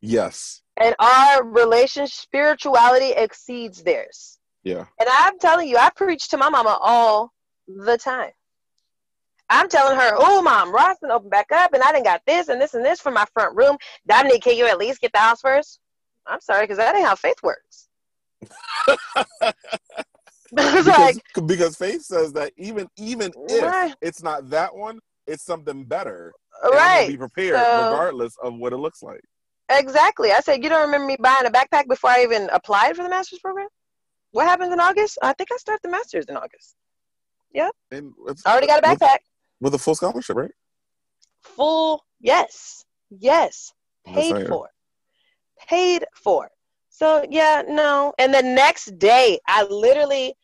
yes, 0.00 0.62
and 0.76 0.94
our 0.98 1.44
relationship 1.44 2.12
spirituality 2.12 3.10
exceeds 3.10 3.82
theirs. 3.82 4.38
yeah, 4.62 4.84
And 5.00 5.08
I'm 5.10 5.38
telling 5.38 5.68
you, 5.68 5.76
I 5.76 5.90
preach 5.90 6.28
to 6.28 6.36
my 6.36 6.48
mama 6.50 6.78
all 6.80 7.32
the 7.66 7.98
time. 7.98 8.30
I'm 9.50 9.68
telling 9.68 9.98
her, 9.98 10.10
"Oh, 10.14 10.42
mom, 10.42 10.72
Ross 10.72 10.96
open 11.02 11.30
back 11.30 11.50
up, 11.52 11.72
and 11.72 11.82
I 11.82 11.90
didn't 11.92 12.04
got 12.04 12.22
this 12.26 12.48
and 12.48 12.60
this 12.60 12.74
and 12.74 12.84
this 12.84 13.00
from 13.00 13.14
my 13.14 13.24
front 13.32 13.56
room. 13.56 13.78
Dominique, 14.06 14.42
can 14.42 14.56
you 14.56 14.66
at 14.66 14.78
least 14.78 15.00
get 15.00 15.12
the 15.12 15.18
house 15.18 15.40
first? 15.40 15.80
I'm 16.26 16.40
sorry, 16.40 16.64
because 16.64 16.76
that 16.76 16.94
ain't 16.94 17.06
how 17.06 17.14
faith 17.14 17.42
works. 17.42 17.88
because, 20.54 20.86
like, 20.86 21.16
because 21.46 21.76
faith 21.76 22.02
says 22.02 22.32
that 22.34 22.52
even 22.56 22.88
even 22.96 23.32
if 23.48 23.62
Right. 23.62 23.94
it's 24.00 24.22
not 24.22 24.48
that 24.50 24.74
one, 24.74 24.98
it's 25.26 25.44
something 25.44 25.84
better. 25.84 26.32
And 26.62 26.74
right, 26.74 27.08
be 27.08 27.16
prepared 27.16 27.54
So- 27.56 27.90
regardless 27.90 28.34
of 28.42 28.54
what 28.54 28.72
it 28.72 28.78
looks 28.78 29.02
like. 29.02 29.20
exactly. 29.70 30.32
I 30.32 30.40
said, 30.40 30.62
you 30.64 30.68
don't 30.70 30.86
remember 30.86 31.06
me 31.06 31.16
buying 31.20 31.46
a 31.46 31.50
backpack 31.50 31.86
before 31.88 32.10
I 32.10 32.22
even 32.22 32.48
applied 32.52 32.96
for 32.96 33.02
the 33.02 33.08
master's 33.10 33.38
program? 33.40 33.68
What 34.32 34.46
happens 34.46 34.72
in 34.72 34.80
August? 34.80 35.18
I 35.22 35.32
think 35.34 35.50
I 35.52 35.56
start 35.56 35.80
the 35.82 35.88
master's 35.90 36.24
in 36.26 36.36
August. 36.36 36.74
And 37.90 38.12
it's, 38.26 38.44
I 38.46 38.52
already 38.52 38.66
got 38.66 38.82
a 38.84 38.86
backpack. 38.86 39.18
with 39.60 39.74
a 39.74 39.78
full 39.78 39.94
scholarship, 39.94 40.36
right? 40.36 40.50
full 41.40 42.04
yes 42.20 42.84
yes 43.10 43.72
paid 44.04 44.46
for 44.48 44.68
paid 45.66 46.04
for 46.12 46.50
so 46.90 47.24
yeah 47.30 47.62
no 47.68 48.12
and 48.18 48.34
the 48.34 48.42
next 48.42 48.98
day 48.98 49.38
i 49.46 49.62
literally 49.64 50.34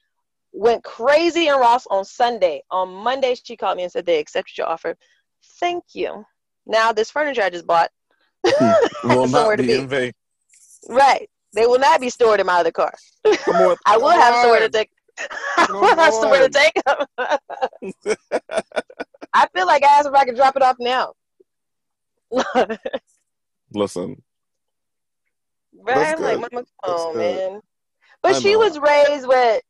went 0.55 0.83
crazy 0.85 1.49
in 1.49 1.55
ross 1.57 1.87
on 1.91 2.05
sunday 2.05 2.63
on 2.71 2.89
monday 2.89 3.35
she 3.35 3.57
called 3.57 3.77
me 3.77 3.83
and 3.83 3.93
said 3.93 4.07
they 4.07 4.19
accepted 4.19 4.57
your 4.57 4.69
offer 4.69 4.97
thank 5.61 5.83
you 5.95 6.25
now 6.67 6.93
this 6.93 7.11
furniture 7.11 7.43
i 7.43 7.51
just 7.51 7.67
bought 7.67 7.91
hmm. 8.47 9.09
Will 9.09 9.27
somewhere 9.29 9.57
not 9.57 9.67
be 9.67 9.73
in 9.73 9.89
vain. 9.89 10.13
right 10.89 11.29
they 11.55 11.67
will 11.67 11.79
not 11.79 12.01
be 12.01 12.09
stored 12.09 12.41
in 12.41 12.47
my 12.47 12.55
other 12.61 12.71
car 12.71 12.95
on, 13.27 13.77
i 13.87 13.97
will 13.97 14.11
come 14.11 14.21
have 14.21 14.35
somewhere 14.43 14.61
to 14.61 14.69
take 14.69 14.91
I 15.57 15.67
Come 15.67 15.81
will 15.81 15.95
have 15.95 16.13
somewhere 16.13 16.49
to 16.49 16.49
take 16.49 16.73
them. 16.85 17.07
I 19.33 19.47
feel 19.55 19.65
like 19.65 19.85
I 19.85 19.99
asked 19.99 20.09
if 20.09 20.13
I 20.15 20.25
could 20.25 20.35
drop 20.35 20.57
it 20.57 20.63
off 20.63 20.75
now. 20.81 21.13
Listen, 23.73 24.21
Right? 25.87 26.17
I'm 26.17 26.23
like. 26.23 26.41
Mama, 26.41 26.65
oh 26.85 27.13
good. 27.13 27.19
man. 27.53 27.61
But 28.23 28.37
I 28.37 28.39
she 28.39 28.53
know. 28.55 28.61
was 28.61 28.79
raised 28.79 29.27
with 29.29 29.63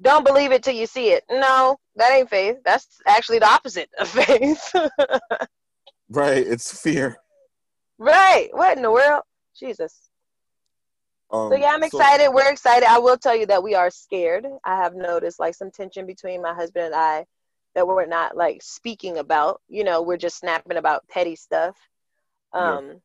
don't 0.00 0.24
believe 0.26 0.52
it 0.52 0.62
till 0.62 0.74
you 0.74 0.86
see 0.86 1.10
it. 1.10 1.24
No, 1.30 1.78
that 1.96 2.12
ain't 2.12 2.30
faith. 2.30 2.56
That's 2.64 2.86
actually 3.06 3.38
the 3.38 3.48
opposite 3.48 3.88
of 3.98 4.08
faith. 4.08 4.74
right? 6.10 6.46
It's 6.46 6.80
fear. 6.80 7.16
right. 7.98 8.48
What 8.52 8.76
in 8.76 8.82
the 8.82 8.90
world? 8.90 9.22
Jesus. 9.58 10.10
Um, 11.30 11.50
So 11.50 11.56
yeah, 11.56 11.70
I'm 11.72 11.82
excited. 11.82 12.30
We're 12.30 12.50
excited. 12.50 12.86
I 12.88 12.98
will 12.98 13.16
tell 13.16 13.34
you 13.34 13.46
that 13.46 13.62
we 13.62 13.74
are 13.74 13.90
scared. 13.90 14.46
I 14.64 14.76
have 14.76 14.94
noticed 14.94 15.40
like 15.40 15.54
some 15.54 15.70
tension 15.70 16.06
between 16.06 16.42
my 16.42 16.54
husband 16.54 16.86
and 16.86 16.94
I 16.94 17.24
that 17.74 17.86
we're 17.86 18.06
not 18.06 18.36
like 18.36 18.62
speaking 18.62 19.18
about. 19.18 19.60
You 19.68 19.84
know, 19.84 20.02
we're 20.02 20.16
just 20.16 20.38
snapping 20.38 20.76
about 20.76 21.08
petty 21.08 21.36
stuff. 21.36 21.76
Yeah. 22.54 22.76
Um 22.76 23.00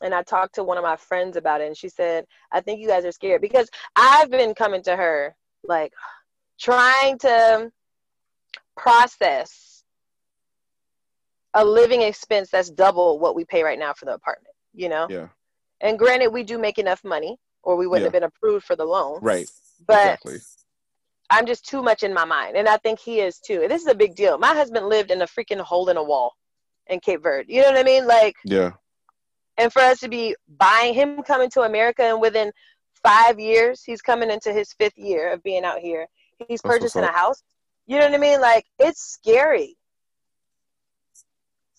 and 0.00 0.14
I 0.14 0.22
talked 0.22 0.54
to 0.54 0.64
one 0.64 0.78
of 0.78 0.84
my 0.84 0.96
friends 0.96 1.36
about 1.36 1.60
it 1.60 1.66
and 1.66 1.76
she 1.76 1.88
said, 1.88 2.24
I 2.52 2.60
think 2.60 2.80
you 2.80 2.86
guys 2.86 3.04
are 3.04 3.12
scared 3.12 3.40
because 3.40 3.68
I've 3.96 4.30
been 4.30 4.54
coming 4.54 4.82
to 4.84 4.94
her 4.94 5.34
like 5.68 5.92
trying 6.58 7.18
to 7.18 7.70
process 8.76 9.84
a 11.54 11.64
living 11.64 12.02
expense 12.02 12.50
that's 12.50 12.70
double 12.70 13.18
what 13.18 13.34
we 13.34 13.44
pay 13.44 13.62
right 13.62 13.78
now 13.78 13.92
for 13.92 14.04
the 14.04 14.14
apartment, 14.14 14.54
you 14.74 14.88
know? 14.88 15.06
yeah, 15.08 15.28
And 15.80 15.98
granted, 15.98 16.28
we 16.30 16.42
do 16.42 16.58
make 16.58 16.78
enough 16.78 17.02
money, 17.04 17.36
or 17.62 17.76
we 17.76 17.86
wouldn't 17.86 18.02
Yeah. 18.02 18.06
have 18.06 18.12
been 18.12 18.24
approved 18.24 18.64
for 18.64 18.76
the 18.76 18.84
loan. 18.84 19.20
right. 19.22 19.48
But 19.86 20.04
exactly. 20.04 20.40
I'm 21.30 21.46
just 21.46 21.64
too 21.66 21.82
much 21.82 22.02
in 22.02 22.12
my 22.12 22.24
mind, 22.24 22.56
and 22.56 22.68
I 22.68 22.78
think 22.78 22.98
he 22.98 23.20
is 23.20 23.38
too. 23.38 23.62
And 23.62 23.70
this 23.70 23.82
is 23.82 23.88
a 23.88 23.94
big 23.94 24.14
deal. 24.14 24.38
My 24.38 24.54
husband 24.54 24.88
lived 24.88 25.10
in 25.10 25.22
a 25.22 25.26
freaking 25.26 25.60
hole 25.60 25.88
in 25.88 25.96
a 25.96 26.02
wall 26.02 26.34
in 26.88 27.00
Cape 27.00 27.22
Verde. 27.22 27.52
You 27.52 27.62
know 27.62 27.68
what 27.68 27.78
I 27.78 27.82
mean? 27.82 28.06
Like, 28.06 28.34
Yeah, 28.44 28.72
and 29.56 29.72
for 29.72 29.80
us 29.80 30.00
to 30.00 30.08
be 30.08 30.34
buying 30.48 30.94
him 30.94 31.22
coming 31.22 31.50
to 31.50 31.62
America, 31.62 32.02
and 32.02 32.20
within 32.20 32.50
five 33.02 33.38
years, 33.40 33.82
he's 33.84 34.02
coming 34.02 34.30
into 34.30 34.52
his 34.52 34.72
fifth 34.72 34.98
year 34.98 35.32
of 35.32 35.42
being 35.42 35.64
out 35.64 35.78
here. 35.78 36.06
He's 36.48 36.62
purchasing 36.62 37.02
a 37.02 37.12
house. 37.12 37.42
You 37.86 37.98
know 37.98 38.06
what 38.06 38.14
I 38.14 38.18
mean? 38.18 38.40
Like, 38.40 38.66
it's 38.78 39.00
scary. 39.00 39.76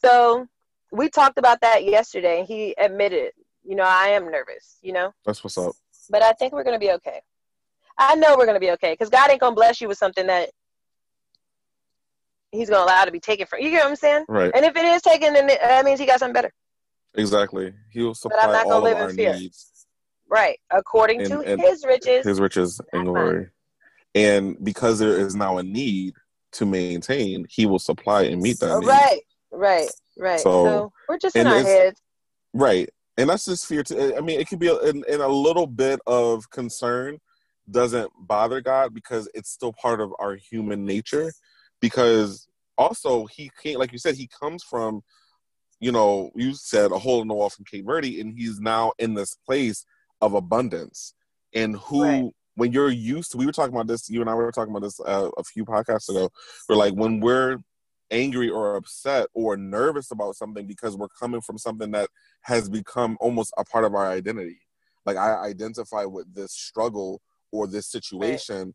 So 0.02 0.48
we 0.92 1.10
talked 1.10 1.38
about 1.38 1.62
that 1.62 1.84
yesterday. 1.86 2.40
and 2.40 2.48
He 2.48 2.76
admitted, 2.78 3.32
you 3.64 3.76
know, 3.76 3.84
I 3.84 4.10
am 4.10 4.32
nervous. 4.32 4.78
You 4.82 4.94
know. 4.94 5.14
that's 5.26 5.44
what's 5.44 5.58
up. 5.58 5.74
but 6.10 6.22
I 6.24 6.34
think 6.34 6.54
we're 6.54 6.64
gonna 6.64 6.80
be 6.80 6.92
okay. 6.92 7.22
I 7.98 8.16
know 8.16 8.36
we're 8.38 8.46
gonna 8.46 8.60
be 8.60 8.72
okay 8.72 8.94
because 8.94 9.10
God 9.10 9.30
ain't 9.30 9.42
gonna 9.42 9.56
bless 9.56 9.82
you 9.82 9.88
with 9.88 9.98
something 9.98 10.28
that 10.28 10.50
He's 12.52 12.70
gonna 12.70 12.84
allow 12.84 13.06
to 13.06 13.12
be 13.12 13.20
taken 13.20 13.46
from 13.46 13.60
you. 13.60 13.70
Get 13.70 13.84
what 13.84 13.90
I'm 13.90 13.96
saying? 13.96 14.26
Right, 14.28 14.52
And 14.56 14.66
if 14.66 14.76
it 14.76 14.84
is 14.84 15.02
taken, 15.04 15.34
then 15.34 15.48
that 15.48 15.86
means 15.86 16.00
He 16.00 16.06
got 16.06 16.20
something 16.20 16.34
better, 16.34 16.52
exactly. 17.14 17.74
He 17.92 18.02
will 18.02 18.16
supply 18.16 18.64
all 18.66 18.86
of 18.86 18.98
our 18.98 19.10
fear. 19.10 19.34
needs, 19.34 19.79
right? 20.30 20.60
According 20.72 21.22
And- 21.22 21.30
to 21.32 21.40
and 21.42 21.62
His 21.62 21.86
riches. 21.86 22.26
His 22.26 22.40
riches 22.40 22.80
and 22.94 23.06
glory. 23.06 23.50
And 24.16 24.58
because 24.64 25.00
there 25.00 25.18
is 25.18 25.36
now 25.36 25.58
a 25.58 25.64
need 25.64 26.16
to 26.54 26.66
maintain, 26.66 27.46
He 27.50 27.66
will 27.66 27.80
supply 27.80 28.24
and 28.24 28.42
meet 28.42 28.60
that 28.60 28.80
need. 28.80 28.88
right? 28.88 29.20
Right, 29.52 29.90
right. 30.18 30.40
So- 30.40 30.66
So, 30.66 30.94
we're 31.08 31.18
just 31.18 31.36
in 31.36 31.48
our 31.48 31.62
heads. 31.62 32.02
Right. 32.54 32.90
And 33.18 33.30
that's 33.30 33.46
just 33.46 33.66
fear 33.66 33.84
to 33.84 34.16
I 34.18 34.22
mean, 34.22 34.40
it 34.40 34.48
could 34.48 34.60
be 34.60 34.70
in, 34.70 35.04
in 35.10 35.20
a 35.22 35.28
little 35.28 35.68
bit 35.68 36.00
of 36.08 36.50
concern 36.50 37.20
doesn't 37.70 38.12
bother 38.18 38.62
God 38.62 38.94
because 38.94 39.30
it's 39.36 39.50
still 39.52 39.74
part 39.74 40.00
of 40.02 40.12
our 40.20 40.36
human 40.36 40.86
nature. 40.86 41.32
Because 41.82 42.48
also 42.78 43.26
he 43.28 43.52
can't 43.62 43.78
like 43.80 43.92
you 43.92 43.98
said, 44.00 44.16
he 44.16 44.28
comes 44.28 44.64
from, 44.64 45.02
you 45.80 45.92
know, 45.92 46.32
you 46.34 46.54
said 46.56 46.92
a 46.92 46.98
hole 46.98 47.22
in 47.22 47.28
the 47.28 47.34
wall 47.34 47.50
from 47.50 47.66
Cape 47.66 47.86
Verde, 47.86 48.20
and 48.22 48.34
he's 48.38 48.60
now 48.60 48.94
in 49.00 49.14
this 49.14 49.36
place 49.46 49.86
of 50.22 50.34
abundance. 50.34 51.14
And 51.54 51.76
who 51.78 52.02
Right. 52.04 52.32
when 52.56 52.72
you're 52.74 52.90
used 52.92 53.32
to 53.32 53.38
we 53.38 53.46
were 53.46 53.52
talking 53.52 53.74
about 53.74 53.88
this, 53.88 54.10
you 54.10 54.22
and 54.22 54.30
I 54.30 54.34
were 54.34 54.52
talking 54.52 54.72
about 54.72 54.84
this 54.84 55.00
uh, 55.00 55.30
a 55.38 55.44
few 55.44 55.66
podcasts 55.66 56.10
ago. 56.10 56.30
We're 56.68 56.76
like 56.76 56.94
when 56.94 57.20
we're 57.20 57.58
angry 58.12 58.50
or 58.50 58.76
upset 58.76 59.28
or 59.34 59.56
nervous 59.56 60.12
about 60.12 60.36
something 60.36 60.66
because 60.66 60.98
we're 60.98 61.08
coming 61.08 61.42
from 61.42 61.58
something 61.58 61.92
that 61.92 62.10
has 62.42 62.70
become 62.70 63.18
almost 63.20 63.54
a 63.58 63.64
part 63.64 63.86
of 63.86 63.94
our 63.96 64.10
identity. 64.10 64.60
Like 65.06 65.18
I 65.18 65.36
identify 65.36 66.06
with 66.06 66.34
this 66.34 66.52
struggle 66.52 67.22
or 67.52 67.68
this 67.68 67.88
situation, 67.88 68.74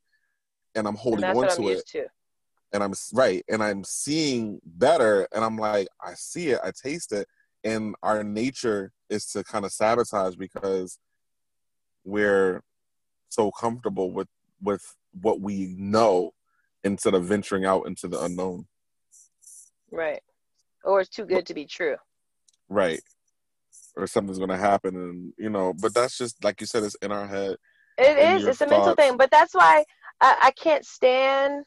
and 0.74 0.86
I'm 0.86 0.95
And 0.95 0.99
holding 0.99 1.22
that's 1.22 1.38
on 1.38 1.57
to 1.57 1.68
it, 1.68 1.86
to. 1.88 2.07
and 2.72 2.82
I'm 2.82 2.92
right, 3.12 3.45
and 3.49 3.62
I'm 3.62 3.84
seeing 3.84 4.61
better, 4.64 5.28
and 5.32 5.45
I'm 5.45 5.57
like, 5.59 5.88
I 6.01 6.14
see 6.14 6.49
it, 6.49 6.61
I 6.64 6.72
taste 6.72 7.12
it, 7.12 7.28
and 7.62 7.95
our 8.03 8.24
nature 8.24 8.92
is 9.11 9.26
to 9.26 9.45
kind 9.45 9.64
of 9.64 9.72
sabotage 9.72 10.36
because 10.36 10.99
we're 12.05 12.62
so 13.28 13.50
comfortable 13.50 14.11
with 14.11 14.28
with 14.62 14.94
what 15.20 15.40
we 15.40 15.74
know 15.78 16.32
instead 16.84 17.14
of 17.14 17.24
venturing 17.24 17.64
out 17.64 17.86
into 17.86 18.09
the 18.09 18.22
unknown. 18.22 18.66
Right. 19.90 20.22
Or 20.84 21.00
it's 21.00 21.11
too 21.11 21.24
good 21.24 21.46
to 21.46 21.55
be 21.55 21.66
true. 21.66 21.96
right 22.68 23.00
or 23.96 24.07
something's 24.07 24.38
going 24.38 24.50
to 24.50 24.57
happen 24.57 24.96
and 24.96 25.32
you 25.38 25.48
know 25.50 25.72
but 25.80 25.94
that's 25.94 26.18
just 26.18 26.42
like 26.42 26.61
you 26.61 26.66
said 26.66 26.82
it's 26.82 26.96
in 26.96 27.12
our 27.12 27.26
head 27.26 27.57
It 27.96 28.16
is, 28.18 28.24
and 28.24 28.36
is. 28.36 28.42
your 28.42 28.50
It's 28.50 28.61
a 28.61 28.66
mental 28.66 28.94
thing, 28.94 29.16
but 29.16 29.30
that's 29.30 29.55
why 29.55 29.84
I, 30.20 30.36
I 30.44 30.50
can't 30.52 30.84
stand. 30.84 31.64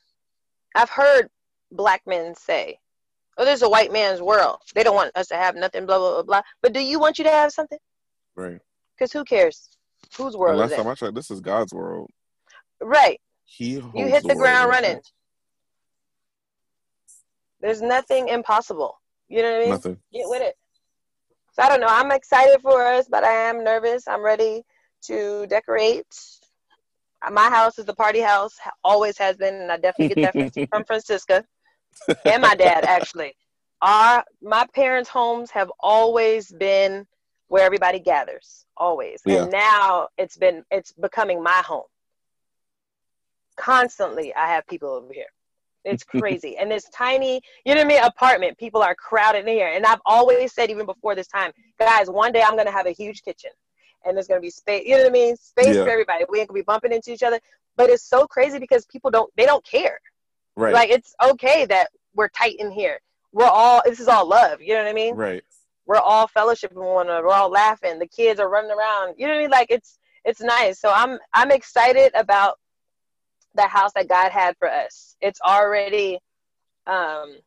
I've 0.76 0.90
heard 0.90 1.30
black 1.72 2.02
men 2.06 2.36
say, 2.36 2.80
"Oh, 3.38 3.46
there's 3.46 3.62
a 3.62 3.70
white 3.70 3.92
man's 3.94 4.22
world. 4.22 4.60
They 4.76 4.84
don't 4.84 4.96
want 4.96 5.16
us 5.16 5.28
to 5.28 5.36
have 5.36 5.56
nothing." 5.56 5.86
Blah 5.86 5.98
blah 6.00 6.14
blah 6.16 6.24
blah. 6.24 6.42
But 6.62 6.74
do 6.74 6.82
you 6.82 7.00
want 7.00 7.18
you 7.18 7.24
to 7.24 7.32
have 7.32 7.52
something? 7.52 7.80
right 8.36 8.60
Because 8.96 9.14
who 9.14 9.24
cares? 9.24 9.70
Whose 10.18 10.34
and 10.34 10.40
world 10.42 10.60
last 10.60 10.72
is 10.72 10.78
time 10.78 10.88
i 10.88 10.96
checked 10.96 11.16
this 11.16 11.30
is 11.32 11.40
god's 11.42 11.74
world 11.74 12.10
Right. 12.82 13.20
he 13.44 13.74
You 13.74 13.84
hit 13.94 14.22
the, 14.24 14.30
world 14.30 14.38
ground 14.40 14.70
running. 14.70 15.00
There's 17.60 17.82
nothing 17.82 18.28
impossible. 18.28 19.00
You 19.30 19.42
know 19.42 19.52
what 19.52 19.58
I 19.58 19.62
mean? 19.62 19.70
nothing 19.72 19.98
Get 20.14 20.30
with 20.30 20.42
it. 20.44 20.56
So 21.54 21.64
I 21.64 21.70
don't 21.70 21.82
know. 21.82 21.88
I'm 21.90 22.12
excited 22.12 22.62
for 22.62 22.86
us, 22.86 23.08
but 23.10 23.24
I 23.24 23.50
am 23.50 23.64
nervous. 23.64 24.08
I'm 24.08 24.22
ready 24.24 24.62
to 25.06 25.48
decorate. 25.48 26.06
My 27.32 27.50
house 27.50 27.80
is 27.80 27.86
the 27.86 27.96
party 27.96 28.20
house, 28.20 28.54
always 28.84 29.18
has 29.18 29.38
been, 29.38 29.56
and 29.56 29.72
I 29.72 29.78
definitely 29.78 30.16
get 30.16 30.34
that 30.34 30.54
from- 30.54 30.68
from 30.72 30.86
Francisca 30.86 31.44
and 32.26 32.44
my 32.44 32.54
dad. 32.54 32.86
Actually, 32.86 33.34
our 33.82 34.24
my 34.40 34.68
parents' 34.76 35.10
homes 35.10 35.50
have 35.50 35.72
always 35.80 36.52
been 36.52 37.08
where 37.48 37.64
everybody 37.64 38.00
gathers, 38.00 38.67
always, 38.78 39.22
Yeah. 39.26 39.44
and 39.44 39.52
now 39.52 40.08
it's 40.18 40.38
been 40.38 40.64
it's 40.72 40.92
becoming 40.94 41.42
my 41.42 41.62
home. 41.66 41.88
Constantly, 43.56 44.34
I 44.36 44.48
have 44.48 44.66
people 44.68 44.90
over 44.90 45.14
here. 45.14 45.26
It's 45.84 46.04
crazy, 46.22 46.58
and 46.58 46.70
this 46.70 46.88
tiny, 46.94 47.42
you 47.66 47.74
know 47.74 47.82
what 47.82 47.86
I 47.86 47.88
mean, 47.88 48.04
apartment. 48.04 48.58
People 48.58 48.82
are 48.82 48.96
crowded 48.96 49.48
in 49.48 49.48
here, 49.48 49.70
and 49.70 49.86
I've 49.86 50.02
always 50.06 50.54
said, 50.54 50.70
even 50.70 50.86
before 50.86 51.16
this 51.16 51.28
time, 51.28 51.52
guys, 51.80 52.10
one 52.10 52.32
day 52.32 52.42
I'm 52.44 52.58
gonna 52.58 52.72
have 52.72 52.88
a 52.88 52.92
huge 52.92 53.24
kitchen, 53.24 53.52
and 54.06 54.16
there's 54.16 54.28
gonna 54.28 54.42
be 54.42 54.50
space. 54.50 54.86
You 54.86 54.98
know 54.98 55.04
what 55.04 55.10
I 55.10 55.14
mean? 55.14 55.36
Space 55.38 55.76
Yeah. 55.76 55.84
for 55.84 55.90
everybody. 55.90 56.26
We 56.30 56.40
ain't 56.40 56.50
gonna 56.50 56.60
be 56.60 56.64
bumping 56.64 56.92
into 56.92 57.12
each 57.12 57.24
other, 57.24 57.40
but 57.76 57.90
it's 57.90 58.04
so 58.04 58.28
crazy 58.28 58.60
because 58.60 58.86
people 58.86 59.12
don't 59.12 59.32
they 59.36 59.46
don't 59.46 59.64
care. 59.66 60.00
right 60.56 60.74
Like 60.74 60.90
it's 60.90 61.16
okay 61.24 61.66
that 61.66 61.90
we're 62.16 62.30
tight 62.30 62.56
in 62.60 62.70
here. 62.72 63.00
We're 63.32 63.46
all 63.46 63.82
this 63.86 64.00
is 64.00 64.08
all 64.08 64.28
love. 64.28 64.62
You 64.62 64.74
know 64.74 64.84
what 64.84 64.90
I 64.90 64.94
mean? 64.94 65.16
right 65.16 65.44
We're 65.88 65.98
all 65.98 66.28
fellowshipping 66.28 66.76
with 66.76 66.86
one 66.86 67.08
another. 67.08 67.26
We're 67.26 67.34
all 67.34 67.50
laughing. 67.50 67.98
The 67.98 68.08
kids 68.08 68.40
are 68.40 68.50
running 68.50 68.72
around. 68.72 69.16
You 69.18 69.28
know 69.28 69.34
what 69.34 69.40
I 69.40 69.42
mean? 69.44 69.52
Like 69.52 69.72
it's 69.72 69.98
it's 70.26 70.42
nice. 70.42 70.80
So 70.80 70.92
I'm 70.94 71.18
I'm 71.34 71.52
excited 71.52 72.12
about 72.14 72.56
the 73.56 73.64
house 73.68 73.92
that 73.96 74.08
God 74.10 74.32
had 74.32 74.56
for 74.60 74.70
us. 74.70 75.16
It's 75.22 75.40
already 75.42 76.20
um 76.86 77.38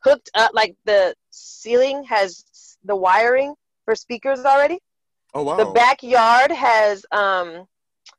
hooked 0.00 0.30
up 0.34 0.50
like 0.54 0.74
the 0.84 1.14
ceiling 1.30 2.02
has 2.04 2.44
the 2.84 2.96
wiring 2.96 3.54
for 3.84 3.94
speakers 3.94 4.40
already. 4.40 4.78
oh 5.34 5.42
wow 5.42 5.56
The 5.58 5.66
backyard 5.72 6.50
has 6.50 7.04
um 7.12 7.66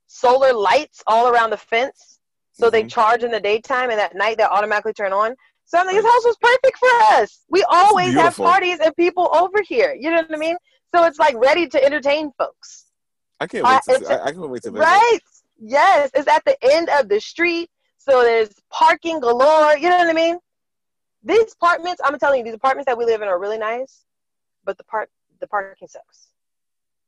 solar 0.08 0.54
lights 0.54 1.04
all 1.08 1.28
around 1.28 1.50
the 1.50 1.58
fence. 1.58 2.20
So 2.54 2.70
they 2.70 2.84
Mhm. 2.84 2.92
charge 2.92 3.24
in 3.24 3.32
the 3.32 3.40
daytime 3.40 3.90
and 3.90 4.00
at 4.00 4.16
night 4.16 4.38
they 4.38 4.44
automatically 4.44 4.94
turn 4.94 5.12
on. 5.12 5.36
So 5.66 5.80
I'm 5.80 5.88
like, 5.88 5.96
this 5.96 6.06
house 6.06 6.24
was 6.26 6.38
perfect 6.40 6.78
for 6.78 6.90
us. 7.16 7.40
We 7.50 7.64
always 7.70 8.14
have 8.14 8.36
parties 8.36 8.80
and 8.80 8.96
people 8.96 9.30
over 9.34 9.62
here. 9.68 9.96
You 10.00 10.12
know 10.12 10.18
what 10.18 10.34
I 10.34 10.38
mean? 10.38 10.56
So 10.94 11.04
it's 11.06 11.18
like 11.18 11.36
ready 11.36 11.68
to 11.68 11.84
entertain 11.84 12.32
folks. 12.38 12.86
i 13.40 13.48
can't 13.48 13.66
uh, 13.66 13.70
wait 13.72 13.94
to 13.96 14.00
see, 14.00 14.06
it's- 14.06 14.20
I, 14.22 14.28
I 14.28 14.32
can't 14.32 14.50
wait 14.50 14.62
to 14.64 14.72
visit. 14.72 14.84
Right? 14.84 15.20
Yes. 15.60 16.12
It's 16.14 16.28
at 16.28 16.44
the 16.46 16.56
end 16.62 16.90
of 16.90 17.10
the 17.10 17.20
street. 17.20 17.70
So 17.98 18.22
there's 18.22 18.54
parking 18.70 19.20
galore. 19.20 19.78
You 19.78 19.90
know 19.90 19.98
what 19.98 20.10
I 20.10 20.14
mean? 20.14 20.38
These 21.24 21.54
apartments, 21.54 22.02
I'm 22.04 22.20
telling 22.20 22.40
you, 22.40 22.44
these 22.46 22.54
apartments 22.54 22.86
that 22.88 22.98
we 22.98 23.06
live 23.06 23.22
in 23.22 23.30
are 23.30 23.40
really 23.40 23.58
nice, 23.58 24.04
but 24.66 24.78
the 24.78 24.84
park 24.84 25.10
the 25.40 25.48
parking 25.48 25.88
sucks. 25.88 26.28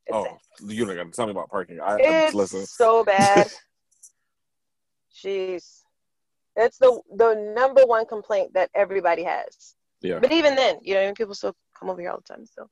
It's 0.06 0.16
oh 0.16 0.24
sad. 0.24 0.70
you're 0.70 0.86
not 0.86 0.96
gonna 0.96 1.10
tell 1.10 1.26
me 1.26 1.32
about 1.32 1.50
parking 1.50 1.80
i 1.80 1.96
It's 2.00 2.34
listen 2.34 2.64
so 2.64 3.04
bad. 3.04 3.50
Jeez. 5.22 5.82
It's 6.56 6.78
the 6.78 7.00
the 7.16 7.52
number 7.54 7.84
one 7.84 8.06
complaint 8.06 8.54
that 8.54 8.70
everybody 8.74 9.24
has. 9.24 9.74
yeah 10.00 10.20
But 10.20 10.32
even 10.32 10.54
then, 10.56 10.78
you 10.82 10.94
know, 10.94 11.12
people 11.12 11.34
still 11.34 11.54
come 11.78 11.90
over 11.90 12.00
here 12.00 12.10
all 12.10 12.22
the 12.26 12.34
time. 12.34 12.46
So 12.46 12.68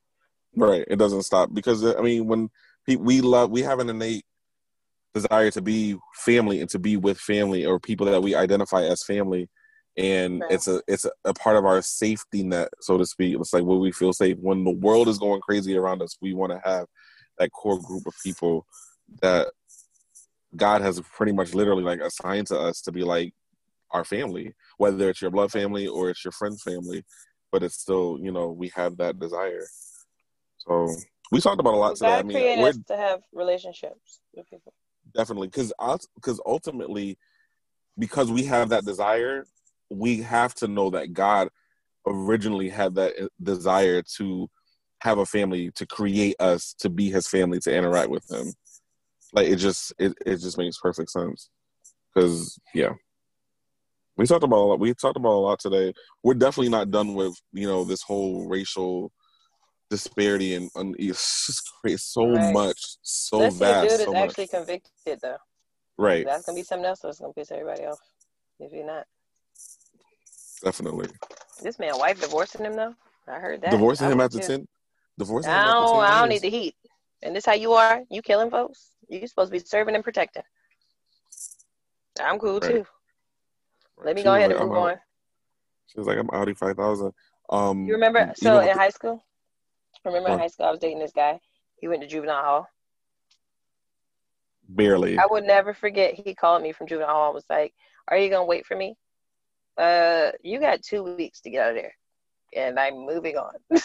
right 0.56 0.84
it 0.88 0.96
doesn't 0.96 1.22
stop 1.22 1.52
because 1.52 1.84
i 1.84 2.00
mean 2.00 2.26
when 2.26 2.48
we 2.98 3.20
love 3.20 3.50
we 3.50 3.62
have 3.62 3.80
an 3.80 3.90
innate 3.90 4.24
desire 5.14 5.50
to 5.50 5.62
be 5.62 5.96
family 6.14 6.60
and 6.60 6.68
to 6.70 6.78
be 6.78 6.96
with 6.96 7.18
family 7.18 7.64
or 7.64 7.78
people 7.78 8.06
that 8.06 8.22
we 8.22 8.34
identify 8.34 8.82
as 8.82 9.02
family 9.04 9.48
and 9.96 10.42
Right. 10.42 10.52
it's 10.52 10.66
a 10.66 10.82
it's 10.88 11.04
a, 11.04 11.10
a 11.24 11.34
part 11.34 11.56
of 11.56 11.64
our 11.64 11.80
safety 11.80 12.42
net 12.42 12.68
so 12.80 12.98
to 12.98 13.06
speak 13.06 13.36
it's 13.38 13.52
like 13.52 13.64
where 13.64 13.78
we 13.78 13.92
feel 13.92 14.12
safe 14.12 14.36
when 14.40 14.64
the 14.64 14.70
world 14.70 15.08
is 15.08 15.18
going 15.18 15.40
crazy 15.40 15.76
around 15.76 16.02
us 16.02 16.16
we 16.20 16.34
want 16.34 16.50
to 16.52 16.60
have 16.64 16.86
that 17.38 17.52
core 17.52 17.80
group 17.80 18.06
of 18.06 18.14
people 18.22 18.66
that 19.22 19.48
god 20.56 20.82
has 20.82 21.00
pretty 21.16 21.32
much 21.32 21.54
literally 21.54 21.84
like 21.84 22.00
assigned 22.00 22.46
to 22.48 22.58
us 22.58 22.80
to 22.80 22.90
be 22.90 23.04
like 23.04 23.32
our 23.94 24.04
family 24.04 24.52
whether 24.76 25.08
it's 25.08 25.22
your 25.22 25.30
blood 25.30 25.50
family 25.50 25.86
or 25.86 26.10
it's 26.10 26.24
your 26.24 26.32
friend's 26.32 26.62
family 26.62 27.02
but 27.54 27.62
it's 27.62 27.80
still 27.80 28.18
you 28.20 28.32
know 28.32 28.50
we 28.50 28.68
have 28.74 28.96
that 28.96 29.20
desire. 29.20 29.64
So 30.58 30.88
we 31.30 31.40
talked 31.40 31.60
about 31.60 31.74
a 31.74 31.76
lot 31.76 31.94
today. 31.94 32.18
I 32.18 32.22
mean 32.24 32.36
created 32.36 32.62
we're 32.62 32.70
us 32.70 32.78
to 32.88 32.96
have 32.96 33.22
relationships 33.32 34.18
with 34.34 34.50
people. 34.50 34.74
definitely 35.14 35.46
because 35.46 35.72
because 36.16 36.40
ultimately 36.44 37.16
because 37.96 38.28
we 38.32 38.42
have 38.42 38.70
that 38.70 38.84
desire 38.84 39.46
we 39.88 40.16
have 40.16 40.52
to 40.54 40.66
know 40.66 40.90
that 40.90 41.12
god 41.12 41.48
originally 42.08 42.68
had 42.68 42.96
that 42.96 43.12
uh, 43.22 43.28
desire 43.40 44.02
to 44.16 44.50
have 45.02 45.18
a 45.18 45.26
family 45.26 45.70
to 45.76 45.86
create 45.86 46.34
us 46.40 46.74
to 46.80 46.90
be 46.90 47.08
his 47.08 47.28
family 47.28 47.60
to 47.60 47.72
interact 47.72 48.10
with 48.10 48.28
him. 48.30 48.52
Like 49.32 49.46
it 49.46 49.56
just 49.56 49.92
it, 49.98 50.12
it 50.26 50.38
just 50.38 50.58
makes 50.58 50.78
perfect 50.78 51.10
sense. 51.10 51.50
Because 52.12 52.58
yeah 52.74 52.94
we 54.16 54.26
talked 54.26 54.44
about 54.44 54.58
a 54.58 54.66
lot, 54.66 54.80
we 54.80 54.94
talked 54.94 55.16
about 55.16 55.32
a 55.32 55.44
lot 55.46 55.58
today 55.58 55.92
we're 56.22 56.34
definitely 56.34 56.70
not 56.70 56.90
done 56.90 57.14
with 57.14 57.34
you 57.52 57.66
know 57.66 57.84
this 57.84 58.02
whole 58.02 58.46
racial 58.48 59.10
disparity 59.90 60.54
and, 60.54 60.70
and 60.76 60.96
it's 60.98 61.46
just 61.46 61.70
crazy 61.80 61.96
so 61.98 62.26
Right. 62.26 62.52
much 62.52 62.80
so 63.02 63.38
Let's 63.38 63.56
vast 63.56 63.90
dude 63.98 64.00
is 64.00 64.14
much. 64.14 64.28
actually 64.30 64.46
convicted 64.48 65.20
though. 65.22 65.36
right 65.98 66.24
That's 66.24 66.46
gonna 66.46 66.56
be 66.56 66.62
something 66.62 66.86
else 66.86 67.00
that's 67.00 67.20
gonna 67.20 67.32
piss 67.32 67.50
everybody 67.52 67.84
off. 67.84 67.98
If 68.60 68.72
you're 68.72 68.86
not. 68.86 69.04
definitely 70.62 71.08
This 71.62 71.78
man 71.78 71.98
wife 71.98 72.20
divorcing 72.20 72.64
him 72.64 72.76
though. 72.76 72.94
I 73.28 73.38
heard 73.38 73.60
that. 73.62 73.70
divorcing 73.70 74.10
him 74.10 74.20
after 74.20 74.38
too. 74.38 74.46
10 74.46 74.68
divorcing 75.18 75.52
I 75.52 75.64
don't 75.64 75.90
10 75.92 76.00
I 76.00 76.20
don't 76.20 76.28
years. 76.28 76.42
need 76.42 76.50
the 76.52 76.56
heat. 76.56 76.74
And 77.22 77.34
this 77.34 77.46
how 77.46 77.54
you 77.54 77.72
are? 77.72 78.02
You 78.10 78.22
killing 78.22 78.50
folks? 78.50 78.90
You 79.08 79.26
supposed 79.26 79.52
to 79.52 79.58
be 79.58 79.64
serving 79.64 79.94
and 79.94 80.04
protecting. 80.04 80.42
I'm 82.20 82.38
cool 82.38 82.60
Right. 82.60 82.76
too. 82.76 82.86
Let 84.02 84.14
me 84.16 84.22
She 84.22 84.24
go 84.24 84.34
ahead 84.34 84.50
like, 84.50 84.60
and 84.60 84.68
move 84.68 84.76
on. 84.78 84.96
she 85.86 85.98
was 85.98 86.06
like 86.06 86.18
i'm 86.18 86.28
audi 86.32 86.54
5000 86.54 87.12
um 87.50 87.86
You 87.86 87.94
remember? 87.94 88.32
So 88.36 88.54
with 88.58 88.62
in 88.68 88.68
the- 88.74 88.78
high 88.82 88.88
school, 88.90 89.24
remember 90.04 90.30
in 90.30 90.38
high 90.38 90.48
school, 90.48 90.66
I 90.66 90.70
was 90.70 90.80
dating 90.80 90.98
this 90.98 91.12
guy. 91.12 91.40
He 91.80 91.88
went 91.88 92.02
to 92.02 92.08
juvenile 92.08 92.42
hall. 92.42 92.68
barely 94.68 95.18
I 95.18 95.26
would 95.30 95.44
never 95.44 95.74
forget. 95.74 96.14
He 96.14 96.34
called 96.34 96.62
me 96.62 96.72
from 96.72 96.86
juvenile 96.86 97.14
hall. 97.14 97.26
and 97.28 97.34
Was 97.34 97.44
like, 97.50 97.74
"Are 98.08 98.16
you 98.18 98.30
gonna 98.30 98.44
wait 98.46 98.66
for 98.66 98.76
me? 98.76 98.96
Uh, 99.76 100.30
you 100.42 100.60
got 100.60 100.82
two 100.82 101.02
weeks 101.02 101.40
to 101.42 101.50
get 101.50 101.62
out 101.64 101.70
of 101.70 101.76
there. 101.76 101.94
and 102.56 102.78
I'm 102.78 103.04
moving 103.06 103.36
on. 103.36 103.52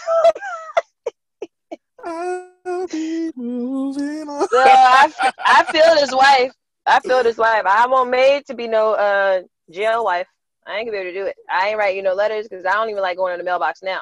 I'll 2.05 2.87
be 2.87 3.31
moving 3.35 4.29
on. 4.29 4.47
so 4.47 4.57
I, 4.63 5.11
I 5.45 5.63
feel 5.65 5.95
his 5.97 6.13
wife. 6.15 6.53
I 6.85 6.99
feel 7.01 7.23
his 7.23 7.37
wife. 7.37 7.63
I 7.65 7.87
won't 7.87 8.09
made 8.09 8.45
to 8.47 8.53
be 8.55 8.67
no 8.67 8.93
uh 8.93 9.41
jail 9.69 10.03
wife. 10.03 10.27
I 10.67 10.77
ain't 10.77 10.87
gonna 10.87 10.97
be 10.97 11.07
able 11.07 11.13
to 11.13 11.19
do 11.19 11.25
it. 11.25 11.35
I 11.49 11.69
ain't 11.69 11.77
write 11.77 11.95
you 11.95 12.01
no 12.01 12.13
letters 12.13 12.47
because 12.47 12.65
I 12.65 12.73
don't 12.73 12.89
even 12.89 13.01
like 13.01 13.17
going 13.17 13.33
to 13.33 13.37
the 13.37 13.43
mailbox 13.43 13.81
now. 13.81 14.01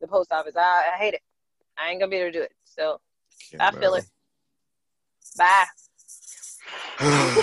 The 0.00 0.06
post 0.06 0.32
office. 0.32 0.54
I, 0.56 0.92
I 0.94 0.98
hate 0.98 1.14
it. 1.14 1.22
I 1.76 1.90
ain't 1.90 2.00
gonna 2.00 2.10
be 2.10 2.16
able 2.16 2.32
to 2.32 2.38
do 2.38 2.42
it. 2.42 2.52
So 2.64 3.00
I 3.58 3.72
feel 3.72 3.94
it. 3.94 4.04
Bye. 5.36 5.64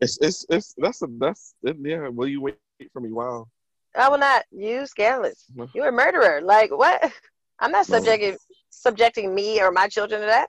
it's 0.00 0.18
it's 0.20 0.46
it's 0.48 0.74
that's 0.78 1.02
a 1.02 1.06
that's 1.18 1.54
it, 1.62 1.76
yeah. 1.80 2.08
Will 2.08 2.28
you 2.28 2.40
wait 2.40 2.56
for 2.92 3.00
me? 3.00 3.12
Wow. 3.12 3.46
I 3.96 4.08
will 4.08 4.18
not. 4.18 4.44
You 4.50 4.86
scandalous. 4.86 5.46
You're 5.74 5.88
a 5.88 5.92
murderer. 5.92 6.40
Like 6.42 6.70
what? 6.70 7.12
I'm 7.60 7.70
not 7.70 7.88
No. 7.88 7.98
subjecting 7.98 8.36
subjecting 8.70 9.34
me 9.34 9.60
or 9.60 9.70
my 9.70 9.88
children 9.88 10.20
to 10.20 10.26
that. 10.26 10.48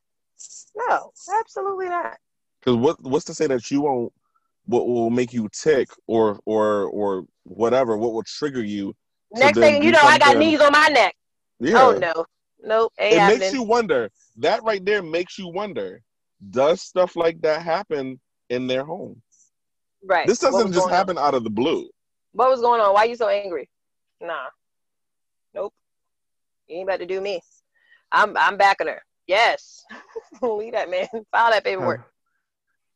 No, 0.75 1.11
absolutely 1.39 1.89
not. 1.89 2.17
Because 2.59 2.77
what 2.77 3.01
what's 3.01 3.25
to 3.25 3.33
say 3.33 3.47
that 3.47 3.69
you 3.69 3.81
won't? 3.81 4.13
What 4.65 4.87
will 4.87 5.09
make 5.09 5.33
you 5.33 5.49
tick 5.51 5.89
or 6.07 6.39
or 6.45 6.83
or 6.85 7.25
whatever? 7.43 7.97
What 7.97 8.13
will 8.13 8.23
trigger 8.23 8.63
you? 8.63 8.95
Next 9.31 9.57
thing 9.57 9.83
you 9.83 9.91
know, 9.91 9.99
I 10.01 10.17
got 10.17 10.37
knees 10.37 10.61
on 10.61 10.71
my 10.71 10.87
neck. 10.87 11.15
Yeah. 11.59 11.81
Oh 11.81 11.97
no, 11.97 12.25
nope, 12.63 12.93
ain't 12.99 13.13
it 13.13 13.19
happening. 13.19 13.39
makes 13.39 13.53
you 13.53 13.63
wonder. 13.63 14.09
That 14.37 14.63
right 14.63 14.83
there 14.83 15.03
makes 15.03 15.37
you 15.37 15.47
wonder. 15.47 16.01
Does 16.49 16.81
stuff 16.81 17.15
like 17.15 17.41
that 17.41 17.61
happen 17.61 18.19
in 18.49 18.67
their 18.67 18.83
home? 18.83 19.21
right. 20.05 20.27
This 20.27 20.39
doesn't 20.39 20.67
just 20.67 20.79
going 20.79 20.91
on? 20.91 20.97
happen 20.97 21.17
out 21.17 21.33
of 21.33 21.43
the 21.43 21.49
blue. 21.49 21.89
What 22.33 22.49
was 22.49 22.61
going 22.61 22.81
on? 22.81 22.93
Why 22.93 23.01
are 23.01 23.07
you 23.07 23.15
so 23.15 23.29
angry? 23.29 23.69
Nah. 24.19 24.47
Nope. 25.53 25.73
You 26.67 26.77
ain't 26.77 26.89
about 26.89 26.99
to 26.99 27.05
do 27.05 27.21
me. 27.21 27.41
I'm 28.11 28.35
I'm 28.37 28.57
backing 28.57 28.87
her. 28.87 29.01
Yes. 29.27 29.85
Leave 30.41 30.73
that 30.73 30.89
man. 30.89 31.07
File 31.31 31.51
that 31.51 31.63
paperwork. 31.63 32.01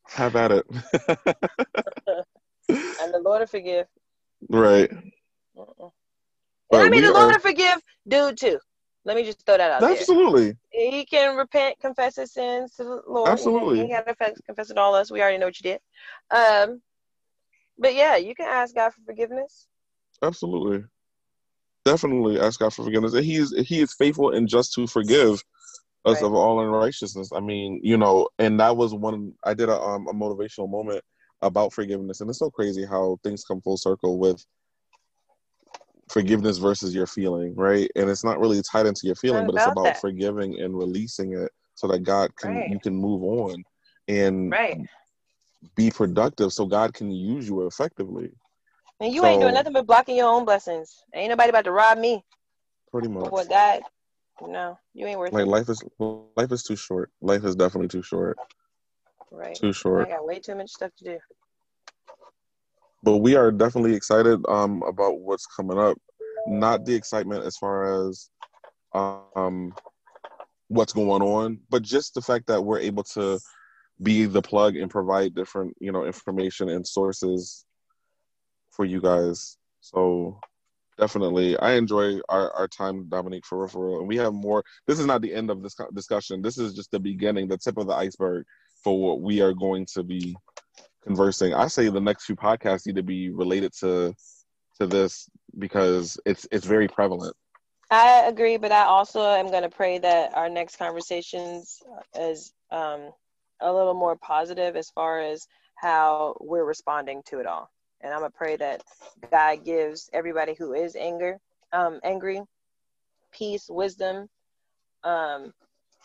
Have 0.10 0.36
at 0.36 0.52
it. 0.52 0.66
And 2.70 3.14
the 3.14 3.20
Lord 3.20 3.40
will 3.40 3.48
forgive. 3.48 3.88
right. 4.50 4.92
Uh-uh. 5.58 5.90
But 6.70 6.78
And 6.78 6.86
I 6.86 6.90
mean 6.90 7.02
the 7.04 7.12
Lord 7.14 7.30
are- 7.30 7.32
will 7.34 7.40
forgive 7.40 7.80
dude 8.08 8.38
too. 8.38 8.60
Let 9.06 9.16
me 9.16 9.24
just 9.24 9.46
throw 9.46 9.58
that 9.58 9.72
out 9.72 9.80
there. 9.82 9.92
Absolutely. 9.92 10.58
He 10.70 11.06
can 11.06 11.38
repent, 11.38 11.80
confess 11.80 12.18
his 12.18 12.34
sins 12.34 12.74
to 12.76 12.84
the 12.84 13.02
Lord. 13.08 13.30
Absolutely. 13.30 13.84
He 13.84 13.88
got 13.88 14.00
to 14.06 14.14
confess, 14.16 14.42
confess 14.46 14.70
it 14.70 14.74
to 14.74 14.82
all 14.82 14.96
us. 14.96 15.10
We 15.10 15.22
already 15.22 15.38
know 15.38 15.46
what 15.46 15.58
you 15.62 15.72
did. 15.72 15.80
Um, 16.30 16.82
but 17.80 17.96
yeah, 17.96 18.18
you 18.18 18.36
can 18.36 18.48
ask 18.50 18.76
God 18.76 18.90
for 18.94 19.00
forgiveness. 19.06 19.68
Absolutely. 20.22 20.84
Definitely 21.86 22.38
ask 22.38 22.60
God 22.60 22.74
for 22.74 22.84
forgiveness. 22.84 23.14
And 23.14 23.24
he 23.24 23.36
is 23.38 23.54
he 23.66 23.80
is 23.80 23.94
faithful 23.94 24.32
and 24.32 24.46
just 24.50 24.74
to 24.74 24.88
forgive 24.88 25.42
us 26.08 26.22
Right. 26.22 26.28
of 26.28 26.34
all 26.34 26.62
unrighteousness. 26.62 27.32
I 27.34 27.40
mean, 27.40 27.80
you 27.84 27.98
know, 27.98 28.30
and 28.40 28.60
that 28.60 28.76
was 28.78 28.94
one 28.94 29.34
I 29.44 29.54
did 29.54 29.70
a 29.70 29.80
um 29.80 30.08
a 30.08 30.14
motivational 30.14 30.70
moment 30.70 31.04
about 31.42 31.74
forgiveness. 31.74 32.22
And 32.22 32.30
it's 32.30 32.40
so 32.40 32.50
crazy 32.50 32.86
how 32.86 33.20
things 33.24 33.44
come 33.44 33.62
full 33.62 33.78
circle 33.78 34.18
with 34.18 34.44
forgiveness 36.10 36.58
versus 36.58 36.96
your 36.96 37.06
feeling, 37.06 37.54
right? 37.56 37.90
And 37.96 38.10
it's 38.10 38.24
not 38.24 38.40
really 38.40 38.62
tied 38.62 38.86
into 38.86 39.02
your 39.04 39.16
feeling, 39.16 39.46
but 39.46 39.56
it's 39.56 39.68
about 39.68 39.84
that. 39.84 40.02
forgiving 40.02 40.60
and 40.60 40.78
releasing 40.78 41.34
it 41.34 41.52
so 41.76 41.88
that 41.88 42.00
God 42.00 42.36
can 42.38 42.56
Right. 42.56 42.72
you 42.72 42.80
can 42.80 42.96
move 42.96 43.24
on 43.24 43.64
and 44.08 44.52
Right. 44.52 44.82
be 45.76 45.92
productive 45.92 46.54
so 46.54 46.66
God 46.66 46.94
can 46.94 47.12
use 47.12 47.48
you 47.48 47.68
effectively. 47.68 48.32
And 49.00 49.14
you 49.14 49.26
ain't 49.26 49.42
doing 49.42 49.54
nothing 49.54 49.74
but 49.74 49.86
blocking 49.86 50.16
your 50.16 50.28
own 50.30 50.46
blessings. 50.46 51.04
Ain't 51.14 51.30
nobody 51.30 51.50
about 51.50 51.66
to 51.66 51.72
rob 51.72 52.00
me 52.00 52.24
Pretty 52.92 53.10
much. 53.10 53.32
what 53.32 53.50
God. 53.50 53.84
No, 54.42 54.78
you 54.94 55.08
ain't 55.08 55.20
worth 55.20 55.34
Like 55.34 55.46
it. 55.46 55.50
life 55.50 55.70
is 55.70 55.84
life 56.00 56.52
is 56.52 56.64
too 56.64 56.76
short. 56.76 57.12
Life 57.22 57.44
is 57.44 57.56
definitely 57.56 57.88
too 57.88 58.04
short. 58.04 58.38
Right. 59.32 59.56
Too 59.56 59.74
short. 59.74 60.08
I 60.08 60.10
got 60.10 60.26
way 60.26 60.40
too 60.40 60.56
much 60.56 60.70
stuff 60.70 60.92
to 60.98 61.04
do. 61.04 61.20
But 63.04 63.18
we 63.18 63.36
are 63.36 63.52
definitely 63.52 63.96
excited 63.96 64.40
um 64.48 64.84
about 64.84 65.20
what's 65.20 65.46
coming 65.46 65.78
up. 65.78 65.98
Not 66.48 66.86
the 66.86 66.96
excitement 66.96 67.44
as 67.46 67.58
far 67.58 68.08
as 68.08 68.30
um 68.94 69.74
what's 70.70 70.94
going 70.94 71.22
on, 71.22 71.60
but 71.70 71.82
just 71.82 72.14
the 72.14 72.22
fact 72.22 72.48
that 72.48 72.62
we're 72.62 72.80
able 72.80 73.04
to 73.04 73.40
be 74.02 74.26
the 74.26 74.42
plug 74.42 74.76
and 74.76 74.92
provide 74.92 75.34
different, 75.34 75.76
you 75.80 75.92
know, 75.92 76.06
information 76.06 76.70
and 76.70 76.86
sources 76.86 77.66
for 78.72 78.86
you 78.86 79.02
guys. 79.02 79.58
So 79.82 80.40
definitely 80.98 81.58
I 81.58 81.74
enjoy 81.74 82.20
our, 82.30 82.52
our 82.52 82.68
time, 82.68 83.08
Dominique, 83.10 83.46
for 83.46 83.60
real, 83.60 83.68
for 83.68 83.88
real. 83.88 84.00
And 84.00 84.08
we 84.08 84.18
have 84.18 84.34
more 84.34 84.64
this 84.88 85.00
is 85.00 85.06
not 85.06 85.22
the 85.22 85.34
end 85.34 85.50
of 85.50 85.64
this 85.64 85.76
discussion. 85.94 86.42
This 86.42 86.58
is 86.58 86.74
just 86.74 86.92
the 86.92 87.00
beginning, 87.00 87.48
the 87.48 87.58
tip 87.58 87.78
of 87.78 87.88
the 87.88 87.94
iceberg 87.94 88.46
for 88.84 89.00
what 89.00 89.22
we 89.22 89.42
are 89.42 89.54
going 89.54 89.86
to 89.94 90.04
be 90.04 90.36
conversing. 91.04 91.54
I 91.54 91.68
say 91.68 91.90
the 91.90 92.02
next 92.02 92.26
few 92.26 92.36
podcasts 92.36 92.86
need 92.86 92.96
to 92.96 93.04
be 93.04 93.30
related 93.30 93.74
to 93.80 94.14
to 94.80 94.88
this 94.88 95.30
because 95.58 96.20
it's 96.26 96.48
it's 96.52 96.66
very 96.66 96.88
prevalent. 96.88 97.36
I 97.90 98.24
agree, 98.28 98.58
but 98.58 98.72
I 98.72 98.84
also 98.84 99.22
am 99.22 99.50
going 99.50 99.64
to 99.64 99.70
pray 99.70 99.98
that 100.00 100.36
our 100.36 100.50
next 100.50 100.78
conversations 100.78 101.82
is 102.20 102.52
um, 102.70 103.12
a 103.62 103.72
little 103.72 103.94
more 103.94 104.18
positive 104.18 104.76
as 104.76 104.90
far 104.90 105.22
as 105.22 105.48
how 105.76 106.36
we're 106.42 106.66
responding 106.66 107.22
to 107.28 107.40
it 107.40 107.46
all. 107.46 107.70
And 108.02 108.14
I'm 108.14 108.20
going 108.20 108.32
to 108.32 108.38
pray 108.38 108.56
that 108.58 108.84
God 109.32 109.66
gives 109.66 110.10
everybody 110.14 110.54
who 110.54 110.74
is 110.74 110.96
anger, 110.96 111.40
um, 111.74 112.00
angry, 112.04 112.42
peace, 113.32 113.68
wisdom, 113.70 114.28
um, 115.04 115.54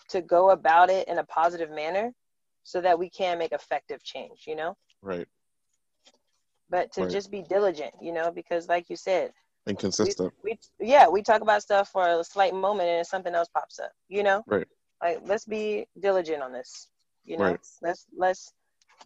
to 0.09 0.20
go 0.22 0.51
about 0.51 0.90
it 0.90 1.09
in 1.09 1.18
a 1.18 1.24
positive 1.24 1.70
manner, 1.70 2.12
so 2.64 2.80
that 2.80 2.99
we 2.99 3.11
can 3.11 3.38
make 3.38 3.53
effective 3.53 4.03
change. 4.03 4.45
You 4.47 4.57
know, 4.57 4.76
Right. 5.03 5.26
but 6.70 6.93
to 6.93 7.03
Right. 7.03 7.11
just 7.11 7.30
be 7.30 7.43
diligent. 7.43 7.93
You 8.01 8.12
know, 8.12 8.30
because 8.30 8.68
like 8.68 8.88
you 8.90 8.97
said, 8.97 9.32
And 9.66 9.78
consistent. 9.78 10.32
we 10.43 10.59
yeah 10.80 11.09
we 11.09 11.22
talk 11.22 11.43
about 11.43 11.62
stuff 11.62 11.88
for 11.90 12.07
a 12.09 12.24
slight 12.24 12.55
moment 12.55 12.88
and 12.88 13.07
something 13.07 13.34
else 13.34 13.49
pops 13.49 13.78
up 13.78 13.93
you 14.09 14.22
know 14.22 14.43
Right. 14.47 14.66
like 15.03 15.20
let's 15.24 15.45
be 15.45 15.86
diligent 16.01 16.43
on 16.43 16.53
this 16.53 16.88
you 17.24 17.36
know 17.36 17.45
Right. 17.45 17.61
let's 17.82 18.07
let's 18.16 18.53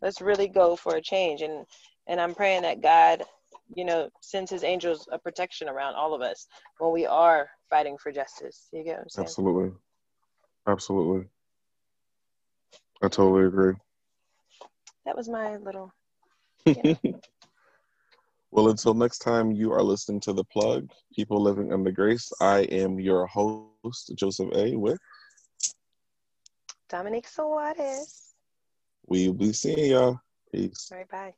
let's 0.00 0.20
really 0.22 0.48
go 0.48 0.76
for 0.76 0.96
a 0.96 1.02
change 1.02 1.42
and 1.42 1.66
and 2.06 2.20
i'm 2.20 2.34
praying 2.34 2.62
that 2.62 2.80
god 2.80 3.22
you 3.74 3.84
know 3.84 4.08
sends 4.20 4.50
his 4.50 4.62
angels 4.64 5.08
a 5.12 5.18
protection 5.18 5.68
around 5.68 5.94
all 5.94 6.14
of 6.14 6.22
us 6.22 6.46
when 6.78 6.92
we 6.92 7.04
are 7.06 7.48
fighting 7.68 7.96
for 7.98 8.12
justice 8.12 8.68
you 8.72 8.84
get 8.84 8.96
what 8.96 9.02
i'm 9.02 9.08
saying 9.08 9.24
Absolutely. 9.26 9.72
Absolutely. 10.68 11.28
I 13.02 13.08
totally 13.08 13.46
agree. 13.46 13.74
that 15.04 15.16
was 15.16 15.28
my 15.28 15.56
little 15.58 15.92
well, 18.50 18.70
until 18.70 18.94
next 18.94 19.18
time 19.18 19.52
you 19.52 19.72
are 19.72 19.82
listening 19.82 20.18
to 20.22 20.32
The 20.32 20.42
Plug, 20.44 20.90
People 21.14 21.40
Living 21.40 21.72
Under 21.72 21.92
Grace, 21.92 22.32
I 22.40 22.60
am 22.62 22.98
your 22.98 23.26
host, 23.26 24.12
Joseph 24.16 24.48
A. 24.54 24.74
With 24.74 24.98
dominique 26.88 27.28
Soares. 27.28 28.32
we 29.06 29.28
will 29.28 29.34
be 29.34 29.52
seeing 29.52 29.92
y'all. 29.92 30.18
Peace. 30.52 30.88
all 30.90 30.98
right 30.98 31.08
bye 31.08 31.34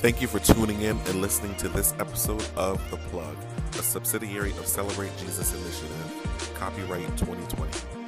Thank 0.00 0.22
you 0.22 0.28
for 0.28 0.38
tuning 0.38 0.80
in 0.80 0.96
and 0.96 1.20
listening 1.20 1.54
to 1.56 1.68
this 1.68 1.92
episode 2.00 2.42
of 2.56 2.80
The 2.90 2.96
Plug, 3.10 3.36
a 3.78 3.82
subsidiary 3.82 4.52
of 4.52 4.66
Celebrate 4.66 5.14
Jesus 5.18 5.52
Initiative. 5.52 6.54
Copyright 6.54 7.06
2020. 7.18 7.99